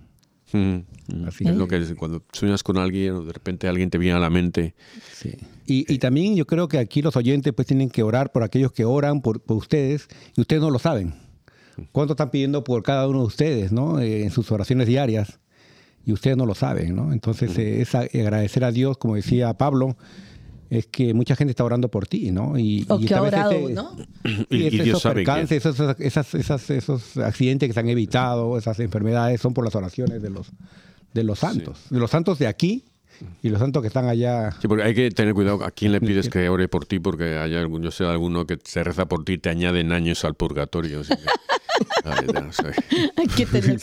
Mm. 0.53 1.27
Así 1.27 1.45
es 1.47 1.57
lo 1.57 1.67
que 1.69 1.77
es, 1.77 1.95
cuando 1.95 2.23
sueñas 2.33 2.62
con 2.62 2.79
alguien 2.79 3.15
o 3.15 3.25
de 3.25 3.33
repente 3.33 3.69
alguien 3.69 3.91
te 3.91 3.99
viene 3.99 4.17
a 4.17 4.21
la 4.21 4.31
mente. 4.31 4.75
Sí. 5.12 5.35
Y, 5.67 5.93
y 5.93 5.99
también 5.99 6.37
yo 6.37 6.47
creo 6.47 6.69
que 6.69 6.79
aquí 6.79 7.03
los 7.03 7.17
oyentes 7.17 7.53
pues 7.53 7.67
tienen 7.67 7.91
que 7.91 8.03
orar 8.03 8.33
por 8.33 8.43
aquellos 8.43 8.73
que 8.73 8.85
oran 8.85 9.23
por, 9.23 9.41
por 9.41 9.57
ustedes 9.57 10.09
y 10.37 10.41
ustedes 10.41 10.62
no 10.62 10.71
lo 10.71 10.79
saben. 10.79 11.15
¿Cuánto 11.91 12.12
están 12.12 12.31
pidiendo 12.31 12.65
por 12.65 12.83
cada 12.83 13.09
uno 13.09 13.21
de 13.21 13.27
ustedes, 13.27 13.73
¿no? 13.73 13.99
Eh, 14.01 14.23
en 14.23 14.31
sus 14.31 14.51
oraciones 14.53 14.87
diarias 14.87 15.41
y 16.05 16.12
ustedes 16.12 16.37
no 16.37 16.47
lo 16.47 16.55
saben, 16.55 16.95
¿no? 16.95 17.12
Entonces 17.12 17.57
eh, 17.59 17.81
es 17.81 17.95
agradecer 17.95 18.65
a 18.65 18.73
Dios, 18.73 18.99
como 18.99 19.15
decía 19.15 19.55
Pablo, 19.55 19.97
es 20.79 20.87
que 20.87 21.13
mucha 21.13 21.37
gente 21.37 21.51
está 21.51 21.65
orando 21.65 21.89
por 21.91 22.07
ti, 22.07 22.31
¿no? 22.31 22.57
Y, 22.59 22.87
O 22.89 22.99
y 22.99 23.05
que 23.07 23.15
ha 23.15 23.23
orado, 23.23 23.51
ese- 23.53 23.75
¿no? 23.75 23.97
Y- 24.51 24.57
y 24.57 24.63
y 24.63 24.67
esos, 24.69 24.85
Dios 24.85 25.03
sabe 25.03 25.15
que- 25.23 25.25
percances, 25.27 25.67
esos, 25.67 25.97
esas- 26.01 26.35
esas- 26.35 26.71
esos 26.71 27.17
accidentes 27.19 27.69
que 27.69 27.73
se 27.75 27.81
han 27.81 27.89
evitado, 27.89 28.57
esas 28.57 28.81
enfermedades, 28.81 29.41
son 29.41 29.53
por 29.53 29.65
las 29.65 29.75
oraciones 29.75 30.23
de 30.23 30.31
los, 30.31 30.49
de 31.13 31.25
los 31.25 31.39
santos. 31.39 31.79
De 31.91 31.99
los 31.99 32.11
santos 32.11 32.39
de 32.39 32.47
aquí 32.47 32.85
y 33.43 33.49
los 33.49 33.59
santos 33.61 33.83
que 33.83 33.89
están 33.89 34.07
allá. 34.09 34.53
Sí, 34.61 34.69
porque 34.69 34.83
hay 34.85 34.95
que 34.95 35.11
tener 35.11 35.35
cuidado 35.35 35.65
a 35.65 35.71
quién 35.71 35.93
le 35.93 36.01
pides 36.01 36.29
que 36.29 36.49
ore 36.49 36.69
por 36.69 36.87
ti, 36.87 36.99
porque 37.01 37.39
hay 37.39 37.55
algún, 37.57 37.83
yo 37.83 37.91
sé 37.91 38.05
alguno 38.05 38.47
que 38.47 38.59
se 38.65 38.83
reza 38.85 39.07
por 39.07 39.25
ti 39.25 39.35
y 39.35 39.39
te 39.39 39.51
añaden 39.51 39.93
años 39.93 40.25
al 40.25 40.35
purgatorio. 40.35 41.01
así 41.01 41.15
que- 41.15 41.23
Ay, 42.05 42.27
no 42.33 42.53
sé. 42.53 42.65
Hay 43.17 43.27
que 43.29 43.47
tener 43.47 43.79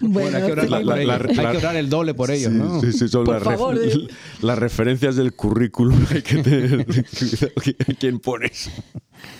Bueno, 0.00 0.36
hay 0.38 0.44
que 0.44 0.52
orar, 0.52 0.64
seguimos. 0.66 0.82
por 0.84 0.86
la- 0.96 1.02
ellos. 1.02 1.36
la- 1.36 1.42
Hay 1.42 1.52
que 1.52 1.58
orar 1.58 1.76
el 1.76 1.88
doble 1.90 2.14
por 2.14 2.30
ellos, 2.30 2.52
¿no? 2.52 2.80
Sí, 2.80 2.92
sí, 2.92 3.08
son 3.08 3.24
Por 3.24 3.34
las, 3.34 3.44
favor, 3.44 3.76
ref- 3.76 4.08
eh. 4.08 4.14
las 4.42 4.58
referencias 4.58 5.16
del 5.16 5.34
currículum. 5.34 5.98
Hay 6.10 6.22
que 6.22 6.38
tener 6.42 6.86
cuidado 7.54 7.94
quién 7.98 8.18
pones. 8.20 8.70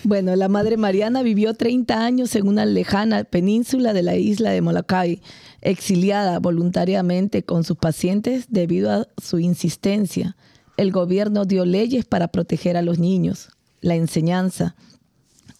Bueno, 0.03 0.35
la 0.35 0.49
Madre 0.49 0.77
Mariana 0.77 1.21
vivió 1.23 1.53
30 1.53 2.03
años 2.05 2.35
en 2.35 2.47
una 2.47 2.65
lejana 2.65 3.23
península 3.23 3.93
de 3.93 4.03
la 4.03 4.15
isla 4.17 4.51
de 4.51 4.61
Molokai, 4.61 5.21
exiliada 5.61 6.39
voluntariamente 6.39 7.43
con 7.43 7.63
sus 7.63 7.77
pacientes 7.77 8.45
debido 8.49 8.91
a 8.91 9.07
su 9.21 9.39
insistencia. 9.39 10.35
El 10.77 10.91
gobierno 10.91 11.45
dio 11.45 11.65
leyes 11.65 12.05
para 12.05 12.29
proteger 12.29 12.77
a 12.77 12.81
los 12.81 12.99
niños. 12.99 13.49
La 13.81 13.95
enseñanza, 13.95 14.75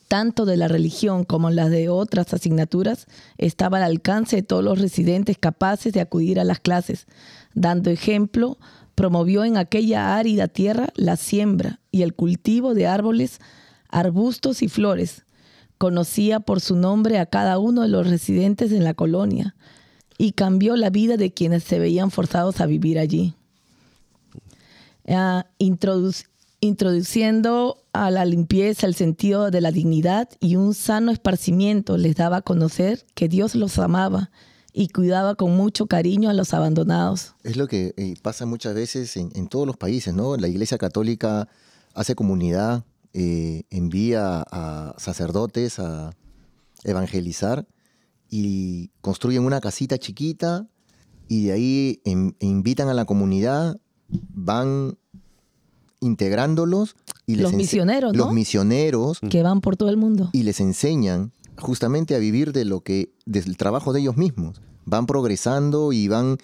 tanto 0.07 0.45
de 0.45 0.57
la 0.57 0.67
religión 0.67 1.23
como 1.23 1.49
las 1.49 1.69
de 1.69 1.89
otras 1.89 2.33
asignaturas, 2.33 3.07
estaba 3.37 3.77
al 3.77 3.83
alcance 3.83 4.37
de 4.37 4.43
todos 4.43 4.63
los 4.63 4.79
residentes 4.79 5.37
capaces 5.37 5.93
de 5.93 6.01
acudir 6.01 6.39
a 6.39 6.45
las 6.45 6.59
clases. 6.59 7.05
Dando 7.53 7.89
ejemplo, 7.89 8.57
promovió 8.95 9.43
en 9.45 9.57
aquella 9.57 10.17
árida 10.17 10.47
tierra 10.47 10.89
la 10.95 11.15
siembra 11.15 11.79
y 11.91 12.01
el 12.03 12.13
cultivo 12.13 12.73
de 12.73 12.87
árboles, 12.87 13.39
arbustos 13.89 14.61
y 14.61 14.67
flores. 14.67 15.25
Conocía 15.77 16.41
por 16.41 16.59
su 16.59 16.75
nombre 16.75 17.19
a 17.19 17.25
cada 17.25 17.57
uno 17.59 17.83
de 17.83 17.87
los 17.87 18.07
residentes 18.07 18.71
en 18.71 18.83
la 18.83 18.93
colonia 18.93 19.55
y 20.19 20.33
cambió 20.33 20.75
la 20.75 20.91
vida 20.91 21.17
de 21.17 21.31
quienes 21.31 21.63
se 21.63 21.79
veían 21.79 22.11
forzados 22.11 22.59
a 22.61 22.67
vivir 22.67 22.99
allí. 22.99 23.33
Ah, 25.07 25.47
introduc- 25.57 26.27
introduciendo 26.59 27.77
a 27.93 28.11
la 28.11 28.25
limpieza 28.25 28.85
el 28.85 28.95
sentido 28.95 29.49
de 29.49 29.61
la 29.61 29.71
dignidad 29.71 30.29
y 30.41 30.57
un 30.57 30.73
sano 30.73 31.11
esparcimiento 31.11 31.97
les 31.97 32.15
daba 32.15 32.37
a 32.37 32.41
conocer 32.41 33.05
que 33.15 33.29
Dios 33.29 33.55
los 33.55 33.79
amaba 33.79 34.29
y 34.73 34.89
cuidaba 34.89 35.35
con 35.35 35.55
mucho 35.55 35.87
cariño 35.87 36.29
a 36.29 36.33
los 36.33 36.53
abandonados. 36.53 37.33
Es 37.43 37.55
lo 37.55 37.67
que 37.67 37.93
eh, 37.95 38.15
pasa 38.21 38.45
muchas 38.45 38.75
veces 38.75 39.15
en, 39.15 39.31
en 39.35 39.47
todos 39.47 39.65
los 39.65 39.77
países, 39.77 40.13
¿no? 40.13 40.35
La 40.35 40.49
Iglesia 40.49 40.77
Católica 40.77 41.47
hace 41.93 42.13
comunidad, 42.13 42.83
eh, 43.13 43.63
envía 43.69 44.45
a 44.51 44.95
sacerdotes 44.97 45.79
a 45.79 46.13
evangelizar 46.83 47.65
y 48.29 48.91
construyen 49.01 49.43
una 49.43 49.59
casita 49.61 49.97
chiquita 49.97 50.67
y 51.27 51.45
de 51.45 51.51
ahí 51.51 52.01
in- 52.05 52.35
invitan 52.39 52.87
a 52.89 52.93
la 52.93 53.05
comunidad, 53.05 53.77
van 54.33 54.97
integrándolos 56.01 56.95
y 57.25 57.35
les 57.35 57.43
Los 57.43 57.53
misioneros, 57.53 58.13
¿no? 58.13 58.25
los 58.25 58.33
misioneros 58.33 59.19
que 59.29 59.43
van 59.43 59.61
por 59.61 59.75
todo 59.75 59.89
el 59.89 59.97
mundo. 59.97 60.29
y 60.31 60.43
les 60.43 60.59
enseñan 60.59 61.31
justamente 61.57 62.15
a 62.15 62.19
vivir 62.19 62.53
de 62.53 62.63
lo 62.65 62.81
que 62.81 63.11
del 63.25 63.57
trabajo 63.57 63.91
de 63.91 63.99
ellos 64.01 64.15
mismos 64.15 64.61
van 64.85 65.05
progresando 65.05 65.91
y 65.91 66.07
van 66.07 66.37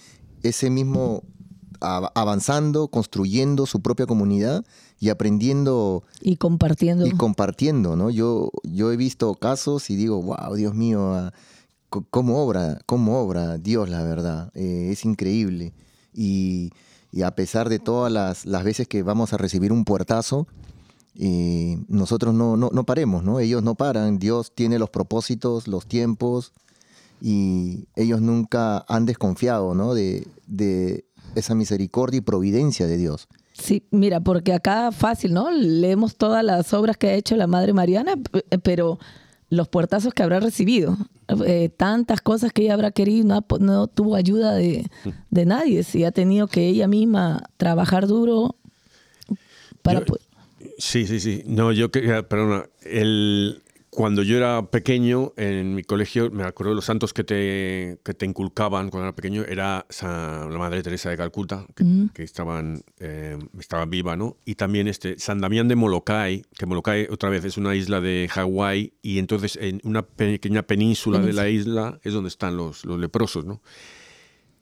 ese 0.44 0.70
mismo 0.70 1.24
avanzando 1.80 2.88
construyendo 2.88 3.66
su 3.66 3.82
propia 3.82 4.06
comunidad 4.06 4.66
y 5.00 5.10
aprendiendo 5.10 6.04
Y 6.22 6.38
compartiendo. 6.38 7.06
y 7.06 7.12
compartiendo 7.12 7.96
no 7.96 8.10
yo 8.10 8.50
yo 8.64 8.92
he 8.92 8.98
visto 8.98 9.34
casos 9.36 9.90
y 9.90 9.96
digo 9.96 10.22
wow 10.22 10.56
Dios 10.56 10.74
mío 10.74 11.14
ah, 11.14 11.34
cómo 11.90 12.44
obra 12.44 12.80
cómo 12.86 13.20
obra 13.20 13.58
Dios 13.58 13.90
la 13.90 14.04
verdad 14.04 14.52
Eh, 14.56 14.90
es 14.92 15.06
increíble 15.06 15.74
y, 16.14 16.72
a 17.24 17.32
pesar 17.36 17.70
de 17.70 17.80
todas 17.80 18.12
las, 18.12 18.46
las 18.46 18.64
veces 18.64 18.88
que 18.88 19.04
vamos 19.04 19.32
a 19.34 19.38
recibir 19.38 19.72
un 19.72 19.86
puertazo 19.86 20.48
eh, 21.18 21.78
nosotros 21.88 22.34
no, 22.34 22.58
no, 22.58 22.70
no 22.74 22.84
paremos, 22.84 23.24
¿no? 23.24 23.40
Ellos 23.40 23.64
no 23.64 23.76
paran, 23.76 24.20
Dios 24.20 24.52
tiene 24.54 24.78
los 24.80 24.90
propósitos, 24.90 25.68
los 25.70 25.86
tiempos, 25.88 26.52
y 27.22 27.88
ellos 27.96 28.20
nunca 28.20 28.84
han 28.90 29.06
desconfiado, 29.06 29.74
¿no? 29.76 29.94
De, 29.94 30.28
de 30.46 31.06
esa 31.36 31.56
misericordia 31.56 32.18
y 32.18 32.22
providencia 32.22 32.86
de 32.88 32.98
Dios. 32.98 33.30
Sí, 33.54 33.84
mira, 33.92 34.20
porque 34.20 34.52
acá 34.52 34.92
fácil, 34.92 35.32
¿no? 35.34 35.50
Leemos 35.52 36.18
todas 36.18 36.44
las 36.44 36.74
obras 36.74 36.98
que 36.98 37.08
ha 37.08 37.14
hecho 37.14 37.38
la 37.38 37.48
Madre 37.48 37.72
Mariana, 37.72 38.16
p- 38.18 38.44
pero 38.60 39.00
los 39.50 39.68
puertazos 39.68 40.14
que 40.14 40.24
habrá 40.24 40.40
recibido, 40.40 40.98
eh, 41.46 41.70
tantas 41.70 42.22
cosas 42.22 42.52
que 42.52 42.64
ella 42.64 42.74
habrá 42.74 42.92
querido, 42.92 43.26
no, 43.28 43.46
no 43.60 43.88
tuvo 43.88 44.16
ayuda 44.16 44.54
de, 44.56 44.86
de 45.30 45.46
nadie, 45.46 45.84
si 45.84 46.04
ha 46.04 46.12
tenido 46.12 46.48
que 46.48 46.68
ella 46.68 46.88
misma 46.88 47.44
trabajar 47.58 48.08
duro 48.08 48.56
para... 49.82 50.00
Yo- 50.06 50.16
Sí, 50.80 51.06
sí, 51.06 51.20
sí. 51.20 51.44
No, 51.46 51.72
yo 51.72 51.92
quería, 51.92 52.28
perdona, 52.28 52.66
el, 52.84 53.62
cuando 53.96 54.22
yo 54.24 54.38
era 54.38 54.70
pequeño 54.70 55.34
en 55.38 55.74
mi 55.74 55.82
colegio, 55.84 56.30
me 56.30 56.44
acuerdo 56.44 56.72
de 56.72 56.76
los 56.76 56.86
santos 56.86 57.14
que 57.14 57.24
te, 57.24 57.98
que 58.04 58.14
te 58.14 58.26
inculcaban 58.26 58.90
cuando 58.90 59.08
era 59.08 59.16
pequeño, 59.16 59.44
era 59.48 59.86
Sa- 59.90 60.48
la 60.50 60.58
Madre 60.58 60.84
Teresa 60.84 61.10
de 61.10 61.18
Calcuta, 61.18 61.66
que, 61.76 61.84
que 62.14 62.24
estaban, 62.24 62.84
eh, 63.00 63.38
estaba 63.60 63.86
viva, 63.86 64.16
¿no? 64.16 64.38
Y 64.46 64.56
también 64.56 64.88
este, 64.88 65.18
San 65.18 65.40
Damián 65.40 65.68
de 65.68 65.76
Molokai, 65.76 66.44
que 66.58 66.66
Molokai 66.66 67.08
otra 67.10 67.30
vez 67.30 67.46
es 67.46 67.58
una 67.58 67.74
isla 67.76 68.02
de 68.02 68.28
Hawái, 68.30 68.94
y 69.02 69.18
entonces 69.18 69.58
en 69.62 69.80
una 69.84 70.04
pequeña 70.06 70.64
península 70.64 71.20
de 71.20 71.34
la 71.34 71.50
isla 71.50 72.00
es 72.04 72.14
donde 72.14 72.28
están 72.28 72.58
los, 72.58 72.86
los 72.86 73.00
leprosos, 73.00 73.46
¿no? 73.46 73.62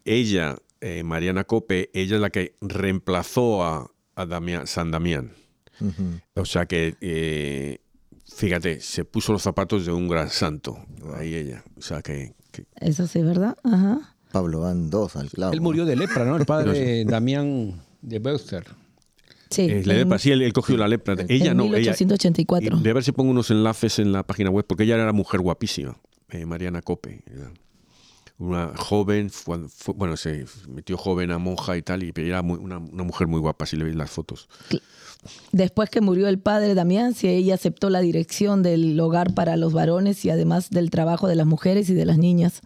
ella, 0.06 0.58
eh, 0.82 1.04
Mariana 1.04 1.44
Cope, 1.46 1.90
ella 1.94 2.16
es 2.16 2.22
la 2.22 2.30
que 2.30 2.56
reemplazó 2.62 3.64
a, 3.64 3.90
a 4.16 4.26
Damián- 4.26 4.68
San 4.68 4.92
Damián. 4.92 5.32
O 6.36 6.46
sea 6.46 6.66
que, 6.66 6.96
eh, 7.02 7.80
fíjate, 8.26 8.82
se 8.82 9.06
puso 9.06 9.34
los 9.34 9.42
zapatos 9.44 9.86
de 9.86 9.92
un 9.92 10.08
gran 10.08 10.30
santo. 10.30 10.78
Ahí 11.16 11.34
ella. 11.36 11.64
O 11.78 11.82
sea 11.82 12.02
que. 12.02 12.34
que- 12.52 12.66
Eso 12.80 13.08
sí, 13.08 13.22
¿verdad? 13.22 13.58
Ajá. 13.64 14.16
Pablo 14.32 14.62
van 14.62 14.90
dos 14.90 15.16
al 15.16 15.30
clavo. 15.30 15.54
Él 15.54 15.62
murió 15.62 15.86
de 15.86 15.96
lepra, 15.96 16.26
¿no? 16.26 16.38
El 16.38 16.46
padre 16.46 17.06
Damián 17.06 17.82
de 18.02 18.20
Beuster. 18.20 18.66
Sí. 19.50 19.62
eh, 19.64 19.80
en- 19.82 19.88
lepra, 19.88 20.18
sí, 20.18 20.32
él, 20.32 20.42
él 20.42 20.54
cogió 20.54 20.76
la 20.78 20.88
lepra. 20.88 21.16
Ella 21.30 21.52
en 21.52 21.58
no. 21.58 21.64
ella- 21.66 21.92
1884. 21.92 22.78
y 22.78 22.82
de 22.82 22.94
ver 22.94 23.04
si 23.04 23.12
pongo 23.12 23.30
unos 23.30 23.52
enlaces 23.52 24.00
en 24.00 24.12
la 24.12 24.24
página 24.24 24.50
web, 24.50 24.66
porque 24.68 24.84
ella 24.84 24.96
era 24.96 25.14
mujer 25.14 25.42
guapísima, 25.42 25.98
eh, 26.30 26.46
Mariana 26.46 26.82
Cope. 26.82 27.24
era 27.28 27.52
Una 28.40 28.72
joven, 28.76 29.30
fue- 29.30 29.70
fue- 29.70 29.94
bueno, 29.94 30.18
se 30.18 30.46
metió 30.68 30.98
joven 30.98 31.30
a 31.30 31.38
monja 31.38 31.78
y 31.78 31.84
tal, 31.84 32.02
y 32.04 32.12
era 32.16 32.42
muy- 32.42 32.58
una, 32.58 32.80
una 32.80 33.04
mujer 33.04 33.28
muy 33.28 33.40
guapa, 33.40 33.68
si 33.68 33.78
le 33.78 33.84
veis 33.84 33.96
las 33.96 34.10
fotos. 34.10 34.50
Después 35.52 35.90
que 35.90 36.02
murió 36.02 36.28
el 36.28 36.40
padre 36.40 36.76
Damián, 36.76 37.14
sí, 37.14 37.28
ella 37.28 37.56
aceptó 37.56 37.90
la 37.90 38.02
dirección 38.02 38.64
del 38.64 39.00
hogar 39.00 39.34
para 39.34 39.58
los 39.58 39.74
varones 39.74 40.24
y 40.26 40.30
además 40.30 40.70
del 40.70 40.90
trabajo 40.90 41.28
de 41.28 41.36
las 41.36 41.46
mujeres 41.46 41.90
y 41.90 41.94
de 41.94 42.06
las 42.06 42.18
niñas. 42.18 42.62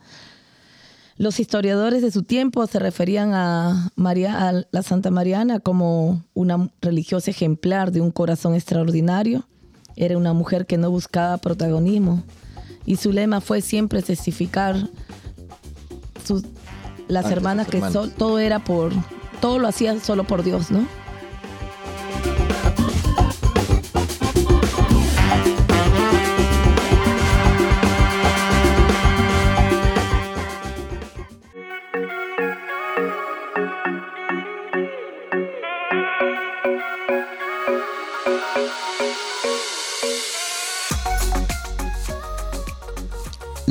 Los 1.17 1.39
historiadores 1.39 2.04
de 2.04 2.12
su 2.12 2.24
tiempo 2.24 2.65
se 2.67 2.78
referían 2.78 3.34
a, 3.34 3.91
María, 3.96 4.50
a 4.50 4.63
la 4.70 4.84
Santa 4.84 5.10
Mariana 5.10 5.60
como 5.60 6.24
una 6.36 6.70
religiosa 6.80 7.32
ejemplar 7.32 7.91
de 7.91 8.02
un 8.02 8.12
corazón 8.12 8.54
extraordinario. 8.54 9.48
Era 9.96 10.17
una 10.17 10.34
mujer 10.34 10.67
que 10.67 10.78
no 10.78 10.91
buscaba 10.91 11.38
protagonismo 11.38 12.24
y 12.86 12.98
su 12.98 13.12
lema 13.12 13.41
fue 13.41 13.62
siempre 13.62 14.04
testificar 14.04 14.89
sus, 16.24 16.43
las 17.08 17.32
hermanas 17.32 17.67
que 17.67 17.82
todo 18.17 18.38
era 18.38 18.63
por, 18.63 18.93
todo 19.41 19.58
lo 19.58 19.67
hacían 19.67 20.00
solo 20.00 20.24
por 20.24 20.43
Dios, 20.43 20.70
¿no? 20.70 20.88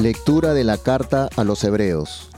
Lectura 0.06 0.54
de 0.54 0.62
la 0.62 0.78
carta 0.78 1.28
a 1.34 1.42
los 1.42 1.64
Hebreos. 1.64 2.30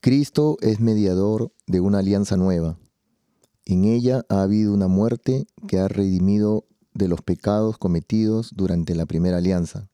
Cristo 0.00 0.58
es 0.60 0.78
mediador 0.78 1.52
de 1.66 1.80
una 1.80 1.98
alianza 1.98 2.36
nueva. 2.36 2.78
En 3.64 3.84
ella 3.84 4.24
ha 4.28 4.42
habido 4.42 4.72
una 4.72 4.86
muerte 4.86 5.48
que 5.66 5.80
ha 5.80 5.88
redimido 5.88 6.68
de 6.94 7.08
los 7.08 7.20
pecados 7.20 7.78
cometidos 7.78 8.52
durante 8.54 8.94
la 8.94 9.06
primera 9.06 9.38
alianza. 9.38 9.90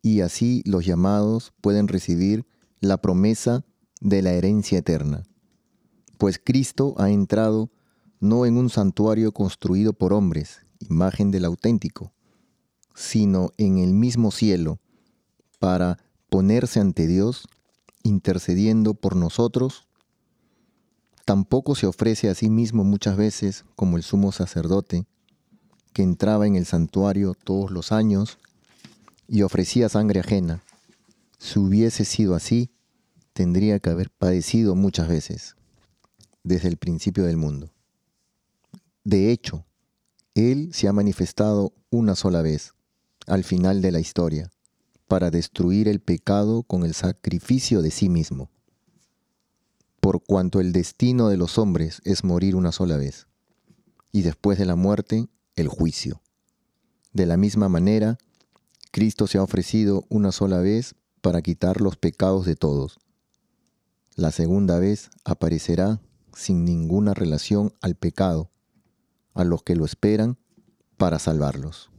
Y 0.00 0.22
así 0.22 0.62
los 0.64 0.86
llamados 0.86 1.52
pueden 1.60 1.86
recibir 1.86 2.46
la 2.80 2.96
promesa 2.96 3.66
de 4.00 4.22
la 4.22 4.32
herencia 4.32 4.78
eterna. 4.78 5.24
Pues 6.16 6.40
Cristo 6.42 6.94
ha 6.96 7.10
entrado 7.10 7.70
no 8.20 8.46
en 8.46 8.56
un 8.56 8.70
santuario 8.70 9.32
construido 9.32 9.92
por 9.92 10.14
hombres, 10.14 10.64
imagen 10.80 11.30
del 11.30 11.44
auténtico, 11.44 12.14
sino 12.94 13.50
en 13.58 13.76
el 13.76 13.92
mismo 13.92 14.30
cielo, 14.30 14.80
para 15.64 15.96
ponerse 16.28 16.78
ante 16.78 17.06
Dios, 17.06 17.48
intercediendo 18.02 18.92
por 18.92 19.16
nosotros, 19.16 19.88
tampoco 21.24 21.74
se 21.74 21.86
ofrece 21.86 22.28
a 22.28 22.34
sí 22.34 22.50
mismo 22.50 22.84
muchas 22.84 23.16
veces 23.16 23.64
como 23.74 23.96
el 23.96 24.02
sumo 24.02 24.30
sacerdote, 24.30 25.06
que 25.94 26.02
entraba 26.02 26.46
en 26.46 26.56
el 26.56 26.66
santuario 26.66 27.32
todos 27.32 27.70
los 27.70 27.92
años 27.92 28.36
y 29.26 29.40
ofrecía 29.40 29.88
sangre 29.88 30.20
ajena. 30.20 30.62
Si 31.38 31.58
hubiese 31.58 32.04
sido 32.04 32.34
así, 32.34 32.68
tendría 33.32 33.78
que 33.78 33.88
haber 33.88 34.10
padecido 34.10 34.74
muchas 34.74 35.08
veces, 35.08 35.56
desde 36.42 36.68
el 36.68 36.76
principio 36.76 37.24
del 37.24 37.38
mundo. 37.38 37.70
De 39.02 39.32
hecho, 39.32 39.64
Él 40.34 40.74
se 40.74 40.88
ha 40.88 40.92
manifestado 40.92 41.72
una 41.88 42.16
sola 42.16 42.42
vez, 42.42 42.74
al 43.26 43.44
final 43.44 43.80
de 43.80 43.92
la 43.92 44.00
historia, 44.00 44.50
para 45.08 45.30
destruir 45.30 45.88
el 45.88 46.00
pecado 46.00 46.62
con 46.62 46.84
el 46.84 46.94
sacrificio 46.94 47.82
de 47.82 47.90
sí 47.90 48.08
mismo. 48.08 48.50
Por 50.00 50.22
cuanto 50.22 50.60
el 50.60 50.72
destino 50.72 51.28
de 51.28 51.36
los 51.36 51.58
hombres 51.58 52.00
es 52.04 52.24
morir 52.24 52.56
una 52.56 52.72
sola 52.72 52.96
vez, 52.96 53.26
y 54.12 54.22
después 54.22 54.58
de 54.58 54.66
la 54.66 54.76
muerte, 54.76 55.28
el 55.56 55.68
juicio. 55.68 56.20
De 57.12 57.26
la 57.26 57.36
misma 57.36 57.68
manera, 57.68 58.18
Cristo 58.90 59.26
se 59.26 59.38
ha 59.38 59.42
ofrecido 59.42 60.04
una 60.08 60.32
sola 60.32 60.58
vez 60.58 60.94
para 61.20 61.42
quitar 61.42 61.80
los 61.80 61.96
pecados 61.96 62.44
de 62.44 62.54
todos. 62.54 62.98
La 64.14 64.30
segunda 64.30 64.78
vez 64.78 65.10
aparecerá 65.24 66.00
sin 66.34 66.64
ninguna 66.64 67.14
relación 67.14 67.72
al 67.80 67.94
pecado, 67.94 68.50
a 69.32 69.44
los 69.44 69.62
que 69.62 69.74
lo 69.74 69.84
esperan 69.84 70.38
para 70.96 71.18
salvarlos. 71.18 71.93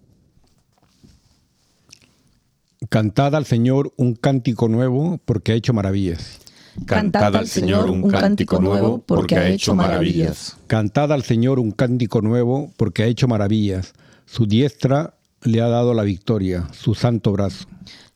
Cantad 2.90 3.36
al 3.36 3.46
Señor 3.46 3.94
un 3.98 4.16
cántico 4.16 4.68
nuevo 4.68 5.20
porque 5.26 5.54
ha 5.54 5.56
hecho 5.56 5.74
maravillas. 5.74 6.40
Cantad 6.86 7.36
al 7.36 7.48
Señor 7.48 7.90
un 7.90 8.10
cántico 8.10 8.60
nuevo 8.60 9.04
porque 9.06 9.38
ha 9.38 9.48
hecho 9.48 9.76
maravillas. 9.76 10.58
Cantad 10.68 11.12
al 11.12 11.24
Señor 11.24 11.60
un 11.60 11.72
cántico 11.72 12.22
nuevo 12.22 12.74
porque 12.78 13.04
ha 13.04 13.08
hecho 13.08 13.28
maravillas. 13.28 13.94
Su 14.26 14.46
diestra 14.46 15.14
le 15.44 15.62
ha 15.62 15.68
dado 15.68 15.94
la 15.94 16.04
victoria, 16.04 16.68
su 16.72 16.96
santo 16.96 17.32
brazo. 17.32 17.66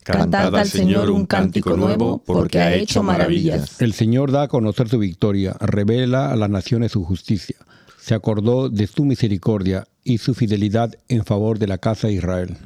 Cantad 0.02 0.54
al 0.54 0.68
Señor 0.68 1.10
un 1.10 1.26
cántico 1.26 1.76
nuevo 1.76 2.22
porque 2.24 2.58
ha 2.60 2.74
hecho 2.74 3.02
maravillas. 3.02 3.80
El 3.80 3.92
Señor 3.92 4.30
da 4.30 4.42
a 4.42 4.48
conocer 4.48 4.88
su 4.88 4.98
victoria, 4.98 5.56
revela 5.60 6.30
a 6.30 6.36
las 6.36 6.50
naciones 6.50 6.92
su 6.92 7.04
justicia. 7.04 7.56
Se 7.98 8.14
acordó 8.14 8.68
de 8.68 8.86
su 8.86 9.04
misericordia 9.04 9.86
y 10.04 10.18
su 10.18 10.34
fidelidad 10.34 10.94
en 11.08 11.24
favor 11.24 11.58
de 11.58 11.66
la 11.66 11.78
casa 11.78 12.08
de 12.08 12.14
Israel. 12.14 12.56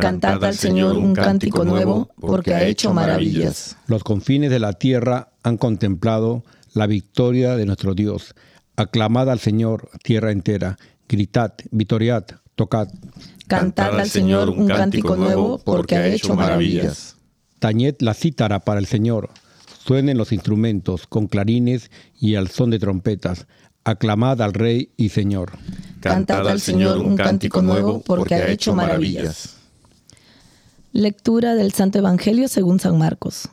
Cantad 0.00 0.44
al 0.44 0.54
Señor 0.54 0.96
un 0.96 1.14
cántico 1.14 1.64
nuevo 1.64 2.10
porque 2.20 2.54
ha 2.54 2.64
hecho 2.64 2.92
maravillas. 2.92 3.76
Los 3.86 4.02
confines 4.02 4.50
de 4.50 4.58
la 4.58 4.72
tierra 4.72 5.32
han 5.42 5.56
contemplado 5.56 6.44
la 6.72 6.86
victoria 6.86 7.56
de 7.56 7.66
nuestro 7.66 7.94
Dios. 7.94 8.34
Aclamad 8.76 9.30
al 9.30 9.38
Señor, 9.38 9.90
tierra 10.02 10.32
entera. 10.32 10.76
Gritad, 11.08 11.52
vitoriad, 11.70 12.24
tocad. 12.54 12.88
Cantad 13.46 13.98
al 13.98 14.08
Señor 14.08 14.50
un 14.50 14.66
cántico 14.66 15.16
nuevo 15.16 15.58
porque 15.58 15.96
ha 15.96 16.06
hecho 16.08 16.34
maravillas. 16.34 17.16
Tañed 17.60 17.96
la 18.00 18.14
cítara 18.14 18.60
para 18.60 18.80
el 18.80 18.86
Señor. 18.86 19.30
Suenen 19.84 20.18
los 20.18 20.32
instrumentos 20.32 21.06
con 21.06 21.26
clarines 21.28 21.90
y 22.18 22.34
al 22.34 22.48
son 22.48 22.70
de 22.70 22.78
trompetas. 22.78 23.46
Aclamad 23.84 24.40
al 24.40 24.54
Rey 24.54 24.90
y 24.96 25.10
Señor. 25.10 25.52
Cantad 26.00 26.48
al 26.48 26.60
Señor 26.60 26.98
un 26.98 27.16
cántico 27.16 27.62
nuevo 27.62 28.00
porque 28.00 28.34
ha 28.34 28.48
hecho 28.48 28.74
maravillas. 28.74 29.53
Lectura 30.94 31.56
del 31.56 31.72
Santo 31.72 31.98
Evangelio 31.98 32.46
según 32.46 32.78
San 32.78 32.96
Marcos. 32.98 33.48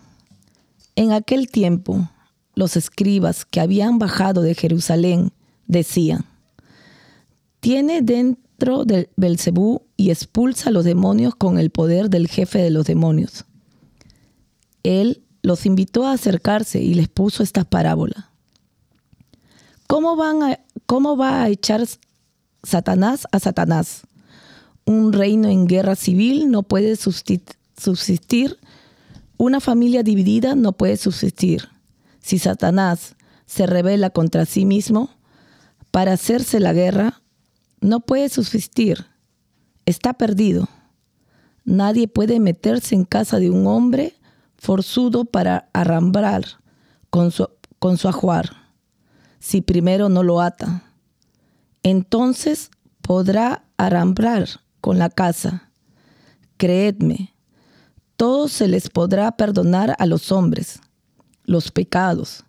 En 0.96 1.12
aquel 1.12 1.50
tiempo, 1.50 2.08
los 2.54 2.78
escribas 2.78 3.46
que 3.46 3.60
habían 3.60 3.98
bajado 3.98 4.44
de 4.44 4.54
Jerusalén 4.54 5.32
decían: 5.66 6.26
Tiene 7.60 8.04
dentro 8.04 8.86
del 8.86 9.10
Belcebú 9.16 9.82
y 9.98 10.12
expulsa 10.12 10.70
a 10.70 10.72
los 10.72 10.86
demonios 10.86 11.34
con 11.34 11.58
el 11.58 11.72
poder 11.72 12.12
del 12.12 12.28
jefe 12.28 12.60
de 12.60 12.70
los 12.70 12.86
demonios. 12.86 13.46
Él 14.84 15.24
los 15.42 15.66
invitó 15.66 16.06
a 16.06 16.14
acercarse 16.14 16.80
y 16.80 16.94
les 16.94 17.08
puso 17.08 17.42
esta 17.42 17.64
parábola. 17.64 18.30
¿Cómo, 19.88 20.16
van 20.16 20.44
a- 20.44 20.60
¿Cómo 20.86 21.18
va 21.18 21.42
a 21.42 21.50
echar 21.50 21.88
Satanás 22.62 23.26
a 23.32 23.40
Satanás? 23.40 24.04
Un 24.86 25.14
reino 25.14 25.48
en 25.48 25.68
guerra 25.68 25.96
civil 25.96 26.50
no 26.50 26.64
puede 26.64 26.96
subsistir. 26.96 28.60
Una 29.38 29.60
familia 29.60 30.04
dividida 30.04 30.56
no 30.56 30.74
puede 30.74 30.98
subsistir. 30.98 31.70
Si 32.20 32.40
Satanás 32.40 33.16
se 33.46 33.66
revela 33.66 34.10
contra 34.10 34.46
sí 34.46 34.66
mismo 34.66 35.10
para 35.92 36.14
hacerse 36.14 36.60
la 36.60 36.74
guerra, 36.74 37.22
no 37.80 38.00
puede 38.02 38.30
subsistir. 38.30 39.06
Está 39.86 40.14
perdido. 40.14 40.70
Nadie 41.64 42.08
puede 42.08 42.40
meterse 42.40 42.96
en 42.96 43.06
casa 43.06 43.40
de 43.40 43.50
un 43.50 43.68
hombre 43.68 44.16
forzudo 44.58 45.26
para 45.26 45.70
arrambrar 45.74 46.44
con 47.10 47.32
su, 47.32 47.50
con 47.80 47.98
su 47.98 48.08
ajuar, 48.08 48.52
si 49.40 49.62
primero 49.62 50.08
no 50.10 50.24
lo 50.24 50.42
ata. 50.42 50.84
Entonces 51.84 52.70
podrá 53.02 53.64
arrambrar 53.78 54.48
con 54.82 54.98
la 55.00 55.10
casa. 55.10 55.70
Creedme, 56.58 57.34
todo 58.18 58.48
se 58.48 58.68
les 58.68 58.90
podrá 58.90 59.32
perdonar 59.32 59.96
a 59.98 60.06
los 60.06 60.32
hombres, 60.32 60.80
los 61.46 61.72
pecados 61.72 62.44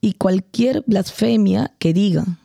y 0.00 0.12
cualquier 0.14 0.84
blasfemia 0.86 1.74
que 1.78 1.92
digan. 1.92 2.38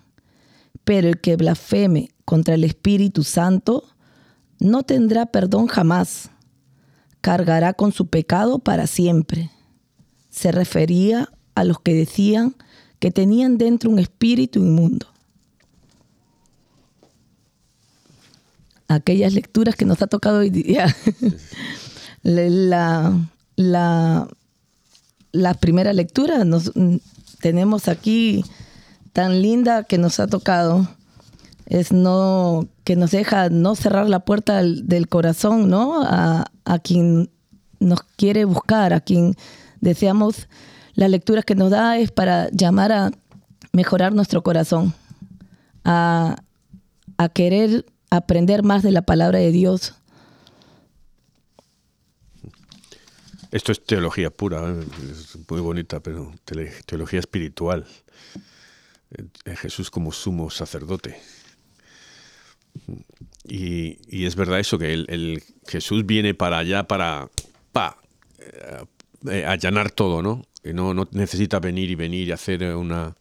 Pero 0.83 1.09
el 1.09 1.19
que 1.19 1.35
blasfeme 1.35 2.09
contra 2.25 2.55
el 2.55 2.63
Espíritu 2.63 3.23
Santo 3.23 3.83
no 4.59 4.83
tendrá 4.83 5.25
perdón 5.25 5.67
jamás. 5.67 6.29
Cargará 7.19 7.73
con 7.73 7.91
su 7.91 8.07
pecado 8.07 8.59
para 8.59 8.87
siempre. 8.87 9.51
Se 10.29 10.51
refería 10.51 11.29
a 11.55 11.63
los 11.63 11.79
que 11.79 11.93
decían 11.93 12.55
que 12.99 13.11
tenían 13.11 13.57
dentro 13.57 13.89
un 13.89 13.99
espíritu 13.99 14.59
inmundo. 14.59 15.10
Aquellas 18.95 19.33
lecturas 19.33 19.75
que 19.75 19.85
nos 19.85 20.01
ha 20.01 20.07
tocado 20.07 20.39
hoy 20.39 20.49
día. 20.49 20.95
la, 22.23 23.13
la, 23.55 24.27
la 25.31 25.53
primera 25.55 25.93
lectura 25.93 26.43
nos, 26.43 26.71
tenemos 27.39 27.87
aquí 27.87 28.43
tan 29.13 29.41
linda 29.41 29.83
que 29.83 29.97
nos 29.97 30.19
ha 30.19 30.27
tocado. 30.27 30.87
Es 31.65 31.91
no 31.91 32.67
que 32.83 32.95
nos 32.95 33.11
deja 33.11 33.49
no 33.49 33.75
cerrar 33.75 34.09
la 34.09 34.25
puerta 34.25 34.57
del, 34.57 34.87
del 34.87 35.07
corazón 35.07 35.69
no 35.69 36.03
a, 36.03 36.45
a 36.65 36.79
quien 36.79 37.29
nos 37.79 38.03
quiere 38.17 38.43
buscar 38.43 38.93
a 38.93 38.99
quien 38.99 39.35
deseamos 39.79 40.47
las 40.93 41.09
lecturas 41.09 41.45
que 41.45 41.55
nos 41.55 41.71
da 41.71 41.97
es 41.97 42.11
para 42.11 42.49
llamar 42.51 42.91
a 42.91 43.11
mejorar 43.73 44.13
nuestro 44.13 44.43
corazón, 44.43 44.93
a, 45.83 46.37
a 47.17 47.29
querer 47.29 47.85
aprender 48.11 48.61
más 48.61 48.83
de 48.83 48.91
la 48.91 49.01
palabra 49.01 49.39
de 49.39 49.51
Dios. 49.51 49.95
Esto 53.51 53.71
es 53.71 53.83
teología 53.83 54.29
pura, 54.29 54.69
¿eh? 54.69 54.85
es 55.11 55.37
muy 55.49 55.59
bonita, 55.59 55.99
pero 55.99 56.31
teología 56.85 57.19
espiritual. 57.19 57.85
Eh, 59.45 59.55
Jesús 59.57 59.89
como 59.89 60.11
sumo 60.11 60.49
sacerdote. 60.49 61.19
Y, 63.43 63.97
y 64.07 64.25
es 64.25 64.35
verdad 64.35 64.59
eso, 64.59 64.77
que 64.77 64.93
el, 64.93 65.43
Jesús 65.67 66.05
viene 66.05 66.33
para 66.33 66.59
allá 66.59 66.83
para 66.87 67.29
pa, 67.73 67.97
eh, 69.29 69.45
allanar 69.45 69.91
todo, 69.91 70.21
¿no? 70.21 70.45
No, 70.63 70.93
no 70.93 71.07
necesita 71.11 71.59
venir 71.59 71.89
y 71.89 71.95
venir 71.95 72.27
y 72.27 72.31
hacer 72.31 72.63
una... 72.75 73.15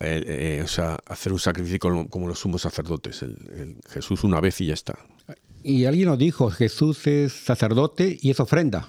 eh, 0.00 0.22
eh, 0.58 0.62
o 0.64 0.68
sea, 0.68 0.98
hacer 1.06 1.32
un 1.32 1.38
sacrificio 1.40 1.78
como, 1.80 2.08
como 2.08 2.28
los 2.28 2.38
sumos 2.38 2.62
sacerdotes. 2.62 3.22
El- 3.22 3.36
el 3.56 3.76
Jesús 3.90 4.24
una 4.24 4.40
vez 4.40 4.60
y 4.60 4.66
ya 4.66 4.74
está. 4.74 4.98
Y 5.62 5.86
alguien 5.86 6.08
nos 6.08 6.18
dijo, 6.18 6.50
Jesús 6.50 7.06
es 7.06 7.32
sacerdote 7.32 8.16
y 8.20 8.30
es 8.30 8.38
ofrenda. 8.40 8.88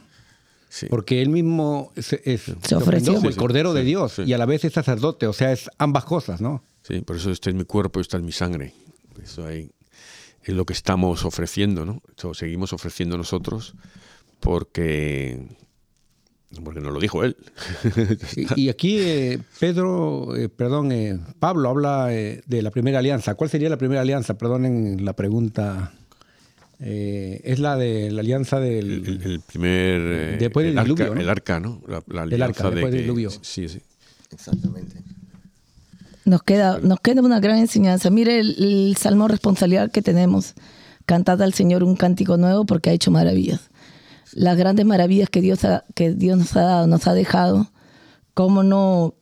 Sí. 0.70 0.86
Porque 0.88 1.22
él 1.24 1.30
mismo 1.30 1.91
es, 1.95 2.14
es- 2.14 2.43
se 2.62 2.76
ofreció. 2.76 3.14
como 3.14 3.22
Sí, 3.22 3.28
el 3.28 3.34
sí, 3.34 3.39
Cordero 3.39 3.74
de 3.74 3.84
Dios 3.84 4.14
sí. 4.14 4.22
y 4.24 4.34
a 4.34 4.38
la 4.38 4.45
vez 4.45 4.64
es 4.66 4.74
sacerdote, 4.74 5.26
o 5.26 5.34
sea, 5.34 5.51
es 5.51 5.70
ambas 5.80 6.05
cosas, 6.05 6.41
¿no? 6.41 6.64
Sí, 6.84 7.01
por 7.01 7.16
eso 7.16 7.32
este 7.32 7.49
es 7.49 7.55
mi 7.55 7.66
cuerpo 7.66 7.99
y 7.99 8.01
esta 8.01 8.18
es 8.18 8.24
mi 8.24 8.32
sangre. 8.32 8.74
Eso 9.24 9.45
ahí 9.47 9.72
es 10.43 10.53
lo 10.53 10.66
que 10.66 10.74
estamos 10.74 11.26
ofreciendo, 11.26 11.86
¿no? 11.86 12.01
Eso 12.16 12.34
seguimos 12.36 12.72
ofreciendo 12.72 13.18
nosotros 13.18 13.74
porque 14.39 15.47
porque 16.64 16.82
nos 16.82 16.91
lo 16.93 17.00
dijo 17.00 17.24
él. 17.24 17.36
Y, 18.56 18.64
y 18.64 18.70
aquí 18.70 18.97
eh, 19.00 19.39
Pedro, 19.60 20.36
eh, 20.36 20.50
perdón, 20.50 20.91
eh, 20.91 21.20
Pablo 21.39 21.70
habla 21.70 22.08
eh, 22.14 22.41
de 22.47 22.62
la 22.62 22.72
primera 22.72 23.00
alianza. 23.00 23.36
¿Cuál 23.36 23.50
sería 23.50 23.70
la 23.70 23.78
primera 23.78 24.02
alianza? 24.02 24.38
Perdonen 24.38 25.06
la 25.06 25.14
pregunta. 25.14 25.93
Eh, 26.82 27.41
es 27.43 27.60
la 27.60 27.76
de 27.76 28.10
la 28.12 28.22
alianza 28.22 28.60
del... 28.60 28.91
El, 28.91 29.08
el- 29.08 29.32
el 29.32 29.39
primer 29.41 30.00
eh, 30.02 30.38
Después 30.39 30.64
del 30.66 30.72
el 30.74 30.78
arca, 30.80 30.93
diluvio, 30.93 31.16
¿no? 31.16 31.22
el 31.22 31.30
arca, 31.30 31.60
¿no? 31.60 31.82
La, 31.88 32.02
la 32.08 32.22
Del 32.26 32.41
alianza 32.41 32.64
arca, 32.64 32.70
de 32.70 32.76
después 32.76 32.93
del 32.93 33.02
diluvio. 33.02 33.30
Sí, 33.41 33.68
sí. 33.68 33.80
Exactamente. 34.32 34.95
Nos 36.26 36.43
queda, 36.43 36.80
nos 36.80 37.00
queda 37.00 37.22
una 37.22 37.39
gran 37.39 37.58
enseñanza. 37.58 38.10
Mire 38.10 38.39
el, 38.39 38.56
el 38.64 38.95
salmo 38.97 39.28
responsabilidad 39.28 39.91
que 39.91 40.02
tenemos. 40.02 40.54
Cantad 41.06 41.41
al 41.41 41.54
Señor 41.54 41.84
un 41.84 41.95
cántico 41.95 42.38
nuevo 42.38 42.66
porque 42.66 42.91
ha 42.91 42.93
hecho 42.93 43.12
maravillas. 43.12 43.68
Las 44.34 44.58
grandes 44.58 44.86
maravillas 44.86 45.30
que 45.30 45.42
Dios, 45.42 45.64
ha- 45.66 45.84
que 45.96 46.14
Dios 46.14 46.38
nos 46.38 46.56
ha 46.56 46.62
dado, 46.62 46.88
nos 46.88 47.08
ha 47.08 47.14
dejado. 47.14 47.68
¿Cómo 48.34 48.64
no 48.64 49.16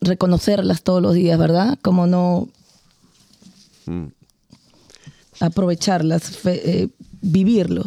reconocerlas 0.00 0.82
todos 0.82 1.02
los 1.02 1.14
días, 1.14 1.38
verdad? 1.38 1.78
¿Cómo 1.82 2.06
no 2.06 2.48
Mm. 3.86 4.06
aprovecharlas, 5.40 6.22
fe- 6.36 6.82
eh, 6.82 6.88
vivirlo? 7.20 7.84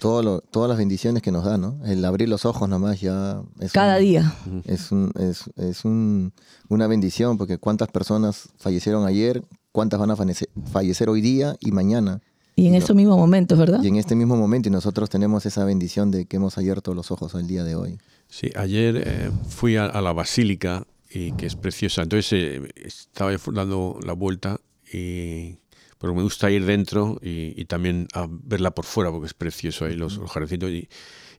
Todo 0.00 0.22
lo- 0.22 0.40
todas 0.40 0.68
las 0.68 0.76
bendiciones 0.78 1.22
que 1.22 1.30
nos 1.32 1.44
da, 1.44 1.56
¿no? 1.56 1.78
El 1.84 2.04
abrir 2.04 2.28
los 2.28 2.44
ojos 2.44 2.68
nomás 2.68 3.00
ya 3.00 3.40
es 3.60 3.72
Cada 3.72 3.96
un- 3.96 4.02
día. 4.02 4.34
Es, 4.64 4.92
un, 4.92 5.12
es, 5.18 5.44
es 5.56 5.84
un- 5.84 6.32
una 6.68 6.86
bendición 6.86 7.38
porque 7.38 7.58
cuántas 7.58 7.88
personas 7.88 8.48
fallecieron 8.58 9.06
ayer, 9.06 9.44
cuántas 9.72 10.00
van 10.00 10.10
a 10.10 10.16
fallecer, 10.16 10.48
fallecer 10.72 11.08
hoy 11.08 11.20
día 11.20 11.56
y 11.60 11.70
mañana. 11.70 12.20
Y 12.56 12.66
en 12.66 12.72
No. 12.72 12.78
esos 12.78 12.94
mismos 12.94 13.16
momentos, 13.18 13.58
¿verdad? 13.58 13.82
Y 13.82 13.88
en 13.88 13.96
este 13.96 14.14
mismo 14.14 14.36
momento 14.36 14.68
y 14.68 14.72
nosotros 14.72 15.10
tenemos 15.10 15.44
esa 15.46 15.64
bendición 15.64 16.10
de 16.10 16.26
que 16.26 16.36
hemos 16.36 16.56
abierto 16.56 16.94
los 16.94 17.10
ojos 17.10 17.34
al 17.34 17.46
día 17.46 17.64
de 17.64 17.74
hoy. 17.74 17.98
Sí, 18.28 18.50
ayer 18.56 19.02
eh, 19.04 19.30
fui 19.48 19.76
a, 19.76 19.86
a 19.86 20.00
la 20.00 20.12
basílica 20.12 20.86
y 21.10 21.32
que 21.32 21.46
es 21.46 21.56
preciosa. 21.56 22.02
Entonces 22.02 22.32
eh, 22.32 22.68
estaba 22.76 23.32
dando 23.52 23.98
la 24.04 24.12
vuelta 24.12 24.60
y 24.92 25.56
pero 25.98 26.14
me 26.14 26.22
gusta 26.22 26.50
ir 26.50 26.66
dentro 26.66 27.18
y, 27.22 27.54
y 27.60 27.64
también 27.64 28.08
a 28.12 28.26
verla 28.28 28.72
por 28.72 28.84
fuera 28.84 29.10
porque 29.10 29.26
es 29.26 29.32
precioso 29.34 29.86
ahí 29.86 29.94
los, 29.96 30.18
los 30.18 30.30
jardincitos 30.30 30.68
y, 30.70 30.88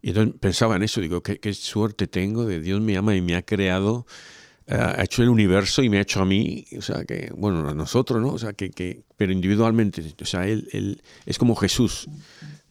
y 0.02 0.10
entonces 0.10 0.36
pensaba 0.40 0.76
en 0.76 0.82
eso, 0.84 1.02
digo, 1.02 1.22
qué, 1.22 1.38
qué 1.40 1.54
suerte 1.54 2.08
tengo 2.08 2.46
de 2.46 2.60
Dios 2.60 2.82
me 2.82 2.98
ama 2.98 3.16
y 3.16 3.22
me 3.22 3.36
ha 3.36 3.44
creado, 3.44 4.08
ha 4.68 5.04
hecho 5.04 5.22
el 5.24 5.30
universo 5.30 5.84
y 5.84 5.90
me 5.90 5.98
ha 5.98 6.02
hecho 6.02 6.22
a 6.22 6.26
mí, 6.26 6.66
o 6.78 6.82
sea 6.82 7.06
que, 7.06 7.32
bueno, 7.36 7.68
a 7.70 7.74
nosotros, 7.74 8.22
¿no? 8.22 8.30
O 8.30 8.38
sea 8.40 8.54
que, 8.54 8.72
que 8.72 9.04
pero 9.18 9.32
individualmente, 9.32 10.04
o 10.22 10.26
sea, 10.26 10.48
él, 10.48 10.68
él 10.72 11.02
es 11.26 11.38
como 11.38 11.56
Jesús, 11.56 12.08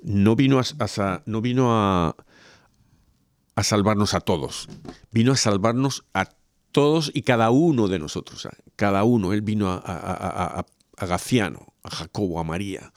no 0.02 0.34
vino 0.36 0.60
a, 0.60 1.22
no 1.26 1.40
vino 1.40 1.68
a 1.72 3.62
salvarnos 3.62 4.14
a 4.14 4.20
todos. 4.20 4.68
Vino 5.12 5.32
a 5.32 5.36
salvarnos 5.36 6.04
a 6.14 6.28
todos 6.72 7.10
y 7.14 7.22
cada 7.22 7.50
uno 7.50 7.88
de 7.88 7.98
nosotros. 7.98 8.38
o 8.38 8.42
sea, 8.42 8.52
cada 8.76 9.04
uno. 9.04 9.32
Él 9.32 9.42
vino 9.42 9.70
a, 9.70 9.76
a, 9.76 10.60
a- 10.60 10.66
Gaciano, 11.06 11.74
a 11.82 11.90
Jacobo, 11.90 12.38
a 12.38 12.44
María. 12.44 12.92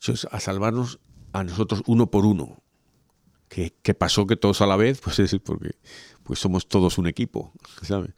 Entonces, 0.00 0.26
a 0.30 0.40
salvarnos 0.40 0.98
a 1.32 1.44
nosotros 1.44 1.82
uno 1.86 2.10
por 2.10 2.24
uno. 2.24 2.62
¿Qué, 3.48 3.74
qué 3.82 3.94
pasó 3.94 4.26
que 4.26 4.36
todos 4.36 4.60
a 4.62 4.66
la 4.66 4.76
vez? 4.76 5.00
Pues 5.00 5.18
es 5.18 5.36
porque 5.44 5.72
pues 6.24 6.38
somos 6.40 6.66
todos 6.66 6.98
un 6.98 7.06
equipo, 7.06 7.52
¿sabes? 7.82 8.10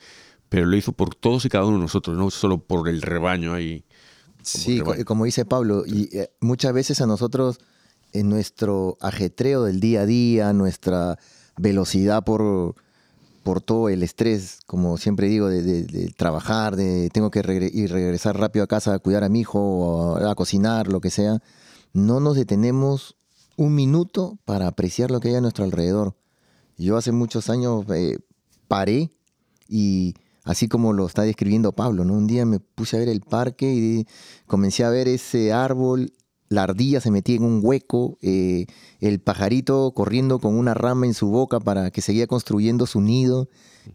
Pero 0.48 0.66
lo 0.66 0.76
hizo 0.76 0.92
por 0.92 1.14
todos 1.14 1.44
y 1.44 1.48
cada 1.48 1.64
uno 1.66 1.76
de 1.76 1.82
nosotros, 1.82 2.16
no 2.16 2.30
solo 2.30 2.59
por 2.59 2.88
el 2.88 3.02
rebaño 3.02 3.52
ahí. 3.52 3.84
Sí, 4.42 4.78
rebaño. 4.78 5.04
como 5.04 5.24
dice 5.24 5.44
Pablo, 5.44 5.84
y 5.86 6.09
eh, 6.16 6.30
muchas 6.40 6.72
veces 6.72 7.00
a 7.00 7.07
nosotros, 7.07 7.59
en 8.12 8.28
nuestro 8.28 8.96
ajetreo 9.00 9.64
del 9.64 9.80
día 9.80 10.02
a 10.02 10.07
día, 10.07 10.52
nuestra 10.52 11.18
velocidad 11.59 12.22
por, 12.22 12.76
por 13.42 13.61
todo 13.61 13.88
el 13.88 14.02
estrés, 14.04 14.61
como 14.66 14.96
siempre 14.98 15.26
digo, 15.28 15.48
de, 15.48 15.62
de- 15.62 15.82
de 15.84 16.09
trabajar, 16.16 16.76
de 16.76 17.11
tengo 17.12 17.30
que 17.32 17.42
regre- 17.42 17.88
regresar 17.88 18.38
rápido 18.38 18.62
a 18.64 18.68
casa 18.68 18.94
a 18.94 18.98
cuidar 19.00 19.24
a 19.24 19.28
mi 19.28 19.40
hijo, 19.40 19.59
o 19.59 20.16
a, 20.16 20.30
a 20.30 20.34
cocinar, 20.36 20.86
lo 20.88 21.00
que 21.00 21.11
sea, 21.11 21.42
no 21.92 22.20
nos 22.20 22.36
detenemos 22.36 23.16
un 23.57 23.74
minuto 23.74 24.38
para 24.44 24.68
apreciar 24.68 25.11
lo 25.11 25.18
que 25.18 25.28
hay 25.30 25.34
a 25.34 25.40
nuestro 25.40 25.64
alrededor. 25.64 26.14
Yo 26.77 26.97
hace 26.97 27.12
muchos 27.12 27.51
años 27.51 27.85
eh, 27.95 28.18
paré 28.68 29.11
y 29.68 30.14
así 30.45 30.68
como 30.68 30.93
lo 30.93 31.07
está 31.07 31.22
describiendo 31.22 31.72
Pablo, 31.72 32.05
¿no? 32.05 32.14
Un 32.14 32.27
día 32.27 32.45
me 32.45 32.61
puse 32.61 32.97
a 32.97 33.01
ver 33.01 33.09
el 33.09 33.20
parque 33.20 33.72
y 33.74 34.07
comencé 34.47 34.85
a 34.85 34.91
ver 34.91 35.09
ese 35.09 35.53
árbol, 35.53 36.12
la 36.49 36.62
ardilla 36.64 37.01
se 37.01 37.11
metía 37.11 37.37
en 37.37 37.45
un 37.45 37.61
hueco, 37.62 38.18
eh, 38.22 38.66
el 39.01 39.20
pajarito 39.20 39.93
corriendo 39.93 40.39
con 40.39 40.55
una 40.55 40.74
rama 40.74 41.07
en 41.07 41.14
su 41.14 41.29
boca 41.29 41.59
para 41.61 41.91
que 41.91 42.03
seguía 42.03 42.27
construyendo 42.27 42.87
su 42.87 43.01
nido. 43.01 43.49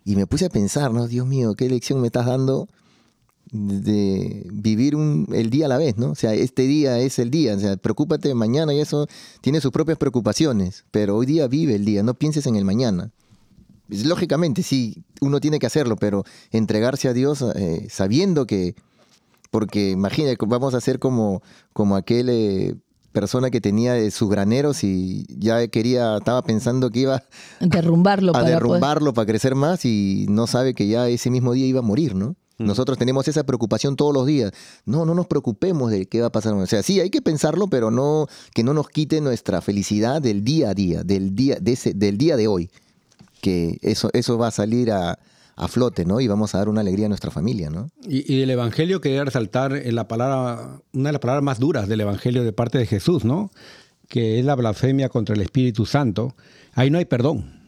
Y 0.03 0.15
me 0.15 0.27
puse 0.27 0.45
a 0.45 0.49
pensar, 0.49 0.93
¿no? 0.93 1.07
Dios 1.07 1.27
mío, 1.27 1.53
qué 1.55 1.69
lección 1.69 2.01
me 2.01 2.07
estás 2.07 2.25
dando 2.25 2.67
de 3.51 4.47
vivir 4.51 4.95
un, 4.95 5.27
el 5.33 5.49
día 5.49 5.65
a 5.65 5.69
la 5.69 5.77
vez, 5.77 5.97
¿no? 5.97 6.11
O 6.11 6.15
sea, 6.15 6.33
este 6.33 6.63
día 6.63 6.99
es 6.99 7.19
el 7.19 7.29
día, 7.31 7.55
o 7.55 7.59
sea, 7.59 7.75
preocúpate 7.77 8.29
de 8.29 8.33
mañana 8.35 8.73
y 8.73 8.79
eso 8.79 9.07
tiene 9.41 9.59
sus 9.61 9.71
propias 9.71 9.97
preocupaciones, 9.97 10.85
pero 10.91 11.17
hoy 11.17 11.25
día 11.25 11.47
vive 11.47 11.75
el 11.75 11.83
día, 11.85 12.01
no 12.03 12.13
pienses 12.13 12.45
en 12.47 12.55
el 12.55 12.63
mañana. 12.65 13.11
Lógicamente, 13.89 14.63
sí, 14.63 15.03
uno 15.19 15.41
tiene 15.41 15.59
que 15.59 15.65
hacerlo, 15.65 15.97
pero 15.97 16.23
entregarse 16.51 17.09
a 17.09 17.13
Dios 17.13 17.43
eh, 17.55 17.87
sabiendo 17.89 18.47
que, 18.47 18.73
porque 19.49 19.89
imagínate, 19.91 20.37
vamos 20.47 20.73
a 20.73 20.79
ser 20.79 20.97
como, 20.97 21.43
como 21.73 21.97
aquel 21.97 22.29
eh, 22.29 22.75
persona 23.11 23.49
que 23.49 23.59
tenía 23.59 23.97
eh, 23.97 24.09
sus 24.11 24.29
graneros 24.29 24.85
y 24.85 25.25
ya 25.27 25.67
quería, 25.67 26.15
estaba 26.17 26.41
pensando 26.41 26.89
que 26.89 26.99
iba 27.01 27.21
Derrumbarlo 27.59 28.29
a 28.29 28.33
para 28.33 28.43
poder- 28.45 28.55
derrumbarlo 28.55 29.13
para 29.13 29.25
crecer 29.25 29.55
más 29.55 29.83
y 29.83 30.25
no 30.29 30.47
sabe 30.47 30.73
que 30.73 30.87
ya 30.87 31.09
ese 31.09 31.29
mismo 31.29 31.51
día 31.51 31.65
iba 31.65 31.79
a 31.79 31.83
morir, 31.83 32.15
¿no? 32.15 32.37
Nosotros 32.65 32.97
tenemos 32.97 33.27
esa 33.27 33.43
preocupación 33.43 33.95
todos 33.95 34.13
los 34.13 34.25
días. 34.25 34.51
No, 34.85 35.05
no 35.05 35.13
nos 35.13 35.27
preocupemos 35.27 35.91
de 35.91 36.05
qué 36.05 36.21
va 36.21 36.27
a 36.27 36.31
pasar. 36.31 36.53
O 36.53 36.65
sea, 36.67 36.83
sí, 36.83 36.99
hay 36.99 37.09
que 37.09 37.21
pensarlo, 37.21 37.67
pero 37.67 37.91
no 37.91 38.27
que 38.53 38.63
no 38.63 38.73
nos 38.73 38.89
quite 38.89 39.21
nuestra 39.21 39.61
felicidad 39.61 40.21
del 40.21 40.43
día 40.43 40.69
a 40.69 40.73
día, 40.73 41.03
del 41.03 41.35
día 41.35 41.57
de 41.59 41.73
ese, 41.73 41.93
del 41.93 42.17
día 42.17 42.37
de 42.37 42.47
hoy. 42.47 42.69
Que 43.41 43.79
eso, 43.81 44.09
eso 44.13 44.37
va 44.37 44.47
a 44.47 44.51
salir 44.51 44.91
a, 44.91 45.17
a 45.55 45.67
flote, 45.67 46.05
¿no? 46.05 46.19
Y 46.19 46.27
vamos 46.27 46.55
a 46.55 46.59
dar 46.59 46.69
una 46.69 46.81
alegría 46.81 47.05
a 47.05 47.09
nuestra 47.09 47.31
familia, 47.31 47.69
¿no? 47.69 47.89
Y, 48.07 48.33
y 48.33 48.39
del 48.39 48.49
Evangelio 48.49 49.01
quería 49.01 49.23
resaltar 49.23 49.73
eh, 49.73 49.91
la 49.91 50.07
palabra, 50.07 50.81
una 50.93 51.09
de 51.09 51.13
las 51.13 51.21
palabras 51.21 51.43
más 51.43 51.59
duras 51.59 51.87
del 51.87 52.01
Evangelio 52.01 52.43
de 52.43 52.53
parte 52.53 52.77
de 52.77 52.85
Jesús, 52.85 53.25
¿no? 53.25 53.51
Que 54.07 54.39
es 54.39 54.45
la 54.45 54.55
blasfemia 54.55 55.09
contra 55.09 55.35
el 55.35 55.41
Espíritu 55.41 55.85
Santo. 55.85 56.35
Ahí 56.73 56.89
no 56.89 56.97
hay 56.97 57.05
perdón. 57.05 57.60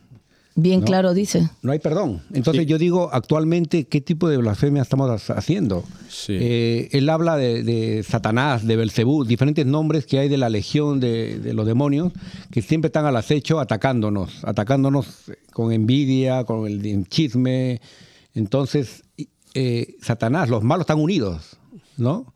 Bien 0.56 0.82
¿no? 0.82 0.86
claro 0.86 1.14
dice. 1.16 1.50
No 1.64 1.72
hay 1.72 1.80
perdón. 1.80 2.22
Entonces 2.32 2.68
yo 2.68 2.78
digo, 2.78 3.10
actualmente, 3.12 3.86
¿qué 3.86 4.02
tipo 4.02 4.30
de 4.30 4.38
blasfemia 4.38 4.84
estamos 4.84 5.30
ha- 5.30 5.34
haciendo? 5.34 5.84
Sí. 6.10 6.38
Eh, 6.40 6.90
él 6.92 7.10
habla 7.10 7.38
de, 7.38 7.64
de 7.64 8.04
Satanás, 8.04 8.66
de 8.68 8.76
Belcebú, 8.76 9.26
diferentes 9.26 9.66
nombres 9.66 10.06
que 10.06 10.20
hay 10.20 10.30
de 10.30 10.38
la 10.38 10.50
legión 10.50 11.00
de, 11.00 11.40
de 11.40 11.54
los 11.54 11.66
demonios 11.66 12.14
que 12.52 12.62
siempre 12.62 12.88
están 12.90 13.06
al 13.06 13.16
acecho 13.18 13.60
atacándonos, 13.60 14.44
atacándonos 14.44 15.08
con 15.54 15.72
envidia, 15.72 16.44
con 16.44 16.68
el 16.68 17.08
chisme. 17.08 17.82
Entonces, 18.36 19.04
eh, 19.56 19.96
Satanás, 20.02 20.50
los 20.50 20.64
malos 20.64 20.84
están 20.84 21.00
unidos, 21.00 21.58
¿no? 21.98 22.34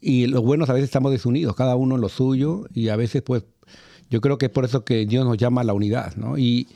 Y 0.00 0.26
los 0.28 0.42
buenos 0.42 0.70
a 0.70 0.72
veces 0.72 0.88
estamos 0.88 1.12
desunidos, 1.12 1.54
cada 1.56 1.76
uno 1.76 1.96
en 1.96 2.00
lo 2.00 2.08
suyo, 2.08 2.66
y 2.72 2.88
a 2.88 2.96
veces, 2.96 3.20
pues, 3.22 3.42
yo 4.10 4.20
creo 4.20 4.38
que 4.38 4.46
es 4.46 4.52
por 4.52 4.64
eso 4.64 4.84
que 4.84 5.04
Dios 5.06 5.26
nos 5.26 5.36
llama 5.36 5.60
a 5.60 5.64
la 5.64 5.74
unidad, 5.74 6.14
¿no? 6.16 6.38
Y, 6.38 6.68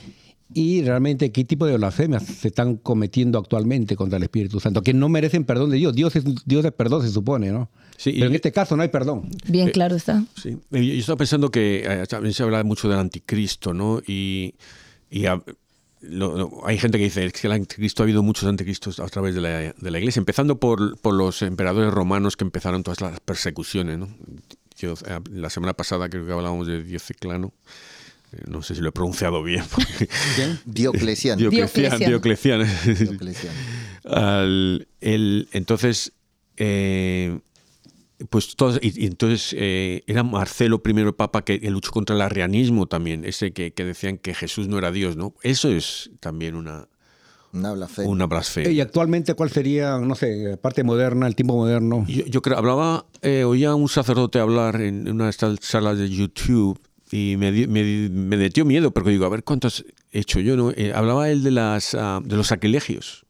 y 0.55 0.83
realmente 0.83 1.31
qué 1.33 1.45
tipo 1.45 1.67
de 1.67 1.77
blasfemias 1.77 2.25
se 2.25 2.49
están 2.49 2.77
cometiendo 2.77 3.39
actualmente 3.39 3.97
contra 3.97 4.17
el 4.17 4.23
Espíritu 4.23 4.61
Santo, 4.61 4.83
que 4.83 4.95
no 4.95 5.09
merecen 5.09 5.45
perdón 5.45 5.71
de 5.71 5.77
Dios. 5.77 5.95
Dios 5.95 6.17
es 6.17 6.25
Dios 6.47 6.63
de 6.63 6.73
perdón, 6.73 7.03
se 7.03 7.11
supone, 7.11 7.51
¿no? 7.53 7.71
Sí, 7.97 8.13
Pero 8.13 8.27
y- 8.27 8.29
en 8.29 8.35
este 8.37 8.53
caso 8.53 8.77
no 8.77 8.83
hay 8.83 8.89
perdón. 8.89 9.29
Bien 9.47 9.71
claro 9.71 9.97
está. 9.97 10.25
Sí. 10.41 10.57
Yo 10.71 10.79
yo 10.81 10.95
estaba 10.95 11.17
pensando 11.19 11.51
que 11.51 11.83
eh, 11.85 12.05
también 12.09 12.33
se 12.33 12.43
habla 12.43 12.63
mucho 12.65 12.89
del 12.89 12.99
anticristo, 12.99 13.75
¿no? 13.75 14.01
Y, 14.07 14.55
y 15.11 15.27
a- 15.27 15.43
lo- 16.01 16.37
lo- 16.39 16.61
hay 16.67 16.79
gente 16.79 16.97
que 16.97 17.05
dice 17.05 17.25
"Es 17.27 17.33
que 17.33 17.47
el 17.49 17.53
anticristo 17.55 18.03
ha 18.03 18.05
habido 18.05 18.23
muchos 18.23 18.49
anticristos 18.49 19.01
a 19.01 19.07
través 19.09 19.35
de 19.35 19.41
la, 19.41 19.59
de 19.73 19.91
la 19.91 19.99
iglesia, 19.99 20.21
empezando 20.21 20.59
por, 20.61 20.97
por 21.01 21.13
los 21.15 21.43
emperadores 21.43 21.93
romanos 21.93 22.37
que 22.37 22.45
empezaron 22.45 22.85
todas 22.85 23.01
las 23.01 23.19
persecuciones, 23.21 23.99
¿no? 23.99 24.09
Yo, 24.79 24.93
eh, 24.93 25.19
la 25.33 25.51
semana 25.51 25.75
pasada 25.75 26.09
creo 26.09 26.25
que 26.25 26.33
hablábamos 26.33 26.69
de 26.69 26.85
Diociclano. 26.85 27.49
eh, 27.49 27.51
No 28.47 28.63
sé 28.63 28.75
si 28.75 28.81
lo 28.83 28.91
he 28.91 28.93
pronunciado 28.93 29.43
bien. 29.43 29.65
porque- 29.71 30.09
Diocleciano. 30.67 31.41
Diocleciano. 31.41 32.65
Entonces, 35.01 36.13
eh, 36.57 37.39
pues 38.31 38.57
todos, 38.57 38.79
y, 38.83 39.03
y 39.05 39.07
entonces 39.07 39.55
eh, 39.57 40.03
era 40.07 40.23
Marcelo 40.23 40.83
I 40.85 40.91
el 41.01 41.15
Papa 41.15 41.45
que, 41.45 41.61
que 41.61 41.71
luchó 41.71 41.91
contra 41.91 42.17
el 42.17 42.23
arrianismo 42.23 42.87
también, 42.87 43.25
ese 43.25 43.53
que, 43.53 43.73
que 43.73 43.85
decían 43.85 44.19
que 44.19 44.35
Jesús 44.35 44.69
no 44.69 44.79
era 44.79 44.91
Dios, 44.91 45.17
¿no? 45.17 45.35
Eso 45.43 45.69
es 45.71 46.11
también 46.21 46.57
una, 46.57 46.89
Una 47.53 47.73
blasfemia. 47.73 48.11
una 48.11 48.27
Y 48.73 48.81
actualmente, 48.81 49.35
¿cuál 49.35 49.51
sería, 49.51 49.99
no 49.99 50.15
sé, 50.17 50.59
parte 50.61 50.83
moderna, 50.83 51.27
el 51.29 51.37
tiempo 51.37 51.55
moderno? 51.57 52.05
Yo, 52.09 52.25
yo 52.27 52.43
creo, 52.43 52.59
hablaba, 52.59 53.07
eh, 53.23 53.45
oía 53.45 53.71
a 53.71 53.75
un 53.77 53.89
sacerdote 53.89 54.41
hablar 54.41 54.81
en 54.81 55.09
una 55.09 55.25
de 55.25 55.31
estas 55.31 55.57
salas 55.63 55.99
de 55.99 56.09
YouTube 56.11 56.79
y 57.11 57.37
me, 57.37 57.51
me, 57.67 58.09
me 58.09 58.37
metió 58.37 58.65
miedo, 58.65 58.91
porque 58.91 59.11
digo, 59.11 59.25
a 59.25 59.29
ver 59.31 59.45
cuántos 59.45 59.85
he 60.11 60.21
hecho 60.21 60.41
yo, 60.41 60.57
¿no? 60.57 60.71
Eh, 60.71 60.93
hablaba 60.95 61.31
él 61.31 61.43
de, 61.43 61.51
las, 61.51 61.95
ah, 61.95 62.21
de 62.23 62.37
los 62.37 62.49
sacrilegios. 62.49 63.25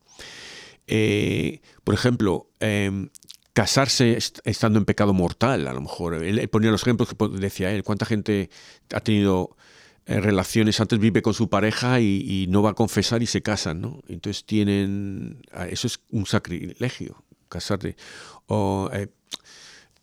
Eh, 0.86 1.60
por 1.84 1.94
ejemplo, 1.94 2.48
eh, 2.60 3.08
casarse 3.52 4.16
est- 4.16 4.38
estando 4.44 4.78
en 4.78 4.84
pecado 4.84 5.12
mortal, 5.12 5.66
a 5.68 5.72
lo 5.72 5.80
mejor. 5.80 6.14
Él, 6.14 6.38
él 6.38 6.48
ponía 6.48 6.70
los 6.70 6.82
ejemplos 6.82 7.08
que 7.08 7.28
decía 7.38 7.70
él. 7.72 7.82
¿Cuánta 7.82 8.06
gente 8.06 8.50
ha 8.94 9.00
tenido 9.00 9.56
eh, 10.06 10.20
relaciones, 10.20 10.80
antes 10.80 10.98
vive 10.98 11.20
con 11.22 11.34
su 11.34 11.48
pareja 11.50 12.00
y, 12.00 12.24
y 12.26 12.46
no 12.48 12.62
va 12.62 12.70
a 12.70 12.74
confesar 12.74 13.22
y 13.22 13.26
se 13.26 13.42
casan, 13.42 13.80
¿no? 13.80 14.00
Entonces 14.08 14.44
tienen... 14.44 15.42
ah, 15.52 15.66
Eso 15.68 15.86
es 15.86 16.00
un 16.10 16.24
sacrilegio, 16.26 17.22
casarte. 17.48 17.96
O... 18.46 18.90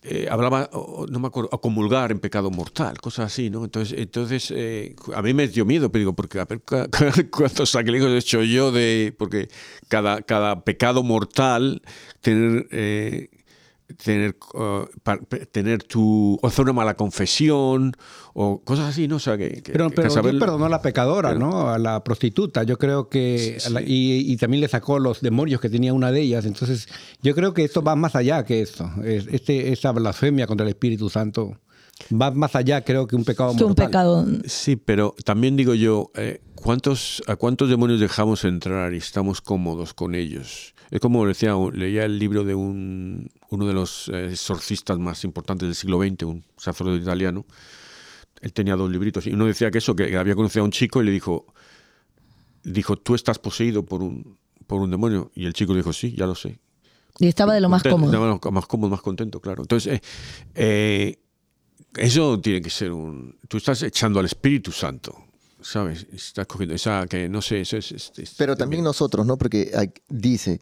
eh, 0.07 0.27
hablaba, 0.29 0.69
no 1.09 1.19
me 1.19 1.27
acuerdo, 1.27 1.49
o 1.51 1.59
comulgar 1.61 2.11
en 2.11 2.19
pecado 2.19 2.51
mortal, 2.51 2.97
cosas 2.99 3.27
así, 3.33 3.49
¿no? 3.49 3.63
Entonces, 3.65 3.97
entonces 3.99 4.51
eh, 4.55 4.95
a 5.13 5.21
mí 5.21 5.33
me 5.33 5.47
dio 5.47 5.65
miedo, 5.65 5.91
pero 5.91 5.99
digo, 6.01 6.13
porque 6.13 6.39
a 6.39 6.45
ver 6.45 6.61
cu- 6.61 6.89
cu- 6.91 7.29
cuántos 7.31 7.69
sacrilegios 7.71 8.11
he 8.11 8.17
hecho 8.17 8.43
yo 8.43 8.71
de. 8.71 9.13
Porque 9.17 9.47
cada, 9.87 10.21
cada 10.21 10.63
pecado 10.63 11.03
mortal, 11.03 11.81
tener. 12.21 12.67
eh, 12.71 13.29
tener, 14.03 14.35
uh, 14.53 14.85
tener 15.51 15.83
tu. 15.83 16.37
o 16.41 16.47
hacer 16.47 16.63
una 16.63 16.73
mala 16.73 16.95
confesión, 16.95 17.93
o 18.33 18.61
cosas 18.63 18.89
así, 18.89 19.07
¿no? 19.07 19.17
O 19.17 19.19
sea, 19.19 19.37
que. 19.37 19.61
que- 19.61 19.71
Pero, 19.71 19.89
que 19.89 19.95
pero 19.95 20.09
saber- 20.09 20.31
Dios 20.33 20.43
perdonó 20.43 20.65
a 20.65 20.69
la 20.69 20.81
pecadora, 20.81 21.29
pero- 21.29 21.39
¿no? 21.39 21.69
A 21.69 21.77
la 21.77 22.03
prostituta. 22.03 22.63
Yo 22.63 22.77
creo 22.77 23.09
que. 23.09 23.57
Sí, 23.59 23.67
a 23.67 23.69
la- 23.71 23.79
sí. 23.81 23.85
y, 23.87 24.31
y 24.33 24.37
también 24.37 24.61
le 24.61 24.67
sacó 24.67 24.99
los 24.99 25.21
demonios 25.21 25.61
que 25.61 25.69
tenía 25.69 25.93
una 25.93 26.11
de 26.11 26.21
ellas. 26.21 26.45
Entonces, 26.45 26.87
yo 27.21 27.35
creo 27.35 27.53
que 27.53 27.63
esto 27.63 27.81
va 27.83 27.95
más 27.95 28.15
allá 28.15 28.43
que 28.43 28.61
esto. 28.61 28.89
Es- 29.03 29.27
Este, 29.27 29.71
esta 29.71 29.91
blasfemia 29.91 30.47
contra 30.47 30.63
el 30.65 30.69
Espíritu 30.69 31.09
Santo 31.09 31.57
va 32.11 32.29
más 32.31 32.55
allá, 32.57 32.83
creo, 32.83 33.07
que 33.07 33.15
un 33.15 33.23
pecado 33.23 33.55
Que 33.55 33.63
un 33.63 33.69
mortal. 33.69 33.85
pecado. 33.87 34.25
Sí, 34.45 34.75
pero 34.75 35.15
también 35.23 35.55
digo 35.55 35.73
yo, 35.75 36.11
eh, 36.15 36.41
¿cuántos, 36.55 37.23
¿a 37.27 37.37
cuántos 37.37 37.69
demonios 37.69 38.01
dejamos 38.01 38.43
entrar 38.43 38.93
y 38.93 38.97
estamos 38.97 39.39
cómodos 39.39 39.93
con 39.93 40.13
ellos? 40.13 40.74
Es 40.95 41.01
como 41.01 41.25
decía, 41.27 41.53
leía 41.73 42.05
el 42.05 42.17
libro 42.17 42.45
de 42.45 42.55
un, 42.55 43.29
uno 43.49 43.67
de 43.67 43.73
los 43.73 44.07
eh, 44.13 44.27
exorcistas 44.31 44.97
más 44.97 45.25
importantes 45.25 45.67
del 45.67 45.75
siglo 45.75 45.99
XX, 46.01 46.23
un 46.23 46.45
sacerdote 46.57 47.01
italiano. 47.01 47.45
Él 48.39 48.53
tenía 48.53 48.75
dos 48.77 48.89
libritos 48.89 49.27
y 49.27 49.31
uno 49.33 49.45
decía 49.45 49.71
que 49.71 49.79
eso, 49.79 49.93
que 49.95 50.15
había 50.15 50.35
conocido 50.35 50.61
a 50.61 50.65
un 50.65 50.71
chico 50.71 51.01
y 51.01 51.05
le 51.05 51.11
dijo, 51.11 51.47
dijo, 52.63 52.95
tú 52.95 53.15
estás 53.15 53.39
poseído 53.39 53.83
por 53.83 54.01
un, 54.01 54.37
por 54.67 54.81
un 54.81 54.89
demonio. 54.91 55.31
Y 55.35 55.45
el 55.45 55.53
chico 55.53 55.73
le 55.73 55.79
dijo, 55.79 55.91
sí, 55.91 56.13
ya 56.15 56.25
lo 56.27 56.35
sé. 56.35 56.59
Y 57.19 57.27
estaba 57.27 57.53
de 57.53 57.61
lo 57.61 57.67
más 57.69 57.81
Contento, 57.83 58.17
cómodo. 58.17 58.35
estaba 58.35 58.51
más 58.53 58.65
cómodo, 58.67 58.89
más 58.91 59.01
contento, 59.01 59.39
claro. 59.41 59.63
Entonces, 59.63 59.95
eh, 59.95 60.01
eh, 60.55 61.19
eso 61.97 62.39
tiene 62.39 62.61
que 62.61 62.69
ser 62.69 62.91
un... 62.91 63.37
Tú 63.47 63.57
estás 63.57 63.81
echando 63.83 64.19
al 64.19 64.25
Espíritu 64.25 64.71
Santo, 64.71 65.15
¿sabes? 65.61 66.07
Estás 66.13 66.45
cogiendo 66.47 66.75
esa 66.75 67.05
que 67.07 67.29
no 67.29 67.41
sé, 67.41 67.61
eso 67.61 67.77
es... 67.77 67.91
es- 67.91 68.11
es- 68.17 68.35
Pero 68.37 68.55
también 68.55 68.83
nosotros, 68.83 69.25
¿no? 69.25 69.37
Porque 69.37 69.71
hay- 69.75 69.91
dice, 70.09 70.59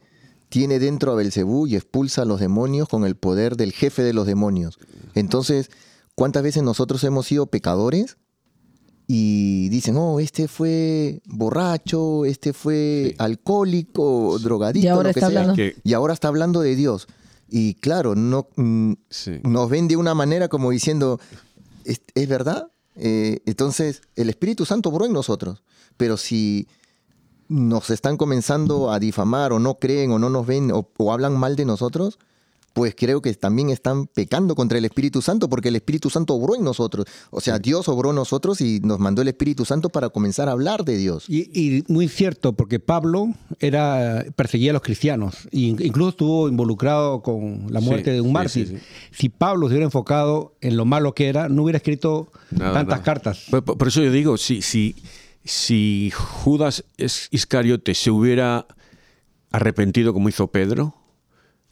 tiene 0.53 0.77
dentro 0.77 1.11
a 1.11 1.15
Belcebú 1.15 1.65
y 1.65 1.75
expulsa 1.75 2.21
a 2.21 2.25
los 2.25 2.39
demonios 2.39 2.87
con 2.87 3.05
el 3.05 3.15
poder 3.15 3.57
del 3.57 3.71
jefe 3.71 4.03
de 4.03 4.13
los 4.13 4.27
demonios. 4.27 4.77
Entonces, 5.15 5.71
¿cuántas 6.13 6.43
veces 6.43 6.61
nosotros 6.61 7.03
hemos 7.05 7.25
sido 7.25 7.47
pecadores? 7.47 8.17
Y 9.07 9.67
dicen, 9.69 9.97
oh, 9.97 10.19
este 10.19 10.47
fue 10.47 11.23
borracho, 11.25 12.23
este 12.25 12.53
fue 12.53 13.07
Sí. 13.09 13.15
alcohólico, 13.17 14.37
drogadicto, 14.37 14.85
Y 14.85 14.89
ahora 14.89 15.09
lo 15.09 15.13
que 15.15 15.19
está 15.19 15.31
sea. 15.31 15.41
hablando. 15.41 15.63
Y 15.83 15.93
ahora 15.93 16.13
está 16.13 16.27
hablando 16.27 16.61
de 16.61 16.75
Dios. 16.75 17.07
Y 17.49 17.73
claro, 17.73 18.13
no, 18.13 18.47
mm, 18.55 18.93
Sí. 19.09 19.39
nos 19.43 19.71
ven 19.71 19.87
de 19.87 19.97
una 19.97 20.13
manera 20.13 20.49
como 20.49 20.69
diciendo, 20.69 21.19
¿es, 21.83 22.01
es 22.13 22.27
verdad? 22.29 22.67
Eh, 22.95 23.39
entonces, 23.47 24.03
el 24.15 24.29
Espíritu 24.29 24.65
Santo 24.65 24.89
obró 24.89 25.07
en 25.07 25.13
nosotros. 25.13 25.63
Pero 25.97 26.15
si 26.15 26.67
nos 27.49 27.89
están 27.89 28.17
comenzando 28.17 28.91
a 28.91 28.99
difamar 28.99 29.53
o 29.53 29.59
no 29.59 29.75
creen 29.75 30.11
o 30.11 30.19
no 30.19 30.29
nos 30.29 30.45
ven 30.45 30.71
o, 30.71 30.87
o 30.97 31.13
hablan 31.13 31.37
mal 31.37 31.55
de 31.55 31.65
nosotros, 31.65 32.19
pues 32.73 32.95
creo 32.97 33.21
que 33.21 33.31
también 33.35 33.69
están 33.69 34.07
pecando 34.07 34.55
contra 34.55 34.79
el 34.79 34.85
Espíritu 34.85 35.21
Santo 35.21 35.47
porque 35.47 35.69
el 35.69 35.75
Espíritu 35.75 36.09
Santo 36.09 36.33
obró 36.33 36.55
en 36.55 36.63
nosotros. 36.63 37.05
O 37.29 37.39
sea, 37.39 37.59
Dios 37.59 37.87
obró 37.87 38.09
en 38.09 38.15
nosotros 38.15 38.61
y 38.61 38.79
nos 38.79 38.97
mandó 38.97 39.21
el 39.21 39.27
Espíritu 39.27 39.63
Santo 39.63 39.89
para 39.89 40.09
comenzar 40.09 40.49
a 40.49 40.53
hablar 40.53 40.83
de 40.83 40.97
Dios. 40.97 41.25
Y, 41.29 41.41
y 41.53 41.83
muy 41.87 42.07
cierto, 42.07 42.53
porque 42.53 42.79
Pablo 42.79 43.27
era 43.59 44.25
perseguía 44.35 44.71
a 44.71 44.73
los 44.73 44.81
cristianos, 44.81 45.47
e 45.51 45.59
incluso 45.59 46.09
estuvo 46.09 46.49
involucrado 46.49 47.21
con 47.21 47.67
la 47.71 47.79
Sí, 47.79 47.85
muerte 47.85 48.11
de 48.11 48.21
un 48.21 48.27
sí, 48.29 48.33
mártir. 48.33 48.67
sí, 48.67 48.77
sí. 48.77 48.83
Si 49.11 49.29
Pablo 49.29 49.67
se 49.67 49.73
hubiera 49.73 49.85
enfocado 49.85 50.55
en 50.59 50.75
lo 50.75 50.85
malo 50.85 51.13
que 51.13 51.27
era, 51.27 51.49
no 51.49 51.61
hubiera 51.61 51.77
escrito 51.77 52.31
Nada, 52.49 52.73
tantas 52.73 52.87
nada. 52.97 53.03
cartas. 53.03 53.45
Por, 53.51 53.63
por- 53.63 53.77
por 53.77 53.87
eso 53.89 54.01
yo 54.01 54.11
digo, 54.11 54.35
si, 54.37 54.63
si, 54.63 54.95
si 55.43 56.11
Judas 56.15 56.83
es- 56.97 57.27
Iscariote 57.31 57.93
se 57.95 58.11
hubiera 58.11 58.65
arrepentido 59.51 60.13
como 60.13 60.29
hizo 60.29 60.47
Pedro, 60.47 60.95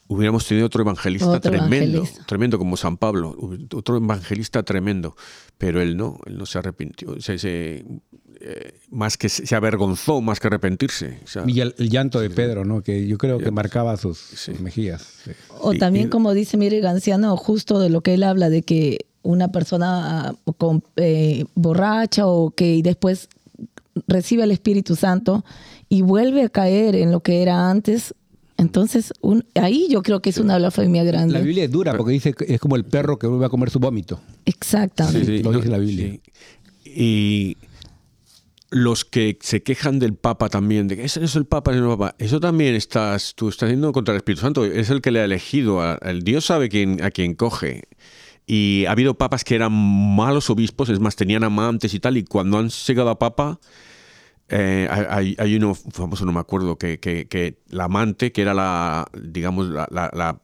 hubiéramos 0.08 0.46
tenido 0.46 0.68
otro 0.68 0.82
evangelista 0.82 1.28
Otro 1.30 1.40
tremendo, 1.52 1.98
evangelista. 2.00 2.26
tremendo 2.26 2.58
como 2.60 2.76
San 2.78 2.98
Pablo, 2.98 3.36
otro 3.74 3.98
evangelista 3.98 4.62
tremendo, 4.64 5.16
pero 5.58 5.82
él 5.82 5.96
no, 5.96 6.20
él 6.26 6.38
no 6.38 6.46
se 6.46 6.60
arrepintió, 6.60 7.20
se, 7.22 7.38
se, 7.40 7.86
eh, 8.42 8.74
más 8.90 9.18
que 9.18 9.30
se 9.30 9.56
avergonzó 9.56 10.20
más 10.20 10.40
que 10.42 10.48
arrepentirse. 10.48 11.20
o 11.24 11.28
sea, 11.28 11.44
Y 11.48 11.62
el, 11.62 11.74
el 11.78 11.90
llanto 11.90 12.20
de 12.20 12.30
Pedro, 12.30 12.66
¿no? 12.66 12.82
Que 12.84 13.08
yo 13.08 13.18
creo 13.18 13.38
que 13.40 13.52
marcaba 13.52 13.96
sus, 13.96 14.18
sus 14.18 14.60
mejillas. 14.60 15.02
Sí. 15.24 15.32
O 15.60 15.74
Y- 15.74 15.78
también, 15.80 16.08
y- 16.08 16.10
como 16.10 16.34
dice 16.34 16.58
Miguel 16.58 16.82
Ganciano, 16.82 17.38
justo 17.38 17.80
de 17.80 17.90
lo 17.90 18.02
que 18.02 18.14
él 18.16 18.24
habla, 18.24 18.50
de 18.50 18.64
que 18.64 19.06
una 19.24 19.52
persona 19.52 20.28
ah, 20.30 20.36
con, 20.58 20.84
eh, 20.98 21.46
borracha 21.56 22.28
o 22.28 22.52
que 22.52 22.82
después 22.84 23.30
recibe 24.08 24.44
el 24.44 24.52
Espíritu 24.52 24.96
Santo 24.96 25.44
y 25.90 26.02
vuelve 26.02 26.44
a 26.44 26.50
caer 26.50 26.96
en 26.96 27.12
lo 27.12 27.20
que 27.22 27.42
era 27.42 27.70
antes, 27.70 28.14
entonces 28.58 29.12
un- 29.22 29.44
ahí 29.56 29.88
yo 29.90 30.02
creo 30.04 30.22
que 30.22 30.30
es 30.30 30.38
una 30.38 30.58
blasfemia 30.58 31.04
grande. 31.04 31.34
La 31.34 31.40
Biblia 31.42 31.64
es 31.66 31.72
dura 31.72 31.96
porque 31.98 32.14
dice 32.14 32.34
que 32.34 32.54
es 32.54 32.60
como 32.60 32.76
el 32.76 32.86
perro 32.86 33.18
que 33.20 33.28
vuelve 33.28 33.46
a 33.46 33.50
comer 33.50 33.70
su 33.70 33.80
vómito. 33.80 34.20
Exactamente. 34.46 35.26
Sí, 35.26 35.38
sí, 35.38 35.44
lo 35.44 35.52
dice 35.52 35.70
la 35.70 35.78
Biblia. 35.78 36.12
sí. 36.12 36.22
Y 36.86 37.58
los 38.70 39.04
que 39.04 39.38
se 39.42 39.64
quejan 39.64 40.00
del 40.00 40.14
Papa 40.14 40.48
también, 40.48 40.88
de 40.88 40.96
que 40.96 41.04
ese 41.04 41.20
no 41.20 41.26
es 41.26 41.36
el 41.36 41.46
Papa, 41.46 41.72
ese 41.72 41.82
no 41.82 41.88
es 41.88 41.92
el 41.94 41.98
Papa, 41.98 42.16
eso 42.20 42.40
también 42.40 42.76
estás, 42.76 43.34
tú 43.36 43.50
estás 43.50 43.70
yendo 43.70 43.92
contra 43.92 44.14
el 44.14 44.18
Espíritu 44.18 44.42
Santo, 44.42 44.64
es 44.64 44.90
el 44.90 45.02
que 45.02 45.12
le 45.12 45.20
ha 45.20 45.26
elegido, 45.26 45.82
a- 45.82 45.96
el 46.04 46.24
Dios 46.24 46.46
sabe 46.46 46.70
quién, 46.70 47.04
a 47.04 47.12
quién 47.12 47.34
coge. 47.34 47.84
Y 48.54 48.84
ha 48.86 48.92
habido 48.92 49.14
papas 49.14 49.46
que 49.46 49.56
eran 49.56 49.72
malos 49.72 50.50
obispos, 50.50 50.90
es 50.90 51.00
más, 51.00 51.16
tenían 51.16 51.46
amantes 51.46 51.94
y 51.94 52.02
tal, 52.02 52.18
y 52.18 52.24
cuando 52.26 52.58
han 52.58 52.68
llegado 52.68 53.10
a 53.10 53.18
papa, 53.18 53.60
eh, 54.50 54.90
hay, 54.92 55.36
hay 55.40 55.56
uno 55.56 55.74
famoso, 55.74 56.26
no 56.26 56.34
me 56.34 56.42
acuerdo, 56.42 56.78
que, 56.78 57.00
que- 57.00 57.28
que 57.30 57.60
la 57.70 57.86
amante, 57.86 58.34
que 58.34 58.42
era 58.42 58.54
la, 58.54 59.08
digamos, 59.24 59.68
la, 59.70 59.88
la- 59.90 60.10
la- 60.14 60.42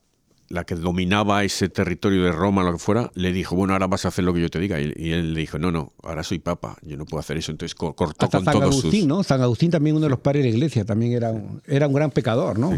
la 0.49 0.63
que 0.63 0.75
dominaba 0.75 1.43
ese 1.43 1.67
territorio 1.67 2.23
de 2.23 2.31
Roma, 2.31 2.63
lo 2.63 2.71
que 2.71 2.77
fuera, 2.79 3.11
le 3.15 3.33
dijo, 3.33 3.57
bueno, 3.57 3.73
ahora 3.73 3.87
vas 3.87 4.05
a 4.05 4.07
hacer 4.07 4.23
lo 4.23 4.33
que 4.33 4.39
yo 4.39 4.49
te 4.49 4.59
diga. 4.61 4.79
Y, 4.79 4.93
y 4.95 5.11
él 5.11 5.33
le 5.33 5.41
dijo, 5.41 5.59
no, 5.59 5.73
no, 5.73 5.91
ahora 6.03 6.23
soy 6.23 6.39
papa, 6.39 6.77
yo 6.83 6.95
no 6.95 7.03
puedo 7.03 7.19
hacer 7.19 7.35
eso. 7.35 7.51
Entonces 7.51 7.75
co- 7.75 7.93
cortó 7.93 8.27
Hasta 8.27 8.37
con 8.37 8.45
San 8.45 8.53
todos 8.53 8.69
Agustín, 8.75 9.01
sus... 9.01 9.07
¿no? 9.09 9.23
San 9.23 9.41
Agustín 9.41 9.69
también 9.71 9.97
uno 9.97 10.05
de 10.05 10.09
los 10.11 10.19
padres 10.19 10.43
de 10.45 10.49
la 10.51 10.55
iglesia, 10.55 10.85
también 10.85 11.11
era 11.11 11.31
un, 11.31 11.61
era 11.67 11.87
un 11.89 11.93
gran 11.93 12.11
pecador, 12.11 12.57
¿no? 12.57 12.69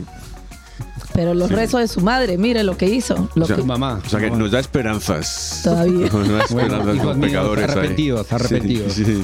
Pero 1.14 1.34
los 1.34 1.52
rezos 1.52 1.82
de 1.82 1.88
su 1.88 2.00
madre, 2.02 2.38
mire 2.38 2.64
lo 2.64 2.78
que 2.78 2.86
hizo. 2.88 3.30
Lo 3.36 3.44
O 3.44 3.48
sea, 3.48 3.56
que- 3.58 3.64
mamá. 3.64 4.00
O 4.06 4.10
sea 4.10 4.20
que 4.20 4.28
mamá. 4.28 4.40
nos 4.44 4.52
da 4.52 4.60
esperanzas. 4.60 5.62
Todavía. 5.64 6.08
Nos 6.14 6.30
da 6.30 6.40
esperanzas 6.44 6.86
Bueno, 6.86 7.04
los 7.04 7.18
pecadores. 7.18 7.66
ahí. 7.66 7.72
arrepentidos, 7.72 8.32
arrepentidos. 8.32 8.94
Sí, 8.94 9.04
sí. 9.06 9.24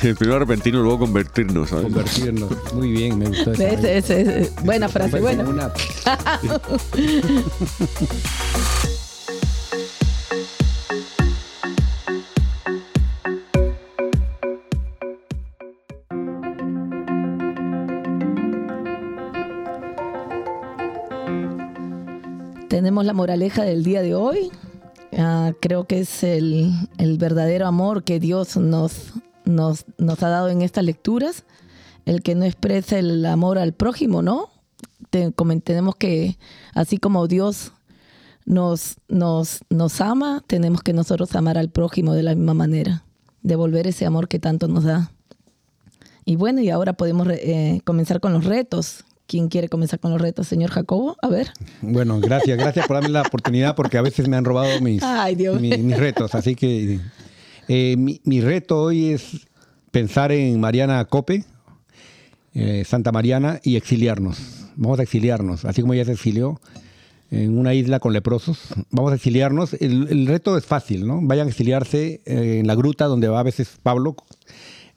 Primero 0.18 0.36
arrepentirnos, 0.36 0.82
luego 0.82 0.98
convertirnos. 1.00 1.68
¿sabes? 1.70 1.84
Convertirnos. 1.84 2.50
Muy 2.74 2.92
bien, 2.92 3.18
me 3.18 3.26
gustó 3.26 3.52
esa. 3.52 4.14
Buena 4.64 4.88
frase, 4.88 5.20
buena. 5.20 5.44
Una- 5.44 5.70
la 23.08 23.14
moraleja 23.14 23.62
del 23.64 23.82
día 23.84 24.02
de 24.02 24.14
hoy. 24.14 24.50
Ah, 25.16 25.52
creo 25.60 25.86
que 25.86 26.00
es 26.00 26.22
el, 26.22 26.70
el 26.98 27.16
verdadero 27.16 27.66
amor 27.66 28.04
que 28.04 28.20
Dios 28.20 28.58
nos, 28.58 29.14
nos, 29.46 29.86
nos 29.96 30.22
ha 30.22 30.28
dado 30.28 30.50
en 30.50 30.60
estas 30.60 30.84
lecturas. 30.84 31.44
El 32.04 32.22
que 32.22 32.34
no 32.34 32.44
expresa 32.44 32.98
el 32.98 33.24
amor 33.24 33.58
al 33.58 33.72
prójimo, 33.72 34.20
¿no? 34.20 34.50
Te- 35.08 35.32
tenemos 35.64 35.96
que, 35.96 36.36
así 36.74 36.98
como 36.98 37.26
Dios 37.28 37.72
nos, 38.44 38.96
nos, 39.08 39.60
nos 39.70 40.02
ama, 40.02 40.44
tenemos 40.46 40.82
que 40.82 40.92
nosotros 40.92 41.34
amar 41.34 41.56
al 41.56 41.70
prójimo 41.70 42.12
de 42.12 42.22
la 42.24 42.34
misma 42.34 42.52
manera. 42.52 43.04
Devolver 43.42 43.86
ese 43.86 44.04
amor 44.04 44.28
que 44.28 44.38
tanto 44.38 44.68
nos 44.68 44.84
da. 44.84 45.10
Y 46.26 46.36
bueno, 46.36 46.60
y 46.60 46.68
ahora 46.68 46.92
podemos 46.92 47.26
eh, 47.30 47.80
comenzar 47.86 48.20
con 48.20 48.34
los 48.34 48.44
retos. 48.44 49.06
¿Quién 49.28 49.48
quiere 49.48 49.68
comenzar 49.68 50.00
con 50.00 50.10
los 50.10 50.22
retos? 50.22 50.48
Señor 50.48 50.70
Jacobo, 50.70 51.18
a 51.20 51.28
ver. 51.28 51.52
Bueno, 51.82 52.18
gracias, 52.18 52.56
gracias 52.56 52.86
por 52.86 52.96
darme 52.96 53.10
la 53.10 53.20
oportunidad 53.28 53.76
porque 53.76 53.98
a 53.98 54.02
veces 54.02 54.26
me 54.26 54.38
han 54.38 54.44
robado 54.46 54.80
mis, 54.80 55.02
Ay, 55.02 55.36
mis 55.36 55.98
retos. 55.98 56.34
Así 56.34 56.54
que 56.54 56.98
eh, 57.68 57.96
mi, 57.98 58.22
mi 58.24 58.40
reto 58.40 58.80
hoy 58.80 59.10
es 59.10 59.46
pensar 59.90 60.32
en 60.32 60.58
Mariana 60.58 61.04
Cope, 61.04 61.44
eh, 62.54 62.84
Santa 62.86 63.12
Mariana, 63.12 63.60
y 63.62 63.76
exiliarnos. 63.76 64.38
Vamos 64.76 64.98
a 64.98 65.02
exiliarnos, 65.02 65.66
así 65.66 65.82
como 65.82 65.92
ella 65.92 66.06
se 66.06 66.12
exilió 66.12 66.58
en 67.30 67.58
una 67.58 67.74
isla 67.74 68.00
con 68.00 68.14
leprosos. 68.14 68.60
Vamos 68.90 69.12
a 69.12 69.16
exiliarnos. 69.16 69.74
El, 69.74 70.08
el 70.08 70.26
reto 70.26 70.56
es 70.56 70.64
fácil, 70.64 71.06
¿no? 71.06 71.20
Vayan 71.20 71.48
a 71.48 71.50
exiliarse 71.50 72.22
eh, 72.24 72.60
en 72.60 72.66
la 72.66 72.74
gruta 72.74 73.04
donde 73.04 73.28
va 73.28 73.40
a 73.40 73.42
veces 73.42 73.76
Pablo, 73.82 74.16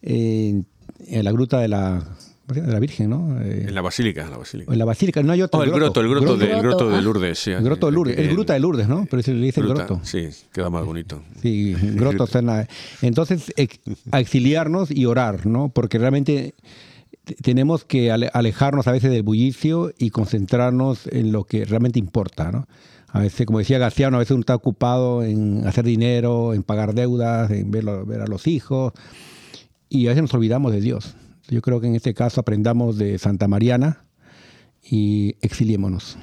en 0.01 0.65
la 1.09 1.32
gruta 1.34 1.59
de 1.59 1.67
la, 1.67 2.07
de 2.54 2.72
la 2.72 2.80
Virgen, 2.80 3.10
¿no? 3.10 3.41
Eh, 3.41 3.66
En 3.68 3.76
la 3.76 3.82
basílica, 3.82 4.28
la 4.30 4.38
basílica. 4.38 4.72
en 4.72 4.80
la 4.80 4.86
basílica, 4.86 5.24
no 5.24 5.32
hay 5.34 5.41
otro. 5.41 5.60
Oh, 5.60 5.64
el 5.64 5.72
groto, 5.72 6.02
el 6.02 6.10
groto, 6.10 6.38
de, 6.38 6.45
el 6.52 6.62
Groto, 6.62 6.78
groto 6.86 6.89
de. 6.95 7.02
Lourdes. 7.02 7.39
Sí, 7.39 7.52
El 7.52 7.64
groto 7.64 7.86
de 7.88 7.91
Lourdes. 7.91 8.18
Es 8.18 8.28
El- 8.28 8.34
gruta 8.34 8.54
de 8.54 8.60
Lourdes, 8.60 8.88
¿no? 8.88 9.08
Pero 9.10 9.24
se 9.24 9.34
le 9.34 9.45
dice 9.45 9.62
gruta, 9.62 9.86
groto. 9.86 10.02
Sí, 10.04 10.28
queda 10.52 10.70
más 10.70 10.86
bonito. 10.86 11.22
Sí, 11.41 11.74
groto. 11.95 12.26
Entonces, 13.02 13.54
exiliarnos 14.14 14.91
y 14.91 15.06
orar, 15.06 15.45
¿no? 15.45 15.70
Porque 15.70 15.97
realmente 15.97 16.54
tenemos 17.41 17.84
que 17.86 18.12
ale- 18.12 18.30
alejarnos 18.34 18.88
a 18.88 18.91
veces 18.91 19.12
del 19.12 19.24
bullicio 19.24 19.93
y 19.97 20.10
concentrarnos 20.10 21.08
en 21.08 21.32
lo 21.32 21.43
que 21.43 21.66
realmente 21.66 21.99
importa, 21.99 22.52
¿no? 22.52 22.68
A 23.14 23.20
veces, 23.20 23.45
como 23.45 23.60
decía 23.60 23.78
Garciano, 23.78 24.16
a 24.16 24.20
veces 24.20 24.32
uno 24.32 24.39
está 24.39 24.56
ocupado 24.56 25.22
en 25.24 25.68
hacer 25.68 25.84
dinero, 25.84 26.54
en 26.54 26.64
pagar 26.64 26.93
deudas, 26.93 27.52
en 27.52 27.70
verlo- 27.72 28.06
ver 28.06 28.22
a 28.22 28.28
los 28.28 28.47
hijos, 28.47 28.93
y 29.89 30.06
a 30.08 30.10
veces 30.12 30.22
nos 30.24 30.34
olvidamos 30.34 30.72
de 30.72 30.80
Dios. 30.80 31.16
Yo 31.50 31.62
creo 31.62 31.80
que 31.82 31.88
en 31.88 31.96
este 31.96 32.14
caso 32.14 32.42
aprendamos 32.42 32.98
de 32.98 33.18
Santa 33.18 33.48
Mariana 33.48 34.06
y 34.84 35.36
exiliémonos. 35.42 36.18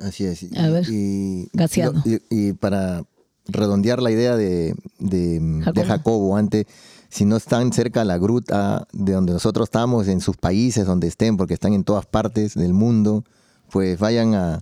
Así 0.00 0.24
es. 0.24 0.42
Y- 0.44 0.56
A 0.58 0.70
ver, 0.70 0.86
y, 0.88 1.48
Gaciano. 1.52 2.02
y- 2.06 2.20
y 2.30 2.52
para 2.52 3.04
redondear 3.46 4.00
la 4.02 4.10
idea 4.10 4.36
de, 4.36 4.74
de, 4.98 5.40
de 5.40 5.62
Jacobo. 5.64 5.86
Jacobo 5.86 6.36
antes, 6.36 6.66
si 7.08 7.24
no 7.24 7.36
están 7.36 7.72
cerca 7.72 8.02
a 8.02 8.04
la 8.04 8.18
gruta 8.18 8.86
de 8.92 9.12
donde 9.12 9.32
nosotros 9.32 9.66
estamos, 9.66 10.06
en 10.08 10.20
sus 10.20 10.36
países, 10.36 10.86
donde 10.86 11.08
estén, 11.08 11.36
porque 11.36 11.54
están 11.54 11.72
en 11.72 11.84
todas 11.84 12.06
partes 12.06 12.54
del 12.54 12.74
mundo, 12.74 13.24
pues 13.70 13.98
vayan 13.98 14.34
a, 14.34 14.60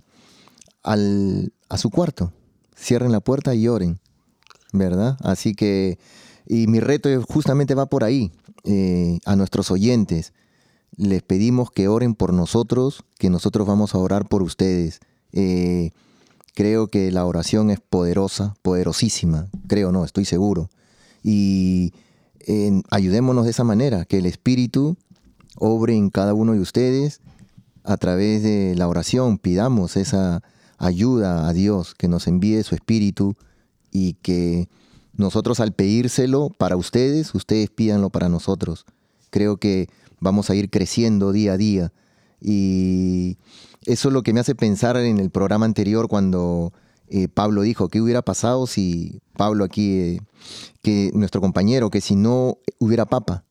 al- 0.83 1.53
a 1.69 1.77
su 1.77 1.89
cuarto, 1.89 2.31
cierren 2.75 3.11
la 3.11 3.19
puerta 3.19 3.53
y 3.55 3.67
oren, 3.67 3.99
¿verdad? 4.71 5.17
Así 5.21 5.53
que, 5.53 5.97
y 6.47 6.67
mi 6.67 6.79
reto 6.79 7.09
justamente 7.23 7.75
va 7.75 7.87
por 7.87 8.03
ahí, 8.03 8.31
eh, 8.63 9.19
a 9.25 9.35
nuestros 9.35 9.69
oyentes. 9.71 10.33
Les 10.95 11.21
pedimos 11.21 11.69
que 11.71 11.87
oren 11.87 12.15
por 12.15 12.33
nosotros, 12.33 13.03
que 13.19 13.29
nosotros 13.29 13.67
vamos 13.67 13.93
a 13.93 13.97
orar 13.97 14.27
por 14.27 14.41
ustedes. 14.41 14.99
Eh, 15.33 15.91
creo 16.55 16.87
que 16.87 17.11
la 17.11 17.25
oración 17.25 17.69
es 17.69 17.79
poderosa, 17.79 18.55
poderosísima, 18.61 19.47
creo 19.67 19.91
no, 19.91 20.05
estoy 20.05 20.25
seguro. 20.25 20.69
Y 21.23 21.93
ayudémonos 22.89 23.43
de 23.43 23.51
esa 23.51 23.65
manera, 23.65 24.05
que 24.05 24.19
el 24.19 24.25
Espíritu 24.25 24.95
obre 25.57 25.95
en 25.95 26.09
cada 26.09 26.33
uno 26.33 26.53
de 26.53 26.61
ustedes 26.61 27.19
a 27.83 27.97
través 27.97 28.43
de 28.43 28.73
la 28.75 28.87
oración, 28.87 29.37
pidamos 29.37 29.97
esa 29.97 30.43
ayuda 30.77 31.47
a 31.47 31.53
Dios, 31.53 31.95
que 31.95 32.07
nos 32.07 32.27
envíe 32.27 32.61
su 32.63 32.75
Espíritu 32.75 33.35
y 33.91 34.13
que 34.13 34.67
nosotros 35.17 35.59
al 35.59 35.73
pedírselo 35.73 36.49
para 36.57 36.77
ustedes, 36.77 37.35
ustedes 37.35 37.69
pídanlo 37.69 38.09
para 38.09 38.29
nosotros. 38.29 38.85
Creo 39.29 39.57
que 39.57 39.89
vamos 40.19 40.49
a 40.49 40.55
ir 40.55 40.69
creciendo 40.69 41.31
día 41.31 41.53
a 41.53 41.57
día 41.57 41.91
y 42.39 43.37
eso 43.85 44.09
es 44.09 44.13
lo 44.13 44.23
que 44.23 44.33
me 44.33 44.39
hace 44.39 44.55
pensar 44.55 44.97
en 44.97 45.17
el 45.19 45.29
programa 45.29 45.65
anterior 45.65 46.07
cuando 46.07 46.71
eh, 47.09 47.27
Pablo 47.27 47.61
dijo, 47.61 47.89
¿qué 47.89 48.01
hubiera 48.01 48.21
pasado 48.21 48.67
si 48.67 49.21
Pablo 49.35 49.63
aquí, 49.63 49.97
eh, 49.97 50.19
que 50.81 51.11
nuestro 51.13 51.41
compañero, 51.41 51.89
que 51.89 52.01
si 52.01 52.15
no 52.15 52.57
hubiera 52.79 53.05
papa? 53.05 53.43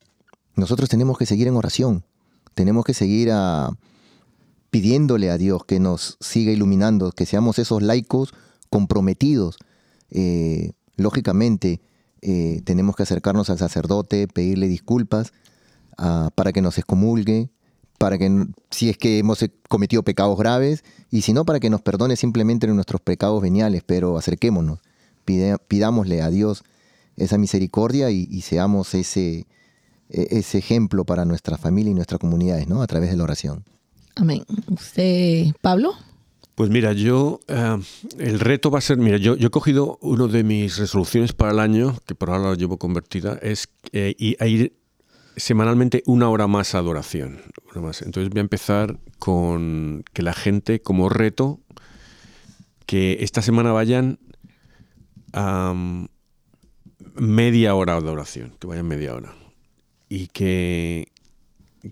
Nosotros 0.55 0.89
tenemos 0.89 1.19
que 1.19 1.27
seguir 1.27 1.49
en 1.49 1.57
oración, 1.57 2.05
tenemos 2.55 2.85
que 2.85 2.95
seguir 2.95 3.31
a, 3.33 3.71
pidiéndole 4.71 5.31
a 5.31 5.39
Dios 5.39 5.65
que 5.65 5.81
nos 5.81 6.17
siga 6.21 6.53
iluminando, 6.53 7.13
que 7.13 7.27
seamos 7.27 7.59
esos 7.59 7.83
laicos 7.83 8.35
comprometidos. 8.71 9.57
Eh, 10.11 10.73
lógicamente, 10.97 11.81
eh, 12.23 12.63
tenemos 12.65 12.97
que 12.97 13.03
acercarnos 13.05 13.51
al 13.51 13.59
sacerdote, 13.59 14.27
pedirle 14.29 14.69
disculpas 14.69 15.33
ah, 15.99 16.31
para 16.35 16.53
que 16.53 16.63
nos 16.63 16.79
excomulgue, 16.79 17.51
para 17.99 18.19
que 18.19 18.47
si 18.71 18.91
es 18.91 18.99
que 18.99 19.19
hemos 19.19 19.43
eh, 19.43 19.53
cometido 19.69 20.03
pecados 20.03 20.39
graves, 20.39 20.85
y 21.11 21.23
si 21.23 21.33
no, 21.33 21.45
para 21.45 21.61
que 21.61 21.71
nos 21.71 21.83
perdone 21.83 22.17
simplemente 22.17 22.67
nuestros 22.67 23.01
pecados 23.01 23.41
veniales, 23.41 23.83
pero 23.85 24.19
acerquémonos, 24.19 24.81
pidámosle 25.25 26.23
a 26.23 26.31
Dios 26.31 26.65
esa 27.17 27.39
misericordia 27.39 28.11
y, 28.11 28.29
y 28.31 28.43
seamos 28.43 28.95
ese, 28.95 29.47
e- 30.11 30.29
ese 30.31 30.59
ejemplo 30.59 31.05
para 31.05 31.25
nuestra 31.25 31.57
familia 31.59 31.91
y 31.91 31.95
nuestras 31.95 32.21
comunidades, 32.21 32.69
¿no? 32.69 32.83
A 32.83 32.87
través 32.87 33.11
de 33.11 33.17
la 33.17 33.25
oración. 33.25 33.65
Amén. 34.15 34.45
¿Usted, 34.69 35.53
Pablo? 35.61 35.93
Pues 36.57 36.71
mira, 36.71 36.95
yo, 36.95 37.41
eh, 37.49 37.77
el 38.19 38.41
reto 38.41 38.71
va 38.71 38.79
a 38.79 38.81
ser, 38.81 38.97
mira, 38.97 39.19
yo, 39.19 39.37
yo 39.37 39.49
he 39.49 39.51
cogido 39.51 39.99
una 40.01 40.27
de 40.27 40.43
mis 40.43 40.79
resoluciones 40.79 41.35
para 41.35 41.53
el 41.53 41.61
año, 41.61 41.95
que 42.07 42.15
por 42.15 42.31
ahora 42.31 42.49
la 42.49 42.55
llevo 42.55 42.79
convertida, 42.79 43.39
es 43.43 43.69
eh, 43.93 44.15
ir 44.19 44.73
semanalmente 45.37 46.03
una 46.07 46.31
hora 46.31 46.47
más 46.47 46.75
a 46.75 46.79
adoración. 46.79 47.43
Entonces 47.75 48.31
voy 48.31 48.39
a 48.39 48.41
empezar 48.41 48.99
con 49.19 50.03
que 50.15 50.23
la 50.23 50.33
gente, 50.33 50.81
como 50.81 51.11
reto, 51.11 51.61
que 52.87 53.19
esta 53.21 53.43
semana 53.43 53.73
vayan 53.73 54.19
a 55.35 55.75
media 57.17 57.75
hora 57.75 57.93
a 57.93 57.97
adoración, 57.99 58.57
que 58.59 58.67
vayan 58.67 58.89
media 58.89 59.15
hora. 59.15 59.35
Y 60.09 60.29
que, 60.29 61.13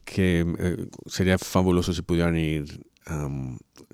que 0.07 0.47
eh, 0.59 0.87
sería 1.05 1.37
fabuloso 1.37 1.93
si 1.93 2.01
pudieran 2.01 2.39
ir 2.39 2.81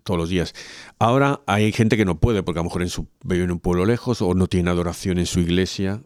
todos 0.04 0.18
los 0.18 0.28
días. 0.28 0.54
Ahora 0.98 1.40
hay 1.46 1.72
gente 1.72 1.96
que 1.96 2.04
no 2.04 2.18
puede, 2.18 2.42
porque 2.42 2.58
a 2.58 2.62
lo 2.62 2.68
mejor 2.68 2.82
en 2.82 2.88
su, 2.88 3.06
vive 3.24 3.44
en 3.44 3.50
un 3.50 3.60
pueblo 3.60 3.84
lejos 3.86 4.20
o 4.22 4.34
no 4.34 4.46
tiene 4.46 4.70
adoración 4.70 5.18
en 5.18 5.26
su 5.26 5.40
iglesia. 5.40 6.02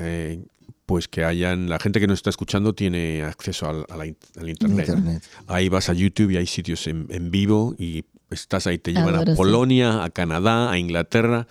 eh, 0.00 0.42
pues 0.86 1.08
que 1.08 1.24
hayan, 1.24 1.70
la 1.70 1.78
gente 1.78 1.98
que 1.98 2.06
nos 2.06 2.18
está 2.18 2.28
escuchando 2.28 2.74
tiene 2.74 3.22
acceso 3.22 3.66
al, 3.70 3.86
a 3.88 3.96
la 3.96 4.04
in- 4.06 4.18
al 4.38 4.50
internet. 4.50 4.88
Internet. 4.88 5.22
Ahí 5.46 5.70
vas 5.70 5.88
a 5.88 5.94
YouTube 5.94 6.32
y 6.32 6.36
hay 6.36 6.46
sitios 6.46 6.86
en, 6.86 7.06
en 7.08 7.30
vivo 7.30 7.74
y 7.78 8.04
estás 8.30 8.66
ahí, 8.66 8.76
te 8.76 8.92
llevan 8.92 9.14
a. 9.14 9.34
Polonia, 9.34 10.04
a 10.04 10.10
Canadá, 10.10 10.70
a 10.70 10.78
Inglaterra, 10.78 11.46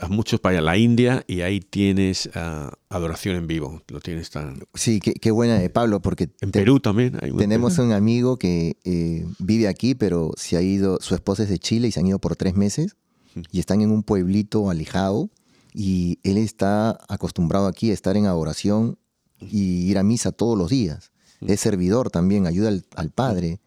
a 0.00 0.08
muchos 0.08 0.40
países, 0.40 0.64
la 0.64 0.76
India 0.76 1.24
y 1.26 1.40
ahí 1.42 1.60
tienes 1.60 2.30
ah, 2.34 2.72
adoración 2.88 3.36
en 3.36 3.46
vivo. 3.46 3.82
Lo 3.88 4.00
tienes 4.00 4.30
tan... 4.30 4.60
Sí, 4.74 5.00
qué, 5.00 5.12
qué 5.14 5.30
buena 5.30 5.58
de 5.58 5.70
Pablo, 5.70 6.00
porque 6.00 6.24
En 6.40 6.50
te- 6.50 6.60
Perú 6.60 6.80
también 6.80 7.18
hay 7.22 7.32
tenemos 7.32 7.78
un 7.78 7.92
amigo 7.92 8.38
que 8.38 8.76
eh, 8.84 9.26
vive 9.38 9.68
aquí, 9.68 9.94
pero 9.94 10.32
se 10.36 10.56
ha 10.56 10.62
ido, 10.62 10.98
su 11.00 11.14
esposa 11.14 11.42
es 11.44 11.48
de 11.48 11.58
Chile 11.58 11.88
y 11.88 11.92
se 11.92 12.00
han 12.00 12.06
ido 12.06 12.18
por 12.18 12.36
tres 12.36 12.54
meses 12.54 12.96
y 13.52 13.60
están 13.60 13.80
en 13.80 13.90
un 13.90 14.02
pueblito 14.02 14.70
alejado 14.70 15.30
y 15.74 16.18
él 16.22 16.38
está 16.38 16.98
acostumbrado 17.08 17.66
aquí 17.66 17.90
a 17.90 17.94
estar 17.94 18.16
en 18.16 18.26
adoración 18.26 18.98
y 19.40 19.88
ir 19.90 19.98
a 19.98 20.02
misa 20.02 20.32
todos 20.32 20.56
los 20.58 20.70
días. 20.70 21.12
Es 21.40 21.60
servidor 21.60 22.10
también, 22.10 22.46
ayuda 22.46 22.68
al, 22.68 22.84
al 22.96 23.10
padre 23.10 23.60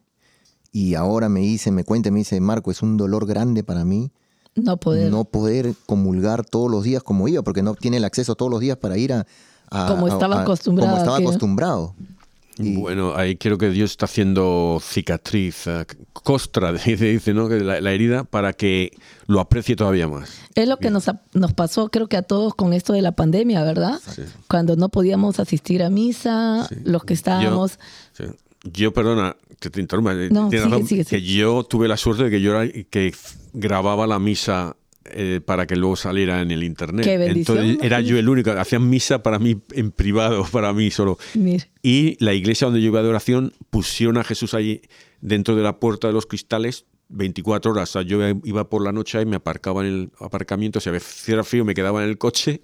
y 0.73 0.95
ahora 0.95 1.29
me 1.29 1.39
dice, 1.41 1.71
me 1.71 1.84
cuenta, 1.84 2.11
me 2.11 2.19
dice, 2.19 2.39
Marco, 2.41 2.71
es 2.71 2.82
un 2.82 2.97
dolor 2.97 3.25
grande 3.25 3.63
para 3.63 3.86
mí 3.86 4.11
No 4.55 4.77
poder. 4.77 5.11
no 5.11 5.23
poder 5.23 5.73
comulgar 5.85 6.45
todos 6.45 6.69
los 6.69 6.83
días 6.83 7.01
como 7.03 7.27
iba, 7.27 7.41
porque 7.41 7.61
no 7.63 7.73
tiene 7.75 7.97
el 7.97 8.03
acceso 8.05 8.35
todos 8.35 8.51
los 8.51 8.59
días 8.59 8.77
para 8.77 8.97
ir 8.97 9.13
a... 9.13 9.25
a- 9.69 9.87
Como 9.87 10.07
estaba 10.07 10.39
a- 10.39 10.41
acostumbrado 10.41 10.89
Como 10.91 11.01
estaba 11.01 11.17
que- 11.17 11.23
acostumbrado. 11.23 11.95
Y- 12.57 12.75
Bueno, 12.75 13.15
ahí 13.15 13.37
creo 13.37 13.57
que 13.57 13.69
Dios 13.69 13.91
está 13.91 14.05
haciendo 14.05 14.79
cicatriz, 14.83 15.65
eh, 15.67 15.85
costra, 16.11 16.71
dice, 16.85 17.05
dice, 17.05 17.33
¿no? 17.33 17.47
Que 17.47 17.61
La, 17.61 17.79
la 17.79 17.91
herida 17.93 18.25
para 18.25 18.51
que 18.53 18.91
lo 19.25 19.39
aprecie 19.39 19.75
todavía 19.77 20.07
más. 20.09 20.29
Es 20.53 20.67
lo 20.67 20.77
que 20.77 20.91
nos, 20.91 21.05
nos 21.33 21.53
pasó, 21.53 21.87
creo 21.89 22.07
que 22.07 22.17
a 22.17 22.21
todos 22.21 22.53
con 22.53 22.73
esto 22.73 22.91
de 22.91 23.01
la 23.01 23.13
pandemia, 23.13 23.63
¿verdad? 23.63 23.99
Cuando 24.49 24.75
no 24.75 24.89
podíamos 24.89 25.39
asistir 25.39 25.81
a 25.81 25.89
misa, 25.89 26.67
los 26.83 27.05
que 27.05 27.13
estábamos. 27.13 27.79
Yo, 28.19 28.25
sí. 28.25 28.31
Yo, 28.64 28.93
perdona, 28.93 29.36
que 29.59 29.70
te 29.70 29.80
interrumpa. 29.82 30.14
eh, 30.14 30.30
No, 30.32 30.49
tienes 30.49 30.64
sigue, 30.66 30.72
razón, 30.76 30.88
sigue, 30.88 31.05
que 31.05 31.22
yo 31.22 31.64
tuve 31.64 31.88
la 31.88 31.97
suerte 31.97 32.26
de 32.26 32.30
que 32.30 32.41
yo 32.41 32.59
era, 32.59 32.72
que 32.89 33.14
grababa 33.53 34.05
la 34.07 34.20
misa 34.20 34.76
eh, 35.05 35.41
para 35.43 35.66
que 35.66 35.76
luego 35.76 35.95
saliera 35.95 36.41
en 36.41 36.51
el 36.51 36.64
internet. 36.64 37.03
Qué 37.05 37.14
Entonces 37.14 37.78
era 37.82 38.01
yo 38.01 38.18
el 38.18 38.30
único. 38.30 38.51
Hacían 38.51 38.88
misa 38.89 39.24
para 39.24 39.39
mí 39.39 39.59
en 39.74 39.91
privado, 39.91 40.45
para 40.51 40.74
mí 40.74 40.91
solo. 40.91 41.18
Y 41.82 42.24
la 42.24 42.34
iglesia 42.34 42.66
donde 42.66 42.82
yo 42.82 42.88
iba 42.88 43.01
de 43.01 43.09
oración 43.09 43.53
pusieron 43.70 44.18
a 44.18 44.24
Jesús 44.24 44.53
allí 44.53 44.82
dentro 45.22 45.55
de 45.55 45.64
la 45.64 45.80
puerta 45.80 46.07
de 46.07 46.14
los 46.14 46.28
cristales 46.28 46.86
24 47.09 47.72
horas. 47.72 47.89
O 47.89 47.93
sea, 47.93 48.01
yo 48.03 48.20
iba 48.43 48.70
por 48.70 48.84
la 48.84 48.91
noche 48.91 49.22
y 49.22 49.26
me 49.26 49.38
aparcaba 49.38 49.82
en 49.82 49.88
el 49.88 50.12
aparcamiento. 50.20 50.80
Si 50.80 50.89
hacía 50.89 51.43
frío 51.43 51.66
me 51.66 51.74
quedaba 51.74 52.03
en 52.03 52.09
el 52.09 52.18
coche. 52.18 52.62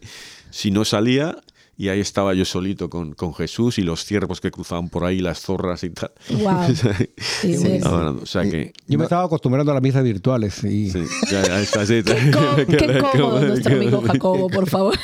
Si 0.51 0.71
no 0.71 0.85
salía, 0.85 1.37
y 1.79 1.89
ahí 1.89 1.99
estaba 1.99 2.33
yo 2.33 2.43
solito 2.43 2.89
con, 2.89 3.13
con 3.13 3.35
Jesús 3.35 3.77
y 3.77 3.83
los 3.83 4.03
ciervos 4.03 4.41
que 4.41 4.49
cruzaban 4.49 4.89
por 4.89 5.05
ahí, 5.05 5.19
las 5.19 5.41
zorras 5.41 5.83
y 5.83 5.91
tal. 5.91 6.09
Wow. 6.29 6.73
Sí, 7.17 7.55
sí. 7.55 7.79
O 7.83 8.25
sea 8.25 8.41
que... 8.43 8.73
Yo 8.87 8.97
me 8.97 9.03
estaba 9.03 9.23
acostumbrando 9.25 9.71
a 9.71 9.75
las 9.75 9.83
misas 9.83 10.03
virtuales 10.03 10.63
y 10.63 10.89
Sí, 10.89 11.03
ya, 11.31 11.43
ya 11.45 11.59
está, 11.59 11.85
sí, 11.85 12.01
Qué, 12.03 12.31
có- 12.31 12.55
qué 12.67 12.99
cómodo 13.11 13.41
nuestro 13.45 13.75
amigo 13.75 14.01
Jacobo, 14.01 14.49
por 14.49 14.67
favor. 14.67 14.95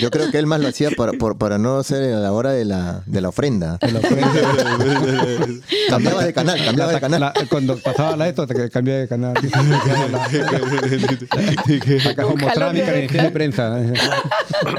Yo 0.00 0.10
creo 0.10 0.30
que 0.30 0.38
él 0.38 0.46
más 0.46 0.60
lo 0.60 0.68
hacía 0.68 0.90
para, 0.96 1.12
por- 1.14 1.36
para 1.36 1.58
no 1.58 1.82
ser 1.82 2.14
a 2.14 2.18
la 2.20 2.32
hora 2.32 2.52
de 2.52 2.64
la, 2.64 3.02
de 3.06 3.20
la 3.20 3.28
ofrenda. 3.30 3.78
la 3.82 3.98
ofrenda- 3.98 4.32
Cambiaba 5.88 6.24
de 6.24 6.32
canal, 6.32 6.64
cambiaba 6.64 6.92
de 6.92 7.00
canal. 7.00 7.20
la- 7.20 7.34
cuando 7.48 7.76
pasaba 7.78 8.16
la 8.16 8.28
esto, 8.28 8.46
te 8.46 8.70
cambié 8.70 8.94
de 8.94 9.08
canal. 9.08 9.34
Acá 12.08 12.26
mostraba 12.26 12.72
mi 12.72 12.80
de 12.80 13.30
prensa. 13.32 13.80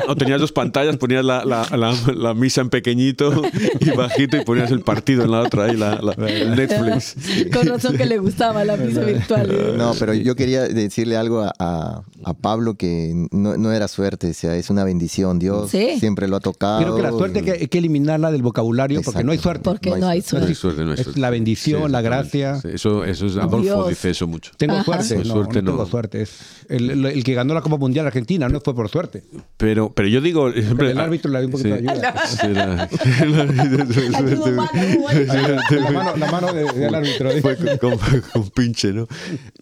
O 0.07 0.15
tenías 0.15 0.39
dos 0.39 0.51
pantallas, 0.51 0.76
ponías 0.99 1.23
la, 1.25 1.43
la, 1.45 1.67
la, 1.75 1.93
la 2.15 2.34
misa 2.34 2.61
en 2.61 2.69
pequeñito 2.69 3.41
y 3.80 3.89
bajito 3.91 4.38
y 4.38 4.43
ponías 4.43 4.71
el 4.71 4.82
partido 4.82 5.23
en 5.23 5.32
la 5.32 5.41
otra, 5.41 5.65
ahí, 5.65 5.78
la, 5.78 5.99
la- 6.01 6.15
Netflix. 6.55 7.15
Con 7.53 7.67
razón 7.67 7.97
que 7.97 8.05
le 8.05 8.17
gustaba 8.17 8.63
la 8.65 8.78
misa 8.78 9.01
virtual. 9.01 9.75
No, 9.78 9.93
pero 9.99 10.13
yo 10.13 10.36
quería 10.36 10.63
decirle 10.67 11.17
algo 11.17 11.41
a, 11.41 11.53
a- 11.59 12.01
a 12.23 12.34
Pablo 12.34 12.75
que 12.75 13.13
no, 13.32 13.57
no 13.57 13.71
era 13.71 13.88
suerte, 13.88 14.30
o 14.32 14.34
sea, 14.34 14.55
es 14.55 14.69
una 14.69 14.84
bendición. 14.84 15.39
Dios 15.39 15.71
Sí. 15.71 15.97
siempre 15.99 16.28
lo 16.28 16.38
ha 16.38 16.39
tocado. 16.39 16.80
Creo 16.82 16.95
que 16.95 17.01
la 17.01 17.11
suerte 17.11 17.39
hay 17.39 17.45
que, 17.45 17.51
hay 17.51 17.67
que 17.67 17.78
eliminarla 17.78 18.32
del 18.32 18.41
vocabulario 18.41 19.01
porque 19.01 19.23
no 19.23 19.32
hay 19.32 19.38
suerte. 19.38 19.63
Porque 19.63 19.89
no 19.95 20.07
hay 20.07 20.19
No 20.19 20.25
suerte. 20.25 20.47
hay 20.49 20.55
suerte, 20.55 20.84
no 20.84 20.91
hay 20.91 20.97
Es 20.97 21.03
suerte. 21.03 21.19
la 21.19 21.30
bendición, 21.30 21.91
la 21.91 21.99
exactamente. 21.99 22.38
gracia. 22.39 22.61
Sí, 22.61 22.75
eso, 22.75 23.03
eso 23.05 23.25
es, 23.25 23.38
Adolfo 23.38 23.59
Dios. 23.61 23.89
dice 23.89 24.09
eso 24.09 24.28
mucho. 24.28 24.51
Tengo 24.57 24.73
Ajá. 24.75 24.84
suerte. 24.84 25.15
No, 25.17 25.23
suerte 25.34 25.61
no 25.61 25.71
tengo 25.71 25.84
no. 25.84 25.89
suerte. 25.89 26.21
Es 26.21 26.39
el, 26.69 26.89
el- 26.91 27.05
el 27.05 27.23
que 27.23 27.34
ganó 27.34 27.53
la 27.53 27.61
Copa 27.61 27.78
Mundial 27.78 28.05
Argentina 28.07 28.49
no 28.49 28.59
fue 28.61 28.75
por 28.75 28.89
suerte. 28.89 29.23
Pero, 29.57 29.91
pero 29.93 30.07
yo 30.07 30.21
digo... 30.21 30.49
siempre- 30.68 30.91
el 30.91 30.99
árbitro 30.99 31.32
le 31.32 31.39
dio 31.39 31.47
un 31.47 31.51
poquito 31.51 31.70
de 31.70 31.76
ayuda. 31.76 32.28
Sí, 32.28 32.47
la- 35.82 35.91
mano, 35.91 36.15
la 36.18 36.32
mano 36.32 36.53
de- 36.53 36.72
del 36.74 36.95
árbitro. 36.95 37.32
Fue 37.41 37.55
con, 37.57 37.97
con- 37.97 38.22
con 38.34 38.49
pinche, 38.51 38.93
¿no? 38.93 39.07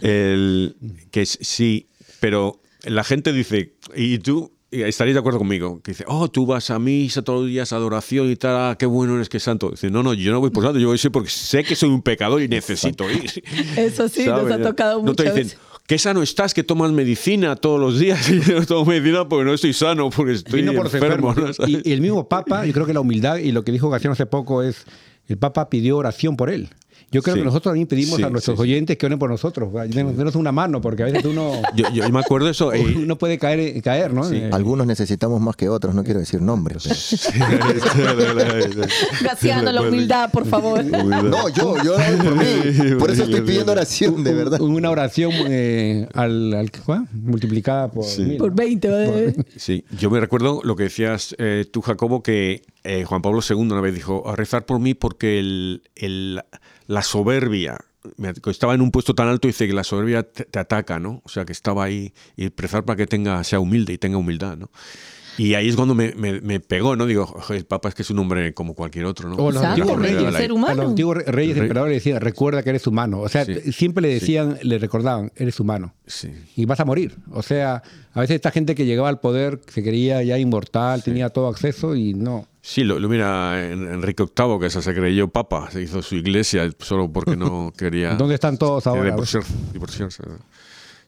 El, 0.02 0.76
que 1.12 1.26
sí, 1.26 1.90
pero 2.20 2.62
la 2.84 3.04
gente 3.04 3.34
dice, 3.34 3.76
y 3.96 4.20
tú 4.20 4.52
estaréis 4.72 5.16
de 5.16 5.20
acuerdo 5.20 5.40
conmigo, 5.40 5.82
que 5.82 5.92
dice, 5.92 6.04
oh, 6.08 6.30
tú 6.30 6.46
vas 6.46 6.70
a 6.70 6.80
misa 6.80 7.22
todos 7.22 7.42
los 7.42 7.50
días, 7.50 7.72
adoración 7.72 8.30
y 8.30 8.36
tal, 8.36 8.56
ah, 8.56 8.76
qué 8.78 8.86
bueno 8.86 9.16
eres 9.16 9.30
que 9.30 9.38
es 9.38 9.44
santo. 9.44 9.72
Dice, 9.72 9.90
no, 9.90 10.04
no, 10.04 10.14
yo 10.14 10.32
no 10.32 10.40
voy 10.40 10.50
por 10.50 10.64
santo, 10.64 10.80
yo 10.80 10.88
voy 10.90 11.00
porque 11.12 11.30
sé 11.30 11.64
que 11.64 11.76
soy 11.76 11.90
un 11.90 12.02
pecador 12.02 12.42
y 12.42 12.48
necesito 12.48 13.10
ir. 13.10 13.44
Eso 13.78 14.10
sí, 14.10 14.26
nos 14.26 14.52
ha 14.52 14.62
tocado 14.62 15.02
No 15.02 15.16
te 15.16 15.24
dicen, 15.24 15.36
veces. 15.44 15.58
Qué 15.88 15.98
sano 15.98 16.22
estás, 16.22 16.54
que 16.54 16.64
tomas 16.64 16.92
medicina 16.92 17.56
todos 17.56 17.80
los 17.80 18.00
días. 18.00 18.30
Y 18.36 18.42
yo 18.42 18.60
no 18.60 18.66
tomo 18.66 18.86
medicina 18.86 19.28
porque 19.28 19.46
no 19.46 19.54
estoy 19.54 19.74
sano, 19.74 20.10
porque 20.10 20.34
estoy 20.34 20.62
Vino 20.62 20.74
por 20.74 20.86
enfermo. 20.86 21.30
enfermo. 21.30 21.54
¿no? 21.60 21.68
Y, 21.68 21.82
y 21.90 21.94
el 21.94 22.02
mismo 22.02 22.28
Papa, 22.28 22.66
yo 22.66 22.74
creo 22.74 22.86
que 22.86 22.94
la 22.94 23.02
humildad 23.02 23.38
y 23.38 23.52
lo 23.52 23.64
que 23.64 23.72
dijo 23.72 23.90
García 23.90 24.12
hace 24.12 24.26
poco 24.26 24.64
es, 24.64 24.86
el 25.28 25.38
Papa 25.38 25.70
pidió 25.70 25.98
oración 25.98 26.38
por 26.38 26.50
él. 26.50 26.70
Yo 27.12 27.22
creo 27.22 27.36
Sí. 27.36 27.42
que 27.42 27.46
nosotros 27.46 27.72
también 27.72 27.88
pedimos 27.88 28.18
Sí, 28.18 28.24
a 28.24 28.30
nuestros 28.30 28.58
sí, 28.58 28.62
oyentes 28.64 28.98
que 28.98 29.06
oren 29.06 29.20
por 29.20 29.30
nosotros. 29.30 29.70
Denos, 29.90 30.18
denos 30.18 30.36
una 30.36 30.52
mano, 30.52 30.82
porque 30.82 31.04
a 31.04 31.06
veces 31.06 31.24
uno, 31.26 31.52
yo, 31.76 31.90
yo 31.94 32.10
me 32.10 32.20
acuerdo 32.20 32.50
eso. 32.50 32.74
eh, 32.74 32.96
uno 32.98 33.18
puede 33.18 33.38
caer, 33.38 33.82
caer 33.82 34.14
¿no? 34.14 34.30
Eh, 34.32 34.50
Algunos 34.52 34.86
necesitamos 34.88 35.40
más 35.42 35.56
que 35.56 35.70
otros, 35.70 35.94
no 35.96 36.04
quiero 36.04 36.20
decir 36.20 36.42
nombres. 36.42 36.88
Graciano, 39.22 39.72
la 39.72 39.82
humildad, 39.82 40.32
por 40.32 40.46
favor. 40.46 40.84
No, 40.84 41.50
yo, 41.50 41.76
yo 41.84 41.96
por 42.24 42.36
mí. 42.36 42.96
Por 43.00 43.12
eso 43.12 43.24
estoy 43.24 43.42
pidiendo 43.42 43.72
oración, 43.72 44.24
de 44.24 44.34
verdad. 44.34 44.62
Una 44.62 44.90
oración 44.90 45.32
eh, 45.48 46.08
al, 46.14 46.54
al- 46.54 46.72
multiplicada 47.14 47.90
por 47.92 48.06
mil. 48.20 48.38
Por 48.38 48.54
20, 48.54 48.88
¿verdad? 48.90 49.46
Sí, 49.56 49.84
yo 49.98 50.10
me 50.10 50.20
recuerdo 50.20 50.62
lo 50.64 50.76
que 50.76 50.84
decías 50.84 51.36
eh, 51.40 51.66
tú, 51.72 51.82
Jacobo, 51.82 52.22
que 52.24 52.64
eh, 52.84 53.04
Juan 53.06 53.22
Pablo 53.22 53.42
II 53.48 53.56
una 53.58 53.82
vez 53.82 53.94
dijo, 53.96 54.28
a 54.30 54.36
rezar 54.36 54.66
por 54.66 54.80
mí 54.80 54.94
porque 54.94 55.40
el, 55.40 55.82
el- 55.96 56.42
la 56.88 57.02
soberbia, 57.02 57.78
estaba 58.46 58.74
en 58.74 58.82
un 58.82 58.92
puesto 58.92 59.16
tan 59.16 59.28
alto, 59.28 59.48
dice 59.48 59.68
que 59.68 59.74
la 59.74 59.84
soberbia 59.84 60.24
te, 60.24 60.46
te 60.46 60.60
ataca, 60.60 61.00
¿no? 61.00 61.22
O 61.24 61.30
sea, 61.30 61.46
que 61.46 61.52
estaba 61.52 61.84
ahí, 61.84 62.14
y 62.36 62.50
rezar 62.56 62.86
para 62.86 62.98
que 62.98 63.08
tenga, 63.08 63.44
sea 63.44 63.60
humilde 63.60 63.94
y 63.94 63.98
tenga 63.98 64.18
humildad, 64.18 64.58
¿no? 64.58 64.70
Y 65.38 65.54
ahí 65.56 65.68
es 65.70 65.76
cuando 65.76 65.94
me, 65.96 66.14
me- 66.16 66.40
me 66.42 66.60
pegó, 66.60 66.96
¿no? 66.96 67.06
Digo, 67.06 67.26
"Joder, 67.26 67.58
el 67.60 67.66
Papa 67.66 67.90
es 67.90 67.96
que 67.96 68.04
es 68.04 68.10
un 68.10 68.20
hombre 68.20 68.54
como 68.54 68.74
cualquier 68.74 69.06
otro, 69.06 69.28
¿no? 69.30 69.36
O 69.36 69.52
los 69.52 69.62
antiguos 69.64 70.00
rey, 70.00 70.14
reyes, 70.16 70.34
ser 70.36 70.52
humano. 70.52 70.76
los 70.76 70.86
antiguos 70.92 71.18
re- 71.18 71.24
reyes 71.26 71.56
Rey- 71.56 71.62
emperadores 71.64 71.92
le 71.92 71.96
decían, 71.96 72.22
recuerda 72.22 72.64
que 72.64 72.70
eres 72.70 72.88
humano. 72.88 73.20
O 73.20 73.28
sea, 73.30 73.44
Sí. 73.46 73.72
siempre 73.74 74.02
le 74.02 74.10
decían, 74.10 74.58
le 74.64 74.78
recordaban, 74.80 75.32
eres 75.36 75.60
humano. 75.60 75.94
Sí. 76.08 76.32
Y 76.56 76.66
vas 76.66 76.80
a 76.80 76.86
morir. 76.86 77.16
O 77.32 77.42
sea, 77.42 77.84
a 78.14 78.20
veces 78.22 78.36
esta 78.36 78.52
gente 78.52 78.76
que 78.76 78.86
llegaba 78.86 79.10
al 79.10 79.20
poder 79.20 79.60
se 79.68 79.84
creía 79.84 80.24
ya 80.24 80.38
inmortal, 80.40 81.04
tenía 81.04 81.30
todo 81.30 81.48
acceso 81.50 81.96
y 81.96 82.14
no. 82.14 82.48
Sí, 82.62 82.84
lo, 82.84 82.98
lo 83.00 83.10
mira 83.10 83.64
en- 83.72 83.88
Enrique 83.92 84.24
VIII, 84.24 84.60
que 84.60 84.70
se 84.70 84.94
creyó 84.94 85.28
papa, 85.28 85.70
se 85.70 85.82
hizo 85.84 86.02
su 86.02 86.16
iglesia 86.16 86.70
solo 86.80 87.12
porque 87.12 87.36
no 87.36 87.72
quería 87.78 88.16
¿Dónde 88.16 88.36
están 88.36 88.58
todos 88.58 88.88
ahora? 88.88 89.12
divorciarse. 89.12 89.54
divorciarse. 89.74 90.24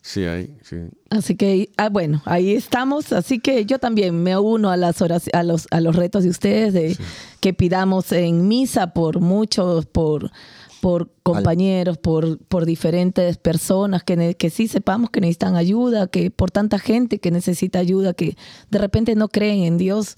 Sí, 0.09 0.23
ahí, 0.23 0.55
sí. 0.63 0.77
Así 1.09 1.35
que, 1.35 1.69
ah, 1.75 1.89
bueno, 1.89 2.21
ahí 2.23 2.53
estamos. 2.53 3.11
Así 3.11 3.39
que 3.39 3.65
yo 3.65 3.77
también 3.77 4.23
me 4.23 4.37
uno 4.37 4.69
a, 4.69 4.77
las 4.77 5.01
oraci- 5.01 5.31
a, 5.33 5.43
los, 5.43 5.67
a 5.69 5.81
los 5.81 5.97
retos 5.97 6.23
de 6.23 6.29
ustedes 6.29 6.71
de 6.73 6.97
que 7.41 7.53
pidamos 7.53 8.13
en 8.13 8.47
misa 8.47 8.93
por 8.93 9.19
muchos, 9.19 9.85
por, 9.85 10.31
por 10.79 11.09
compañeros, 11.23 11.97
por, 11.97 12.37
por 12.45 12.65
diferentes 12.65 13.37
personas, 13.37 14.03
que, 14.05 14.35
que 14.35 14.49
sí 14.49 14.69
sepamos 14.69 15.09
que 15.09 15.19
necesitan 15.19 15.57
ayuda, 15.57 16.07
que 16.07 16.31
por 16.31 16.51
tanta 16.51 16.79
gente 16.79 17.19
que 17.19 17.29
necesita 17.29 17.79
ayuda, 17.79 18.13
que 18.13 18.37
de 18.71 18.79
repente 18.79 19.13
no 19.15 19.27
creen 19.27 19.63
en 19.65 19.77
Dios 19.77 20.15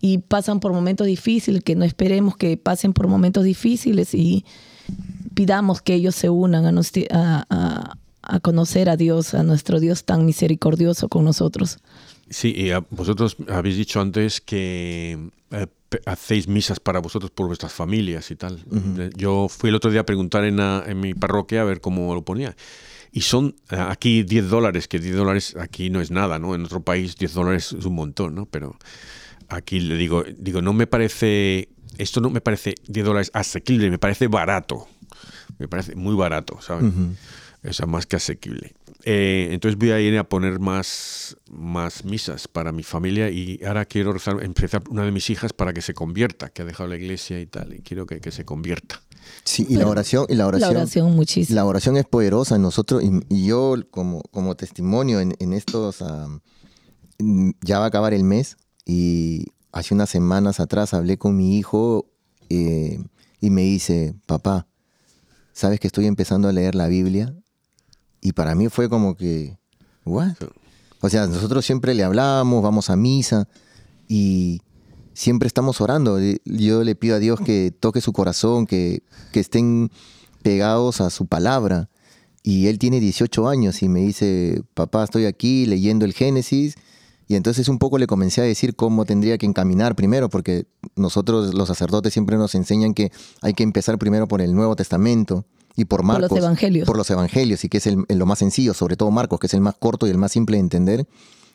y 0.00 0.16
pasan 0.16 0.60
por 0.60 0.72
momentos 0.72 1.06
difíciles, 1.06 1.62
que 1.62 1.74
no 1.76 1.84
esperemos 1.84 2.38
que 2.38 2.56
pasen 2.56 2.94
por 2.94 3.06
momentos 3.06 3.44
difíciles 3.44 4.14
y 4.14 4.46
pidamos 5.34 5.82
que 5.82 5.92
ellos 5.92 6.14
se 6.14 6.30
unan 6.30 6.64
a, 6.64 7.44
a- 7.50 7.98
a 8.28 8.40
conocer 8.40 8.88
a 8.88 8.96
Dios, 8.96 9.34
a 9.34 9.42
nuestro 9.42 9.80
Dios 9.80 10.04
tan 10.04 10.24
misericordioso 10.26 11.08
con 11.08 11.24
nosotros. 11.24 11.78
Sí, 12.28 12.52
y 12.56 12.70
a- 12.70 12.80
vosotros 12.90 13.36
habéis 13.48 13.76
dicho 13.76 14.00
antes 14.00 14.40
que 14.40 15.30
eh, 15.52 15.66
hacéis 16.06 16.48
misas 16.48 16.80
para 16.80 16.98
vosotros 16.98 17.30
por 17.30 17.46
vuestras 17.46 17.72
familias 17.72 18.30
y 18.32 18.36
tal. 18.36 18.58
Eh, 18.98 19.10
Yo 19.16 19.46
fui 19.48 19.68
el 19.70 19.76
otro 19.76 19.90
día 19.90 20.00
a 20.00 20.06
preguntar 20.06 20.44
en, 20.44 20.56
la- 20.56 20.82
en 20.86 20.98
mi 21.00 21.14
parroquia 21.14 21.60
a 21.62 21.64
ver 21.64 21.80
cómo 21.80 22.14
lo 22.14 22.22
ponía. 22.24 22.56
Y 23.12 23.20
son 23.22 23.54
eh, 23.70 23.76
aquí 23.78 24.24
10 24.24 24.50
dólares, 24.50 24.88
que 24.88 24.98
10 24.98 25.14
dólares 25.16 25.54
aquí 25.58 25.88
no 25.88 26.00
es 26.00 26.10
nada, 26.10 26.38
¿no? 26.40 26.54
En 26.54 26.64
otro 26.64 26.82
país 26.82 27.16
10 27.16 27.32
dólares 27.32 27.72
es 27.78 27.84
un 27.84 27.94
montón, 27.94 28.34
¿no? 28.34 28.46
Pero 28.46 28.76
aquí 29.48 29.78
le 29.80 29.96
digo, 29.96 30.24
digo, 30.36 30.60
no 30.60 30.72
me 30.72 30.88
parece, 30.88 31.68
esto 31.96 32.20
no 32.20 32.28
me 32.30 32.40
parece 32.40 32.74
10 32.88 33.06
dólares 33.06 33.30
asequible, 33.32 33.88
me 33.88 33.98
parece 33.98 34.26
barato. 34.26 34.88
Me 35.58 35.68
parece 35.68 35.94
muy 35.94 36.14
barato, 36.16 36.58
¿sabes? 36.60 36.92
O 37.68 37.72
sea, 37.72 37.86
más 37.86 38.06
que 38.06 38.16
asequible. 38.16 38.74
Eh, 39.04 39.48
entonces 39.52 39.78
voy 39.78 39.90
a 39.90 40.00
ir 40.00 40.16
a 40.18 40.28
poner 40.28 40.58
más, 40.58 41.36
más 41.50 42.04
misas 42.04 42.48
para 42.48 42.72
mi 42.72 42.82
familia 42.82 43.30
y 43.30 43.60
ahora 43.64 43.84
quiero 43.84 44.12
rezar, 44.12 44.42
empezar 44.42 44.82
una 44.90 45.04
de 45.04 45.12
mis 45.12 45.30
hijas 45.30 45.52
para 45.52 45.72
que 45.72 45.82
se 45.82 45.94
convierta, 45.94 46.48
que 46.48 46.62
ha 46.62 46.64
dejado 46.64 46.88
la 46.88 46.96
iglesia 46.96 47.40
y 47.40 47.46
tal, 47.46 47.74
y 47.74 47.78
quiero 47.80 48.06
que, 48.06 48.20
que 48.20 48.30
se 48.30 48.44
convierta. 48.44 49.00
Sí, 49.44 49.66
y 49.68 49.76
la 49.76 49.88
oración, 49.88 50.26
y 50.28 50.34
la 50.34 50.46
oración, 50.46 50.74
La 50.74 50.80
oración 50.80 51.14
muchísimo. 51.14 51.56
la 51.56 51.64
oración 51.64 51.96
es 51.96 52.04
poderosa 52.04 52.56
en 52.56 52.62
nosotros 52.62 53.02
y, 53.02 53.10
y 53.28 53.46
yo 53.46 53.74
como, 53.90 54.22
como 54.30 54.54
testimonio 54.56 55.20
en, 55.20 55.34
en 55.38 55.52
estos, 55.52 56.04
mm, 57.18 57.50
ya 57.62 57.78
va 57.78 57.86
a 57.86 57.88
acabar 57.88 58.14
el 58.14 58.24
mes 58.24 58.56
y 58.84 59.46
hace 59.72 59.94
unas 59.94 60.10
semanas 60.10 60.60
atrás 60.60 60.94
hablé 60.94 61.18
con 61.18 61.36
mi 61.36 61.58
hijo 61.58 62.06
eh, 62.48 62.98
y 63.40 63.50
me 63.50 63.62
dice, 63.62 64.14
papá, 64.26 64.66
sabes 65.52 65.80
que 65.80 65.86
estoy 65.86 66.06
empezando 66.06 66.48
a 66.48 66.52
leer 66.52 66.74
la 66.74 66.88
Biblia. 66.88 67.34
Y 68.20 68.32
para 68.32 68.54
mí 68.54 68.68
fue 68.68 68.88
como 68.88 69.16
que, 69.16 69.58
¿what? 70.04 70.32
O 71.00 71.08
sea, 71.08 71.26
nosotros 71.26 71.64
siempre 71.64 71.94
le 71.94 72.04
hablábamos, 72.04 72.62
vamos 72.62 72.90
a 72.90 72.96
misa 72.96 73.48
y 74.08 74.60
siempre 75.12 75.46
estamos 75.46 75.80
orando. 75.80 76.18
Yo 76.44 76.84
le 76.84 76.94
pido 76.94 77.16
a 77.16 77.18
Dios 77.18 77.40
que 77.40 77.72
toque 77.78 78.00
su 78.00 78.12
corazón, 78.12 78.66
que, 78.66 79.02
que 79.32 79.40
estén 79.40 79.90
pegados 80.42 81.00
a 81.00 81.10
su 81.10 81.26
palabra. 81.26 81.88
Y 82.42 82.68
él 82.68 82.78
tiene 82.78 83.00
18 83.00 83.48
años 83.48 83.82
y 83.82 83.88
me 83.88 84.00
dice, 84.00 84.62
papá, 84.74 85.04
estoy 85.04 85.26
aquí 85.26 85.66
leyendo 85.66 86.04
el 86.04 86.12
Génesis. 86.12 86.76
Y 87.28 87.34
entonces 87.34 87.68
un 87.68 87.78
poco 87.78 87.98
le 87.98 88.06
comencé 88.06 88.40
a 88.40 88.44
decir 88.44 88.76
cómo 88.76 89.04
tendría 89.04 89.36
que 89.36 89.46
encaminar 89.46 89.96
primero, 89.96 90.28
porque 90.28 90.66
nosotros 90.94 91.54
los 91.54 91.66
sacerdotes 91.66 92.12
siempre 92.12 92.36
nos 92.36 92.54
enseñan 92.54 92.94
que 92.94 93.10
hay 93.42 93.54
que 93.54 93.64
empezar 93.64 93.98
primero 93.98 94.28
por 94.28 94.40
el 94.40 94.54
Nuevo 94.54 94.76
Testamento 94.76 95.44
y 95.76 95.84
por 95.84 95.98
Por 96.00 96.06
Marcos. 96.06 96.30
los 96.30 96.38
evangelios. 96.38 96.86
Por 96.86 96.96
los 96.96 97.10
evangelios, 97.10 97.62
y 97.64 97.68
que 97.68 97.78
es 97.78 97.86
el, 97.86 98.04
el 98.08 98.18
lo 98.18 98.26
más 98.26 98.38
sencillo, 98.38 98.74
sobre 98.74 98.96
todo 98.96 99.10
Marcos, 99.10 99.38
que 99.38 99.46
es 99.46 99.54
el 99.54 99.60
más 99.60 99.74
corto 99.78 100.06
y 100.06 100.10
el 100.10 100.18
más 100.18 100.32
simple 100.32 100.56
de 100.56 100.60
entender. 100.62 101.06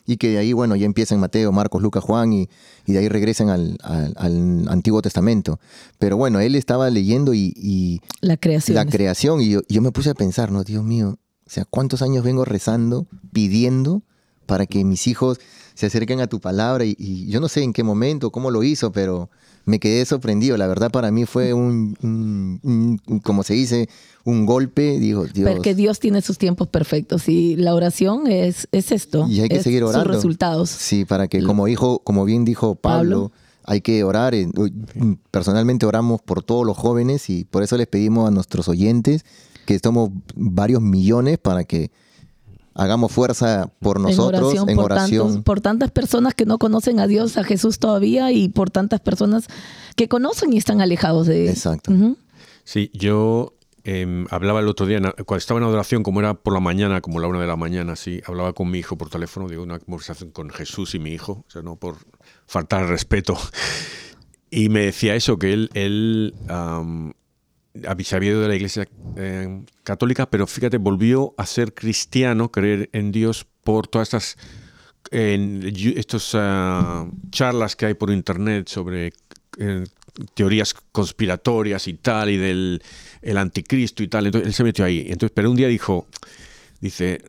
Y 0.04 0.16
que 0.16 0.30
de 0.30 0.38
ahí, 0.38 0.52
bueno, 0.52 0.74
ya 0.74 0.84
empieza 0.84 1.14
en 1.14 1.20
Mateo, 1.20 1.52
Marcos, 1.52 1.80
Lucas, 1.80 2.02
Juan, 2.02 2.32
y, 2.32 2.48
y 2.86 2.92
de 2.92 2.98
ahí 2.98 3.08
regresan 3.08 3.50
al, 3.50 3.78
al- 3.84 4.14
al 4.16 4.68
Antiguo 4.68 5.00
Testamento. 5.00 5.60
Pero 6.00 6.16
bueno, 6.16 6.40
él 6.40 6.56
estaba 6.56 6.90
leyendo 6.90 7.34
y, 7.34 7.52
y 7.56 8.00
La 8.20 8.36
creación. 8.36 8.74
la 8.74 8.84
creación, 8.84 9.40
y 9.40 9.50
yo, 9.50 9.60
yo 9.68 9.80
me 9.80 9.92
puse 9.92 10.10
a 10.10 10.14
pensar, 10.14 10.50
no, 10.50 10.64
Dios 10.64 10.82
mío, 10.82 11.18
o 11.46 11.50
sea, 11.50 11.64
¿cuántos 11.66 12.02
años 12.02 12.24
vengo 12.24 12.44
rezando, 12.44 13.06
pidiendo 13.32 14.02
para 14.46 14.66
que 14.66 14.84
mis 14.84 15.06
hijos 15.06 15.38
se 15.74 15.86
acerquen 15.86 16.20
a 16.20 16.26
tu 16.26 16.40
palabra? 16.40 16.84
Y, 16.84 16.96
y 16.98 17.26
yo 17.28 17.40
no 17.40 17.48
sé 17.48 17.62
en 17.62 17.72
qué 17.72 17.84
momento, 17.84 18.32
cómo 18.32 18.50
lo 18.50 18.62
hizo, 18.64 18.90
pero 18.90 19.30
me 19.64 19.78
quedé 19.78 20.04
sorprendido. 20.04 20.56
La 20.56 20.66
verdad 20.66 20.90
para 20.90 21.10
mí 21.10 21.24
fue 21.24 21.52
un, 21.54 21.96
un- 22.02 23.20
como 23.20 23.42
se 23.42 23.54
dice, 23.54 23.88
un 24.24 24.44
golpe. 24.46 24.98
Digo, 24.98 25.24
Dios. 25.26 25.50
Porque 25.50 25.74
Dios 25.74 26.00
tiene 26.00 26.20
sus 26.22 26.38
tiempos 26.38 26.68
perfectos 26.68 27.28
y 27.28 27.56
la 27.56 27.74
oración 27.74 28.26
es, 28.26 28.68
es 28.72 28.92
esto. 28.92 29.26
Y 29.28 29.40
hay 29.40 29.48
que 29.48 29.56
es 29.56 29.62
seguir 29.62 29.84
orando. 29.84 30.04
Sus 30.04 30.14
resultados. 30.16 30.70
Sí, 30.70 31.04
para 31.04 31.28
que, 31.28 31.42
como 31.42 31.66
dijo, 31.66 32.00
como 32.00 32.24
bien 32.24 32.44
dijo 32.44 32.74
Pablo, 32.74 33.30
Pablo. 33.30 33.32
hay 33.64 33.80
que 33.80 34.02
orar. 34.04 34.34
eh, 34.34 34.48
Personalmente 35.30 35.86
oramos 35.86 36.20
por 36.22 36.42
todos 36.42 36.66
los 36.66 36.76
jóvenes 36.76 37.30
y 37.30 37.44
por 37.44 37.62
eso 37.62 37.76
les 37.76 37.86
pedimos 37.86 38.28
a 38.28 38.30
nuestros 38.30 38.68
oyentes 38.68 39.24
que 39.66 39.74
estamos 39.74 40.10
varios 40.34 40.82
millones 40.82 41.38
para 41.38 41.64
que 41.64 41.90
hagamos 42.74 43.12
fuerza 43.12 43.70
por 43.80 44.00
nosotros 44.00 44.54
en 44.68 44.76
por, 44.76 44.92
oración. 44.92 45.28
tantos- 45.28 45.44
por 45.44 45.60
tantas 45.60 45.90
personas 45.90 46.34
que 46.34 46.46
no 46.46 46.58
conocen 46.58 47.00
a 47.00 47.06
Dios, 47.06 47.36
a 47.36 47.44
Jesús 47.44 47.78
todavía 47.78 48.32
y 48.32 48.48
por 48.48 48.70
tantas 48.70 49.00
personas 49.00 49.46
que 49.96 50.08
conocen 50.08 50.52
y 50.52 50.58
están 50.58 50.80
alejados 50.80 51.26
de 51.26 51.50
Exacto. 51.50 51.92
Ujú. 51.92 52.16
Sí, 52.64 52.90
yo 52.94 53.54
em, 53.84 54.26
hablaba 54.30 54.60
el 54.60 54.68
otro 54.68 54.86
día, 54.86 55.00
cuando 55.26 55.38
estaba 55.38 55.58
en 55.58 55.64
adoración, 55.64 56.02
como 56.04 56.20
era 56.20 56.34
por 56.34 56.52
la 56.54 56.60
mañana, 56.60 57.00
como 57.00 57.18
la 57.18 57.26
una 57.26 57.40
de 57.40 57.48
la 57.48 57.56
mañana, 57.56 57.96
sí, 57.96 58.20
hablaba 58.26 58.52
con 58.52 58.70
mi 58.70 58.78
hijo 58.78 58.96
por 58.96 59.10
teléfono, 59.10 59.48
digo, 59.48 59.64
una 59.64 59.80
conversación 59.80 60.30
con 60.30 60.50
Jesús 60.50 60.94
y 60.94 61.00
mi 61.00 61.10
hijo, 61.10 61.44
o 61.46 61.50
sea, 61.50 61.62
no 61.62 61.74
por 61.76 61.96
faltar 62.46 62.82
al 62.82 62.88
respeto. 62.88 63.36
Y 64.54 64.68
me 64.68 64.80
decía 64.80 65.14
eso, 65.14 65.38
que 65.38 65.54
él, 65.54 65.70
él 65.72 66.34
había 67.86 68.38
de 68.38 68.48
la 68.48 68.54
iglesia 68.54 68.86
eh, 69.16 69.64
católica, 69.82 70.28
pero 70.28 70.46
fíjate, 70.46 70.78
volvió 70.78 71.34
a 71.38 71.46
ser 71.46 71.74
cristiano, 71.74 72.50
creer 72.50 72.90
en 72.92 73.12
Dios 73.12 73.46
por 73.64 73.88
todas 73.88 74.36
estas 75.10 76.34
ah, 76.34 77.06
charlas 77.30 77.76
que 77.76 77.86
hay 77.86 77.94
por 77.94 78.10
internet 78.10 78.68
sobre 78.68 79.12
eh, 79.58 79.84
teorías 80.34 80.74
conspiratorias 80.92 81.88
y 81.88 81.94
tal, 81.94 82.30
y 82.30 82.36
del 82.36 82.82
el 83.22 83.36
anticristo 83.36 84.02
y 84.02 84.08
tal. 84.08 84.26
Entonces 84.26 84.48
él 84.48 84.54
se 84.54 84.64
metió 84.64 84.84
ahí. 84.84 85.06
Entonces, 85.08 85.32
pero 85.34 85.50
un 85.50 85.56
día 85.56 85.68
dijo, 85.68 86.06
dice, 86.80 87.24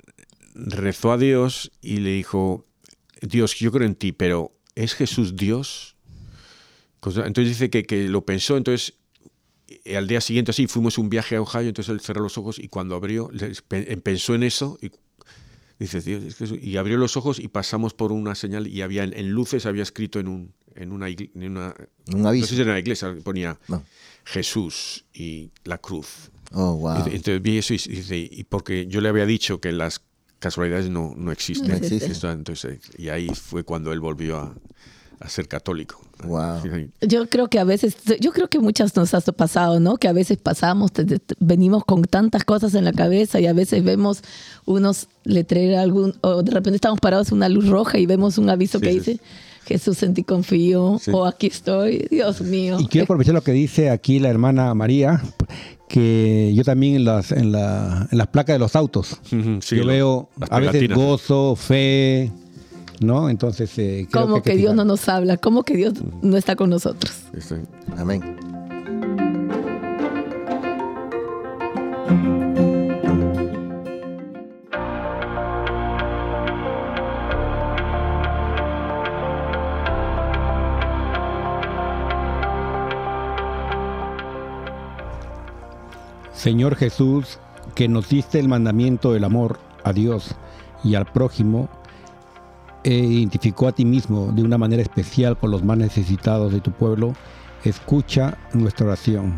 rezó 0.56 1.12
a 1.12 1.18
Dios 1.18 1.72
y 1.82 1.98
le 1.98 2.12
dijo, 2.12 2.66
Dios, 3.22 3.56
yo 3.56 3.72
creo 3.72 3.88
en 3.88 3.96
ti, 3.96 4.12
pero 4.12 4.52
¿es 4.76 4.94
Jesús 4.94 5.36
Dios? 5.36 5.96
Entonces 7.06 7.50
dice 7.50 7.70
que, 7.70 7.84
que 7.84 8.08
lo 8.08 8.26
pensó, 8.26 8.56
entonces 8.58 8.96
al 9.96 10.08
día 10.08 10.22
siguiente 10.22 10.52
así 10.52 10.68
fuimos 10.68 10.98
un 10.98 11.10
viaje 11.10 11.36
a 11.36 11.42
Ohio, 11.42 11.68
entonces 11.70 11.92
él 11.94 12.00
cerró 12.02 12.22
los 12.22 12.38
ojos 12.38 12.60
y 12.60 12.68
cuando 12.68 12.96
abrió, 12.96 13.30
pensó 14.04 14.36
en 14.36 14.44
eso 14.44 14.78
y 14.82 14.92
dice, 15.80 16.02
Dios, 16.02 16.24
es 16.24 16.36
que 16.36 16.44
eso- 16.46 16.56
y 16.56 16.78
abrió 16.78 16.98
los 16.98 17.18
ojos 17.18 17.40
y 17.40 17.48
pasamos 17.48 17.94
por 17.94 18.12
una 18.12 18.36
señal 18.36 18.68
y 18.68 18.82
había 18.82 19.04
en, 19.04 19.14
en 19.18 19.32
luces 19.32 19.66
había 19.66 19.84
escrito 19.84 20.20
en 20.20 20.28
un 20.28 20.54
en 20.76 20.92
una, 20.92 21.08
en 21.08 21.28
una 21.36 21.76
Un 22.12 22.22
no 22.24 22.30
aviso. 22.30 22.48
sé 22.48 22.56
si 22.56 22.62
era 22.62 22.72
en 22.72 22.76
la 22.76 22.80
iglesia 22.80 23.16
ponía 23.24 23.60
No. 23.68 23.84
Jesús 24.26 25.06
y 25.14 25.52
la 25.66 25.78
cruz. 25.78 26.32
Oh, 26.52 26.74
wow. 26.78 26.98
Y- 27.08 27.16
Entonces 27.16 27.42
vi 27.44 27.60
eso 27.60 27.74
y 27.76 27.78
dice, 27.78 28.18
y 28.18 28.44
porque 28.44 28.88
yo 28.88 29.00
le 29.02 29.10
había 29.10 29.26
dicho 29.28 29.62
que 29.62 29.72
las 29.72 30.02
casualidades 30.40 30.90
no, 30.90 31.14
no 31.16 31.32
existen. 31.32 31.70
No 31.70 31.76
existen. 31.76 32.12
Esto, 32.12 32.32
Entonces, 32.32 32.80
y 32.98 33.10
ahí 33.10 33.30
fue 33.36 33.64
cuando 33.64 33.94
él 33.94 34.00
volvió 34.00 34.38
a, 34.38 34.56
a 35.20 35.30
ser 35.30 35.48
católico. 35.48 36.02
Wow. 36.26 36.62
Yo 37.02 37.28
creo 37.30 37.48
que 37.50 37.60
a 37.60 37.64
veces, 37.64 37.96
yo 38.20 38.32
creo 38.32 38.48
que 38.50 38.60
muchas 38.60 38.96
nos 38.96 39.14
ha 39.14 39.22
pasado, 39.22 39.80
¿no? 39.80 39.98
Que 39.98 40.08
a 40.08 40.14
veces 40.14 40.38
pasamos, 40.38 40.92
te- 40.92 41.06
te- 41.06 41.20
te- 41.20 41.36
venimos 41.40 41.84
con 41.86 42.04
tantas 42.04 42.44
cosas 42.44 42.74
en 42.76 42.86
la 42.86 42.94
cabeza 42.94 43.40
y 43.40 43.48
a 43.48 43.54
veces 43.54 43.84
vemos 43.84 44.22
unos 44.66 45.08
letreros, 45.24 45.80
algún, 45.80 46.16
o 46.22 46.44
de 46.44 46.52
repente 46.52 46.76
estamos 46.76 47.00
parados 47.00 47.30
en 47.30 47.36
una 47.38 47.50
luz 47.50 47.68
roja 47.68 47.98
y 47.98 48.06
vemos 48.06 48.38
un 48.38 48.50
aviso 48.50 48.80
Sí, 48.80 48.84
que 48.86 48.92
sí. 48.92 48.98
dice 49.00 49.20
Jesús 49.66 50.04
en 50.04 50.14
ti 50.14 50.24
confío 50.24 51.00
Sí. 51.02 51.12
o 51.14 51.26
aquí 51.26 51.48
estoy, 51.48 52.08
Dios 52.12 52.42
mío. 52.42 52.78
Y 52.80 52.88
quiero 52.88 53.04
aprovechar 53.06 53.34
lo 53.34 53.42
que 53.42 53.54
dice 53.54 53.90
aquí 53.90 54.20
la 54.20 54.30
hermana 54.30 54.74
María, 54.74 55.22
que 55.88 56.52
yo 56.56 56.64
también 56.64 56.96
en 56.96 57.06
las, 57.06 57.32
en 57.32 57.52
la- 57.52 58.08
en 58.12 58.18
las 58.18 58.28
placas 58.28 58.56
de 58.56 58.60
los 58.60 58.76
autos, 58.76 59.20
sí, 59.24 59.76
yo 59.78 59.84
lo- 59.84 59.88
veo 59.88 60.30
a 60.50 60.60
veces 60.60 60.90
gozo, 60.94 61.56
fe, 61.56 62.32
¿no? 63.04 63.30
Entonces, 63.30 63.78
eh, 63.78 64.08
creo 64.10 64.36
hay 64.36 64.42
que, 64.42 64.52
que 64.52 64.58
Dios 64.58 64.76
no 64.76 64.86
nos 64.86 65.08
habla, 65.10 65.38
como 65.38 65.64
que 65.64 65.76
Dios 65.76 65.94
no 66.22 66.38
está 66.38 66.56
con 66.56 66.70
nosotros. 66.70 67.14
Sí. 67.40 67.56
Amén. 67.98 68.22
Señor 86.44 86.76
Jesús, 86.76 87.40
que 87.74 87.88
nos 87.88 88.10
diste 88.10 88.38
el 88.38 88.50
mandamiento 88.50 89.14
del 89.14 89.24
amor 89.24 89.60
a 89.86 89.94
Dios 89.94 90.36
y 90.84 90.96
al 90.96 91.06
prójimo, 91.06 91.70
e 92.84 92.94
identificó 92.94 93.68
a 93.68 93.72
ti 93.72 93.86
mismo 93.86 94.32
de 94.34 94.44
una 94.44 94.58
manera 94.58 94.82
especial 94.82 95.38
con 95.38 95.52
los 95.52 95.64
más 95.64 95.78
necesitados 95.78 96.52
de 96.52 96.60
tu 96.60 96.72
pueblo, 96.72 97.14
escucha 97.64 98.38
nuestra 98.54 98.88
oración. 98.88 99.38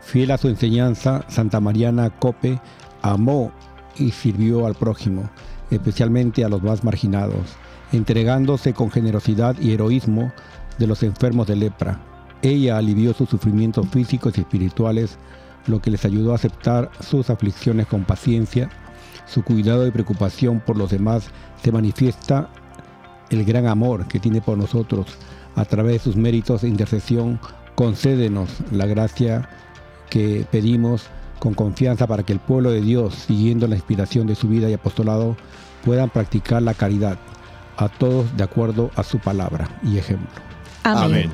Fiel 0.00 0.30
a 0.30 0.38
su 0.38 0.48
enseñanza, 0.48 1.24
Santa 1.28 1.60
Mariana 1.60 2.10
Cope 2.10 2.60
amó 3.02 3.52
y 3.96 4.10
sirvió 4.10 4.66
al 4.66 4.74
prójimo, 4.74 5.28
especialmente 5.70 6.44
a 6.44 6.48
los 6.48 6.62
más 6.62 6.82
marginados, 6.82 7.56
entregándose 7.92 8.72
con 8.72 8.90
generosidad 8.90 9.56
y 9.60 9.72
heroísmo 9.72 10.32
de 10.78 10.86
los 10.86 11.02
enfermos 11.02 11.46
de 11.46 11.56
lepra. 11.56 12.00
Ella 12.42 12.78
alivió 12.78 13.14
sus 13.14 13.28
sufrimientos 13.28 13.86
físicos 13.88 14.36
y 14.36 14.40
espirituales, 14.40 15.18
lo 15.66 15.80
que 15.80 15.90
les 15.90 16.04
ayudó 16.04 16.32
a 16.32 16.36
aceptar 16.36 16.90
sus 17.00 17.30
aflicciones 17.30 17.86
con 17.86 18.04
paciencia. 18.04 18.68
Su 19.26 19.44
cuidado 19.44 19.86
y 19.86 19.92
preocupación 19.92 20.60
por 20.60 20.76
los 20.76 20.90
demás 20.90 21.30
se 21.62 21.70
manifiesta 21.70 22.50
el 23.30 23.44
gran 23.44 23.66
amor 23.66 24.06
que 24.06 24.20
tiene 24.20 24.40
por 24.40 24.58
nosotros. 24.58 25.06
A 25.54 25.64
través 25.64 25.92
de 25.92 25.98
sus 25.98 26.16
méritos 26.16 26.64
e 26.64 26.68
intercesión, 26.68 27.38
concédenos 27.74 28.48
la 28.70 28.86
gracia 28.86 29.48
que 30.08 30.46
pedimos 30.50 31.04
con 31.38 31.54
confianza 31.54 32.06
para 32.06 32.22
que 32.22 32.32
el 32.32 32.38
pueblo 32.38 32.70
de 32.70 32.80
Dios, 32.80 33.14
siguiendo 33.14 33.66
la 33.66 33.74
inspiración 33.74 34.26
de 34.26 34.34
su 34.34 34.48
vida 34.48 34.70
y 34.70 34.74
apostolado, 34.74 35.36
puedan 35.84 36.08
practicar 36.10 36.62
la 36.62 36.74
caridad, 36.74 37.18
a 37.76 37.88
todos 37.88 38.36
de 38.36 38.44
acuerdo 38.44 38.90
a 38.94 39.02
su 39.02 39.18
palabra 39.18 39.68
y 39.82 39.98
ejemplo. 39.98 40.28
Amén. 40.84 41.02
Amén. 41.02 41.30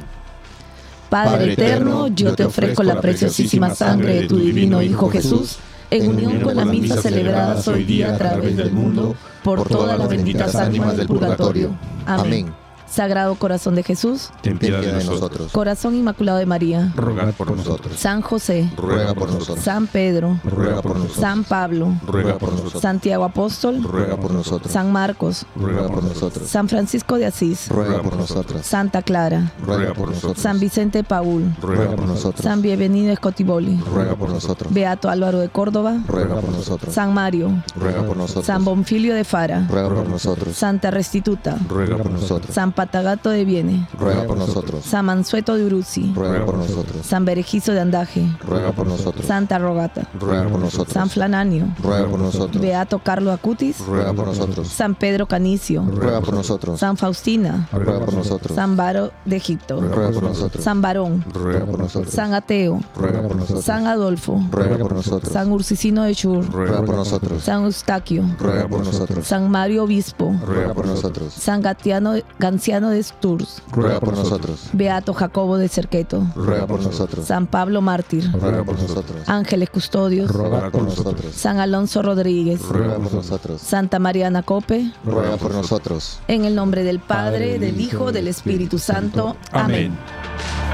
Padre, 1.10 1.30
Padre 1.30 1.52
eterno, 1.52 2.08
yo 2.08 2.34
te 2.34 2.44
ofrezco 2.44 2.82
la 2.82 3.00
preciosísima 3.00 3.74
sangre 3.74 4.20
de 4.20 4.28
tu 4.28 4.38
divino 4.38 4.82
Hijo 4.82 5.08
Jesús, 5.10 5.58
en 5.90 6.08
unión 6.08 6.40
con 6.40 6.56
la 6.56 6.64
misa 6.64 7.00
celebrada 7.00 7.60
hoy 7.66 7.84
día 7.84 8.14
a 8.14 8.18
través 8.18 8.56
del 8.56 8.72
mundo, 8.72 9.14
por 9.42 9.66
todas 9.66 9.98
las 9.98 10.08
benditas 10.08 10.54
ánimas 10.54 10.96
del 10.96 11.06
purgatorio. 11.06 11.74
Amén. 12.06 12.52
Sagrado 12.98 13.36
Corazón 13.36 13.76
de 13.76 13.84
Jesús, 13.84 14.30
ten 14.40 14.58
piedad 14.58 14.80
de 14.80 15.04
nosotros. 15.04 15.52
Corazón 15.52 15.94
Inmaculado 15.94 16.38
de 16.38 16.46
María, 16.46 16.92
Rogad 16.96 17.32
por 17.32 17.56
nosotros. 17.56 17.96
San 17.96 18.22
José, 18.22 18.68
Ruega 18.76 19.14
por 19.14 19.30
nosotros. 19.30 19.64
San 19.64 19.86
Pedro, 19.86 20.40
Ruega 20.42 20.82
por 20.82 20.96
nosotros. 20.96 21.20
San 21.20 21.44
Pablo, 21.44 21.94
Ruega 22.04 22.36
por 22.38 22.50
nosotros. 22.50 22.82
Santiago 22.82 23.22
Apóstol, 23.22 23.84
Ruega 23.84 24.16
por 24.16 24.32
nosotros. 24.32 24.72
San 24.72 24.90
Marcos, 24.90 25.46
Ruega 25.54 25.86
por 25.86 26.02
nosotros. 26.02 26.48
San 26.48 26.68
Francisco 26.68 27.18
de 27.18 27.26
Asís, 27.26 27.68
Ruega 27.68 28.02
por 28.02 28.16
nosotros. 28.16 28.66
Santa 28.66 29.02
Clara, 29.02 29.52
Ruega 29.64 29.94
por 29.94 30.08
nosotros. 30.08 30.42
San 30.42 30.58
Vicente 30.58 31.04
Paul, 31.04 31.54
Ruega 31.62 31.94
por 31.94 32.04
nosotros. 32.04 32.42
San 32.42 32.62
Bienvenido 32.62 33.12
Escotiboli, 33.12 33.76
Ruega 33.76 34.16
por 34.16 34.30
nosotros. 34.30 34.74
Beato 34.74 35.08
Álvaro 35.08 35.38
de 35.38 35.50
Córdoba, 35.50 36.02
Ruega 36.08 36.34
por 36.40 36.50
nosotros. 36.50 36.92
San 36.92 37.14
Mario, 37.14 37.62
Ruega 37.76 38.02
por 38.02 38.16
nosotros. 38.16 38.46
San 38.46 38.64
Bonfilio 38.64 39.14
de 39.14 39.22
Fara, 39.22 39.68
Ruega 39.70 39.88
por 39.88 40.08
nosotros. 40.08 40.56
Santa 40.56 40.90
Restituta, 40.90 41.56
Ruega 41.68 41.96
por 41.96 42.10
nosotros. 42.10 42.52
San 42.52 42.72
Patagato 42.88 43.28
de 43.28 43.44
Viene, 43.44 43.86
Ruega 43.98 44.24
por 44.24 44.38
nosotros. 44.38 44.82
San 44.82 45.04
Mansueto 45.04 45.56
de 45.56 45.66
Uruzi, 45.66 46.10
Ruega 46.14 46.46
por 46.46 46.56
nosotros. 46.56 47.04
San 47.04 47.26
Berejizo 47.26 47.72
de 47.72 47.80
Andaje, 47.80 48.26
Ruega 48.40 48.72
por 48.72 48.86
nosotros. 48.86 49.26
Santa 49.26 49.58
Rogata, 49.58 50.08
Ruega 50.18 50.48
por 50.48 50.58
nosotros. 50.58 50.94
San 50.94 51.10
Flananio, 51.10 51.66
Ruega 51.82 52.08
por 52.08 52.18
nosotros. 52.18 52.62
Beato 52.62 52.98
Carlo 53.00 53.30
Acutis, 53.30 53.80
Ruega 53.80 54.14
por 54.14 54.28
nosotros. 54.28 54.68
San 54.68 54.94
Pedro 54.94 55.26
Canicio, 55.26 55.82
Ruega 55.82 56.22
por 56.22 56.32
nosotros. 56.32 56.80
San 56.80 56.96
Faustina, 56.96 57.68
Ruega 57.70 58.06
por 58.06 58.14
nosotros. 58.14 58.56
San 58.56 58.74
Baro 58.74 59.12
de 59.26 59.36
Egipto, 59.36 59.82
Ruega 59.82 60.10
por 60.10 60.22
nosotros. 60.22 60.64
San 60.64 60.80
Barón, 60.80 61.22
Ruega 61.30 61.66
por 61.66 61.78
nosotros. 61.80 62.14
San 62.14 62.32
Ateo, 62.32 62.80
Ruega 62.96 63.20
por 63.20 63.36
nosotros. 63.36 63.64
San 63.66 63.86
Adolfo, 63.86 64.42
Ruega 64.50 64.78
por 64.78 64.94
nosotros. 64.94 65.30
San 65.30 65.52
Ursicino 65.52 66.04
de 66.04 66.14
Chur, 66.14 66.50
Ruega 66.50 66.82
por 66.82 66.94
nosotros. 66.94 67.42
San 67.44 67.64
Eustaquio, 67.64 68.24
Ruega 68.38 68.66
por 68.66 68.82
nosotros. 68.82 69.26
San 69.26 69.50
Mario 69.50 69.84
Obispo, 69.84 70.34
Ruega 70.42 70.72
por 70.72 70.86
nosotros. 70.86 71.34
San 71.34 71.60
Gatiano, 71.60 72.14
Ganciano 72.38 72.67
de 72.68 73.02
Sturs, 73.02 73.62
Ruega 73.72 73.98
por 73.98 74.14
nosotros. 74.14 74.68
Beato 74.74 75.14
Jacobo 75.14 75.56
de 75.56 75.68
Cerqueto, 75.68 76.26
Ruega 76.36 76.66
por 76.66 76.82
nosotros. 76.82 77.24
San 77.24 77.46
Pablo 77.46 77.80
Mártir, 77.80 78.30
Ruega 78.30 78.62
por 78.62 78.78
nosotros. 78.78 79.26
Ángeles 79.26 79.70
Custodios, 79.70 80.30
Ruega 80.30 80.70
por 80.70 80.82
nosotros. 80.82 81.34
San 81.34 81.60
Alonso 81.60 82.02
Rodríguez, 82.02 82.60
Ruega 82.60 82.98
por 82.98 83.14
nosotros. 83.14 83.62
Santa 83.62 83.98
Mariana 83.98 84.42
Cope, 84.42 84.92
Ruega 85.02 85.38
por 85.38 85.54
nosotros. 85.54 86.20
en 86.28 86.44
el 86.44 86.54
nombre 86.54 86.82
del 86.84 87.00
Padre, 87.00 87.58
del 87.58 87.80
Hijo, 87.80 88.12
del 88.12 88.28
Espíritu 88.28 88.78
Santo. 88.78 89.34
Amén. 89.50 89.96
Amén. 89.96 90.67